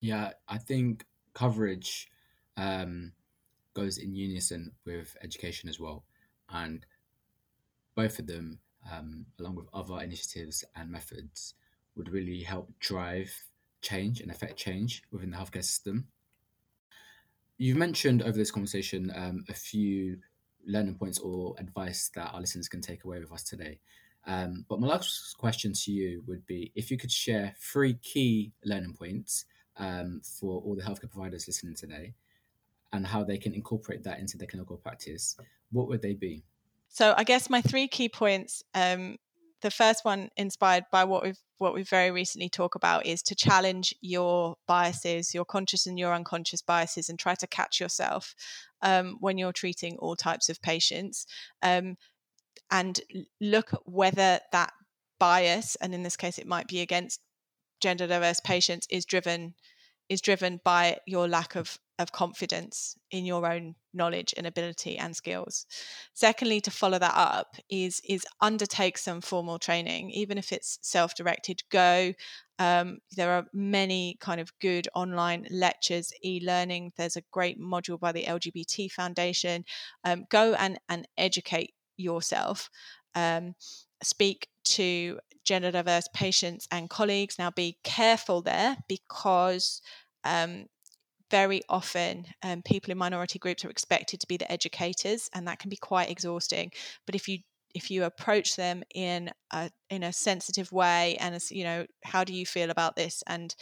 Yeah 0.00 0.30
i 0.48 0.56
think 0.56 1.04
coverage 1.34 2.08
um, 2.56 3.12
goes 3.74 3.98
in 3.98 4.14
unison 4.14 4.72
with 4.86 5.14
education 5.22 5.68
as 5.68 5.78
well 5.78 6.04
and 6.48 6.86
both 7.94 8.18
of 8.18 8.26
them 8.26 8.60
um, 8.92 9.26
along 9.38 9.56
with 9.56 9.66
other 9.72 10.00
initiatives 10.02 10.64
and 10.76 10.90
methods, 10.90 11.54
would 11.96 12.08
really 12.08 12.42
help 12.42 12.70
drive 12.80 13.32
change 13.82 14.20
and 14.20 14.30
affect 14.30 14.56
change 14.56 15.02
within 15.10 15.30
the 15.30 15.36
healthcare 15.36 15.64
system. 15.64 16.08
You've 17.58 17.76
mentioned 17.76 18.22
over 18.22 18.36
this 18.36 18.50
conversation 18.50 19.12
um, 19.14 19.44
a 19.48 19.54
few 19.54 20.18
learning 20.66 20.94
points 20.96 21.18
or 21.18 21.54
advice 21.58 22.10
that 22.14 22.32
our 22.32 22.40
listeners 22.40 22.68
can 22.68 22.80
take 22.80 23.04
away 23.04 23.20
with 23.20 23.32
us 23.32 23.42
today. 23.42 23.78
Um, 24.26 24.64
but 24.68 24.80
my 24.80 24.86
last 24.86 25.36
question 25.38 25.72
to 25.74 25.92
you 25.92 26.22
would 26.26 26.46
be 26.46 26.72
if 26.74 26.90
you 26.90 26.96
could 26.96 27.12
share 27.12 27.54
three 27.60 27.94
key 27.94 28.52
learning 28.64 28.94
points 28.94 29.44
um, 29.76 30.22
for 30.24 30.60
all 30.62 30.74
the 30.74 30.82
healthcare 30.82 31.10
providers 31.10 31.46
listening 31.46 31.74
today 31.74 32.14
and 32.92 33.06
how 33.06 33.22
they 33.22 33.36
can 33.36 33.54
incorporate 33.54 34.02
that 34.04 34.20
into 34.20 34.38
their 34.38 34.46
clinical 34.46 34.76
practice, 34.76 35.36
what 35.72 35.88
would 35.88 36.00
they 36.00 36.14
be? 36.14 36.42
So 36.94 37.12
I 37.16 37.24
guess 37.24 37.50
my 37.50 37.60
three 37.60 37.88
key 37.88 38.08
points. 38.08 38.62
Um, 38.72 39.16
the 39.62 39.70
first 39.72 40.04
one, 40.04 40.28
inspired 40.36 40.84
by 40.92 41.02
what 41.04 41.24
we've 41.24 41.38
what 41.58 41.74
we've 41.74 41.88
very 41.88 42.12
recently 42.12 42.48
talked 42.48 42.76
about, 42.76 43.04
is 43.04 43.20
to 43.22 43.34
challenge 43.34 43.92
your 44.00 44.54
biases, 44.68 45.34
your 45.34 45.44
conscious 45.44 45.86
and 45.86 45.98
your 45.98 46.14
unconscious 46.14 46.62
biases, 46.62 47.08
and 47.08 47.18
try 47.18 47.34
to 47.34 47.48
catch 47.48 47.80
yourself 47.80 48.36
um, 48.80 49.16
when 49.18 49.38
you're 49.38 49.52
treating 49.52 49.96
all 49.98 50.14
types 50.14 50.48
of 50.48 50.62
patients, 50.62 51.26
um, 51.62 51.96
and 52.70 53.00
look 53.40 53.70
whether 53.86 54.38
that 54.52 54.72
bias, 55.18 55.76
and 55.80 55.94
in 55.94 56.04
this 56.04 56.16
case, 56.16 56.38
it 56.38 56.46
might 56.46 56.68
be 56.68 56.80
against 56.80 57.20
gender 57.80 58.06
diverse 58.06 58.38
patients, 58.38 58.86
is 58.88 59.04
driven 59.04 59.54
is 60.08 60.20
driven 60.20 60.60
by 60.64 60.98
your 61.06 61.28
lack 61.28 61.56
of 61.56 61.78
of 62.00 62.10
confidence 62.10 62.96
in 63.12 63.24
your 63.24 63.46
own 63.50 63.76
knowledge 63.92 64.34
and 64.36 64.48
ability 64.48 64.98
and 64.98 65.14
skills. 65.14 65.64
Secondly 66.12 66.60
to 66.60 66.70
follow 66.70 66.98
that 66.98 67.14
up 67.14 67.56
is 67.70 68.00
is 68.08 68.26
undertake 68.40 68.98
some 68.98 69.20
formal 69.20 69.58
training 69.58 70.10
even 70.10 70.36
if 70.36 70.52
it's 70.52 70.78
self-directed. 70.82 71.62
Go 71.70 72.12
um, 72.58 72.98
there 73.16 73.32
are 73.32 73.46
many 73.52 74.16
kind 74.20 74.40
of 74.40 74.52
good 74.60 74.88
online 74.94 75.46
lectures 75.50 76.12
e-learning. 76.24 76.92
There's 76.96 77.16
a 77.16 77.22
great 77.32 77.60
module 77.60 77.98
by 77.98 78.12
the 78.12 78.24
lgbt 78.24 78.90
foundation. 78.92 79.64
Um, 80.04 80.24
go 80.30 80.54
and 80.54 80.78
and 80.88 81.06
educate 81.16 81.74
yourself. 81.96 82.70
Um, 83.14 83.54
speak 84.02 84.48
to 84.64 85.18
gender 85.44 85.70
diverse 85.70 86.08
patients 86.12 86.66
and 86.70 86.90
colleagues. 86.90 87.38
Now 87.38 87.50
be 87.50 87.78
careful 87.84 88.42
there 88.42 88.76
because 88.88 89.80
um, 90.24 90.66
very 91.30 91.62
often 91.68 92.26
um, 92.42 92.62
people 92.62 92.92
in 92.92 92.98
minority 92.98 93.38
groups 93.38 93.64
are 93.64 93.70
expected 93.70 94.20
to 94.20 94.26
be 94.26 94.36
the 94.36 94.50
educators 94.50 95.30
and 95.34 95.46
that 95.46 95.58
can 95.58 95.70
be 95.70 95.76
quite 95.76 96.10
exhausting. 96.10 96.70
But 97.06 97.14
if 97.14 97.28
you 97.28 97.38
if 97.74 97.90
you 97.90 98.04
approach 98.04 98.54
them 98.54 98.84
in 98.94 99.30
a 99.52 99.70
in 99.90 100.04
a 100.04 100.12
sensitive 100.12 100.70
way 100.70 101.16
and 101.18 101.34
as 101.34 101.50
you 101.50 101.64
know 101.64 101.86
how 102.04 102.22
do 102.24 102.32
you 102.32 102.46
feel 102.46 102.70
about 102.70 102.96
this? 102.96 103.22
and 103.26 103.54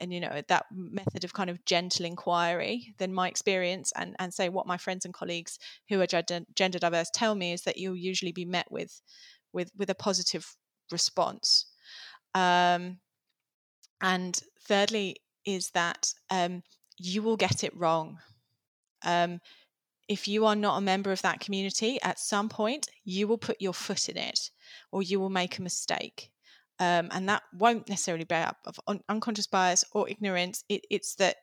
and 0.00 0.12
you 0.12 0.18
know 0.18 0.42
that 0.48 0.66
method 0.72 1.22
of 1.22 1.32
kind 1.32 1.48
of 1.48 1.64
gentle 1.64 2.04
inquiry 2.04 2.92
then 2.98 3.14
my 3.14 3.28
experience 3.28 3.92
and 3.96 4.16
and 4.18 4.34
say 4.34 4.48
what 4.48 4.66
my 4.66 4.76
friends 4.76 5.04
and 5.04 5.14
colleagues 5.14 5.58
who 5.88 6.00
are 6.00 6.06
gender 6.06 6.78
diverse 6.78 7.08
tell 7.14 7.36
me 7.36 7.52
is 7.52 7.62
that 7.62 7.78
you'll 7.78 7.96
usually 7.96 8.32
be 8.32 8.44
met 8.44 8.66
with 8.70 9.00
with 9.52 9.70
with 9.76 9.88
a 9.88 9.94
positive 9.94 10.56
response 10.90 11.66
Um, 12.34 12.98
and 14.00 14.40
thirdly, 14.60 15.16
is 15.44 15.70
that 15.70 16.12
um, 16.30 16.62
you 16.98 17.22
will 17.22 17.36
get 17.36 17.64
it 17.64 17.76
wrong. 17.76 18.18
Um, 19.04 19.40
if 20.08 20.28
you 20.28 20.46
are 20.46 20.56
not 20.56 20.78
a 20.78 20.82
member 20.82 21.12
of 21.12 21.22
that 21.22 21.40
community, 21.40 21.98
at 22.02 22.18
some 22.18 22.48
point 22.48 22.88
you 23.04 23.28
will 23.28 23.38
put 23.38 23.60
your 23.60 23.74
foot 23.74 24.08
in 24.08 24.16
it 24.16 24.50
or 24.92 25.02
you 25.02 25.20
will 25.20 25.30
make 25.30 25.58
a 25.58 25.62
mistake. 25.62 26.30
Um, 26.78 27.08
and 27.12 27.28
that 27.28 27.42
won't 27.54 27.88
necessarily 27.88 28.24
be 28.24 28.34
up 28.34 28.58
of 28.66 28.80
un- 28.88 29.02
unconscious 29.08 29.46
bias 29.46 29.84
or 29.92 30.08
ignorance. 30.08 30.64
It, 30.68 30.84
it's 30.90 31.14
that 31.16 31.36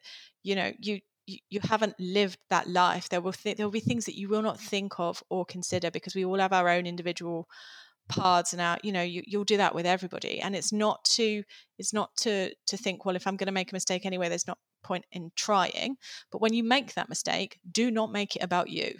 you 0.43 0.55
know 0.55 0.73
you, 0.79 0.99
you 1.27 1.39
you 1.49 1.59
haven't 1.63 1.95
lived 1.99 2.39
that 2.49 2.67
life. 2.69 3.09
There 3.09 3.21
will 3.21 3.33
th- 3.33 3.55
there 3.57 3.65
will 3.65 3.71
be 3.71 3.79
things 3.79 4.05
that 4.05 4.17
you 4.17 4.27
will 4.27 4.41
not 4.41 4.59
think 4.59 4.99
of 4.99 5.23
or 5.29 5.45
consider 5.45 5.91
because 5.91 6.15
we 6.15 6.25
all 6.25 6.39
have 6.39 6.53
our 6.53 6.67
own 6.69 6.85
individual 6.85 7.47
paths 8.09 8.53
and 8.53 8.61
our 8.61 8.77
you 8.83 8.91
know 8.91 9.01
you, 9.01 9.21
you'll 9.25 9.43
do 9.43 9.57
that 9.57 9.75
with 9.75 9.85
everybody 9.85 10.41
and 10.41 10.55
it's 10.55 10.73
not 10.73 11.03
to 11.05 11.43
it's 11.77 11.93
not 11.93 12.09
to 12.15 12.51
to 12.65 12.75
think 12.75 13.05
well 13.05 13.15
if 13.15 13.27
i'm 13.27 13.37
going 13.37 13.47
to 13.47 13.53
make 13.53 13.71
a 13.71 13.75
mistake 13.75 14.05
anyway 14.05 14.27
there's 14.27 14.47
not 14.47 14.57
point 14.83 15.05
in 15.11 15.31
trying 15.35 15.95
but 16.31 16.41
when 16.41 16.53
you 16.53 16.63
make 16.63 16.93
that 16.93 17.09
mistake 17.09 17.59
do 17.71 17.91
not 17.91 18.11
make 18.11 18.35
it 18.35 18.43
about 18.43 18.69
you 18.69 18.93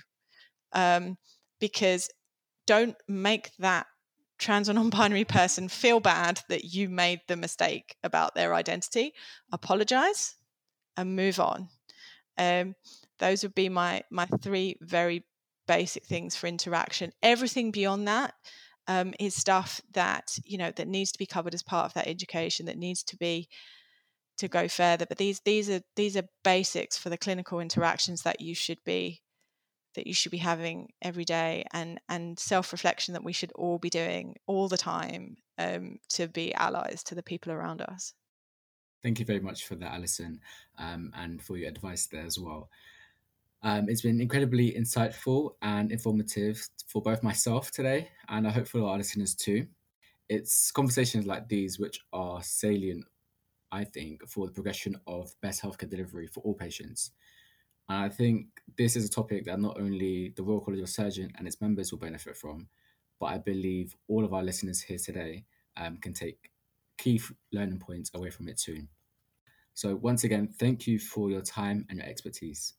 um, 0.73 1.17
because 1.59 2.09
don't 2.67 2.95
make 3.07 3.51
that 3.57 3.87
trans 4.39 4.69
or 4.69 4.73
non-binary 4.73 5.25
person 5.25 5.67
feel 5.67 5.99
bad 5.99 6.41
that 6.49 6.63
you 6.63 6.89
made 6.89 7.19
the 7.27 7.35
mistake 7.35 7.95
about 8.03 8.33
their 8.33 8.55
identity. 8.55 9.13
Apologize 9.51 10.35
and 10.97 11.15
move 11.15 11.39
on. 11.39 11.67
Um, 12.37 12.75
those 13.19 13.43
would 13.43 13.53
be 13.53 13.69
my 13.69 14.03
my 14.09 14.25
three 14.41 14.77
very 14.81 15.25
basic 15.67 16.05
things 16.05 16.35
for 16.35 16.47
interaction. 16.47 17.11
Everything 17.21 17.69
beyond 17.69 18.07
that 18.07 18.33
um, 18.89 19.13
is 19.19 19.35
stuff 19.35 19.81
that 19.93 20.37
you 20.43 20.57
know 20.57 20.71
that 20.75 20.87
needs 20.87 21.11
to 21.11 21.19
be 21.19 21.27
covered 21.27 21.53
as 21.53 21.63
part 21.63 21.85
of 21.85 21.93
that 21.93 22.07
education 22.07 22.65
that 22.65 22.77
needs 22.77 23.03
to 23.03 23.15
be 23.15 23.47
to 24.39 24.47
go 24.47 24.67
further. 24.67 25.05
But 25.05 25.19
these 25.19 25.39
these 25.41 25.69
are 25.69 25.81
these 25.95 26.17
are 26.17 26.27
basics 26.43 26.97
for 26.97 27.09
the 27.09 27.17
clinical 27.17 27.59
interactions 27.59 28.23
that 28.23 28.41
you 28.41 28.55
should 28.55 28.83
be 28.83 29.21
that 29.95 30.07
you 30.07 30.13
should 30.13 30.31
be 30.31 30.37
having 30.39 30.89
every 31.03 31.23
day 31.23 31.65
and 31.71 32.01
and 32.09 32.37
self-reflection 32.39 33.13
that 33.13 33.23
we 33.23 33.31
should 33.31 33.51
all 33.53 33.77
be 33.77 33.91
doing 33.91 34.35
all 34.47 34.67
the 34.67 34.77
time 34.77 35.37
um, 35.59 35.99
to 36.09 36.27
be 36.27 36.53
allies 36.55 37.03
to 37.03 37.15
the 37.15 37.23
people 37.23 37.51
around 37.51 37.81
us. 37.81 38.13
Thank 39.03 39.19
you 39.19 39.25
very 39.25 39.39
much 39.39 39.65
for 39.65 39.75
that 39.75 39.93
alison 39.93 40.39
um, 40.79 41.13
and 41.15 41.41
for 41.41 41.57
your 41.57 41.69
advice 41.69 42.07
there 42.07 42.25
as 42.25 42.39
well 42.39 42.69
um, 43.63 43.89
it's 43.89 44.01
been 44.01 44.21
incredibly 44.21 44.71
insightful 44.73 45.55
and 45.61 45.91
informative 45.91 46.61
for 46.87 47.01
both 47.01 47.23
myself 47.23 47.71
today, 47.71 48.09
and 48.29 48.47
I 48.47 48.51
hope 48.51 48.67
for 48.67 48.81
our 48.83 48.97
listeners 48.97 49.35
too. 49.35 49.67
It's 50.29 50.71
conversations 50.71 51.25
like 51.27 51.49
these 51.49 51.79
which 51.79 51.99
are 52.13 52.41
salient, 52.43 53.05
I 53.71 53.83
think, 53.85 54.27
for 54.29 54.47
the 54.47 54.53
progression 54.53 54.97
of 55.07 55.33
best 55.41 55.61
healthcare 55.63 55.89
delivery 55.89 56.27
for 56.27 56.41
all 56.41 56.53
patients. 56.55 57.11
And 57.89 57.99
I 58.05 58.09
think 58.09 58.47
this 58.77 58.95
is 58.95 59.05
a 59.05 59.09
topic 59.09 59.45
that 59.45 59.59
not 59.59 59.79
only 59.79 60.33
the 60.35 60.43
Royal 60.43 60.61
College 60.61 60.81
of 60.81 60.89
Surgeons 60.89 61.31
and 61.37 61.47
its 61.47 61.59
members 61.61 61.91
will 61.91 61.99
benefit 61.99 62.37
from, 62.37 62.67
but 63.19 63.27
I 63.27 63.37
believe 63.39 63.95
all 64.07 64.23
of 64.23 64.33
our 64.33 64.43
listeners 64.43 64.81
here 64.81 64.99
today 64.99 65.45
um, 65.77 65.97
can 65.97 66.13
take 66.13 66.51
key 66.97 67.21
learning 67.51 67.79
points 67.79 68.11
away 68.13 68.29
from 68.29 68.47
it 68.47 68.57
too. 68.57 68.87
So, 69.73 69.95
once 69.95 70.23
again, 70.25 70.49
thank 70.59 70.87
you 70.87 70.99
for 70.99 71.29
your 71.31 71.41
time 71.41 71.85
and 71.89 71.99
your 71.99 72.07
expertise. 72.07 72.75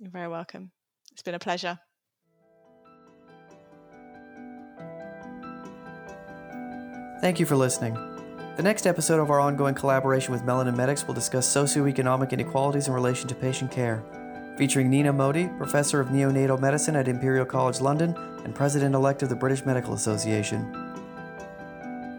You're 0.00 0.10
very 0.10 0.28
welcome. 0.28 0.70
It's 1.12 1.20
been 1.20 1.34
a 1.34 1.38
pleasure. 1.38 1.78
Thank 7.20 7.38
you 7.38 7.44
for 7.44 7.54
listening. 7.54 7.92
The 8.56 8.62
next 8.62 8.86
episode 8.86 9.20
of 9.20 9.30
our 9.30 9.38
ongoing 9.38 9.74
collaboration 9.74 10.32
with 10.32 10.42
Melanin 10.42 10.74
Medics 10.74 11.06
will 11.06 11.12
discuss 11.12 11.46
socioeconomic 11.46 12.32
inequalities 12.32 12.88
in 12.88 12.94
relation 12.94 13.28
to 13.28 13.34
patient 13.34 13.70
care, 13.70 14.02
featuring 14.56 14.88
Neena 14.88 15.12
Modi, 15.12 15.48
Professor 15.58 16.00
of 16.00 16.08
Neonatal 16.08 16.58
Medicine 16.58 16.96
at 16.96 17.06
Imperial 17.06 17.44
College 17.44 17.82
London 17.82 18.14
and 18.44 18.54
President 18.54 18.94
elect 18.94 19.22
of 19.22 19.28
the 19.28 19.36
British 19.36 19.66
Medical 19.66 19.92
Association. 19.92 20.72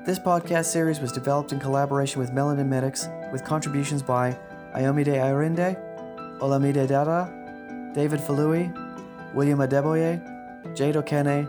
This 0.05 0.19
podcast 0.19 0.65
series 0.65 0.99
was 0.99 1.11
developed 1.11 1.51
in 1.51 1.59
collaboration 1.59 2.19
with 2.19 2.29
Melanin 2.29 2.67
Medics 2.67 3.07
with 3.31 3.43
contributions 3.43 4.03
by 4.03 4.37
Ayomide 4.75 5.07
Ayrinde, 5.07 6.39
Olamide 6.39 6.87
Dada, 6.87 7.40
David 7.93 8.19
Falui, 8.19 8.71
William 9.33 9.59
Adeboye, 9.59 10.75
Jade 10.75 10.95
Okene, 10.95 11.47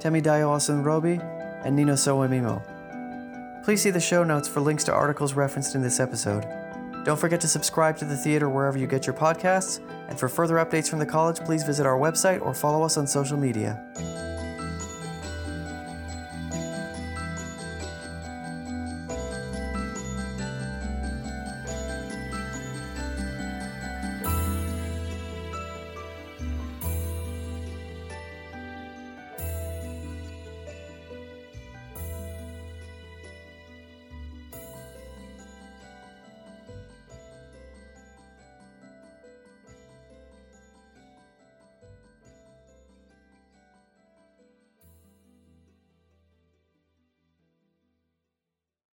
Temidayo 0.00 0.48
Osunrobi, 0.56 1.18
and 1.64 1.74
Nino 1.74 1.94
Sowemimo. 1.94 2.62
Please 3.64 3.82
see 3.82 3.90
the 3.90 4.00
show 4.00 4.24
notes 4.24 4.48
for 4.48 4.60
links 4.60 4.84
to 4.84 4.92
articles 4.92 5.34
referenced 5.34 5.74
in 5.74 5.82
this 5.82 6.00
episode. 6.00 6.46
Don't 7.04 7.18
forget 7.18 7.40
to 7.40 7.48
subscribe 7.48 7.96
to 7.98 8.04
the 8.04 8.16
theater 8.16 8.48
wherever 8.48 8.78
you 8.78 8.86
get 8.86 9.06
your 9.06 9.14
podcasts, 9.14 9.80
and 10.08 10.18
for 10.18 10.28
further 10.28 10.56
updates 10.56 10.88
from 10.88 10.98
the 10.98 11.06
college, 11.06 11.38
please 11.40 11.62
visit 11.62 11.86
our 11.86 11.98
website 11.98 12.40
or 12.42 12.54
follow 12.54 12.82
us 12.84 12.96
on 12.96 13.06
social 13.06 13.36
media. 13.36 13.82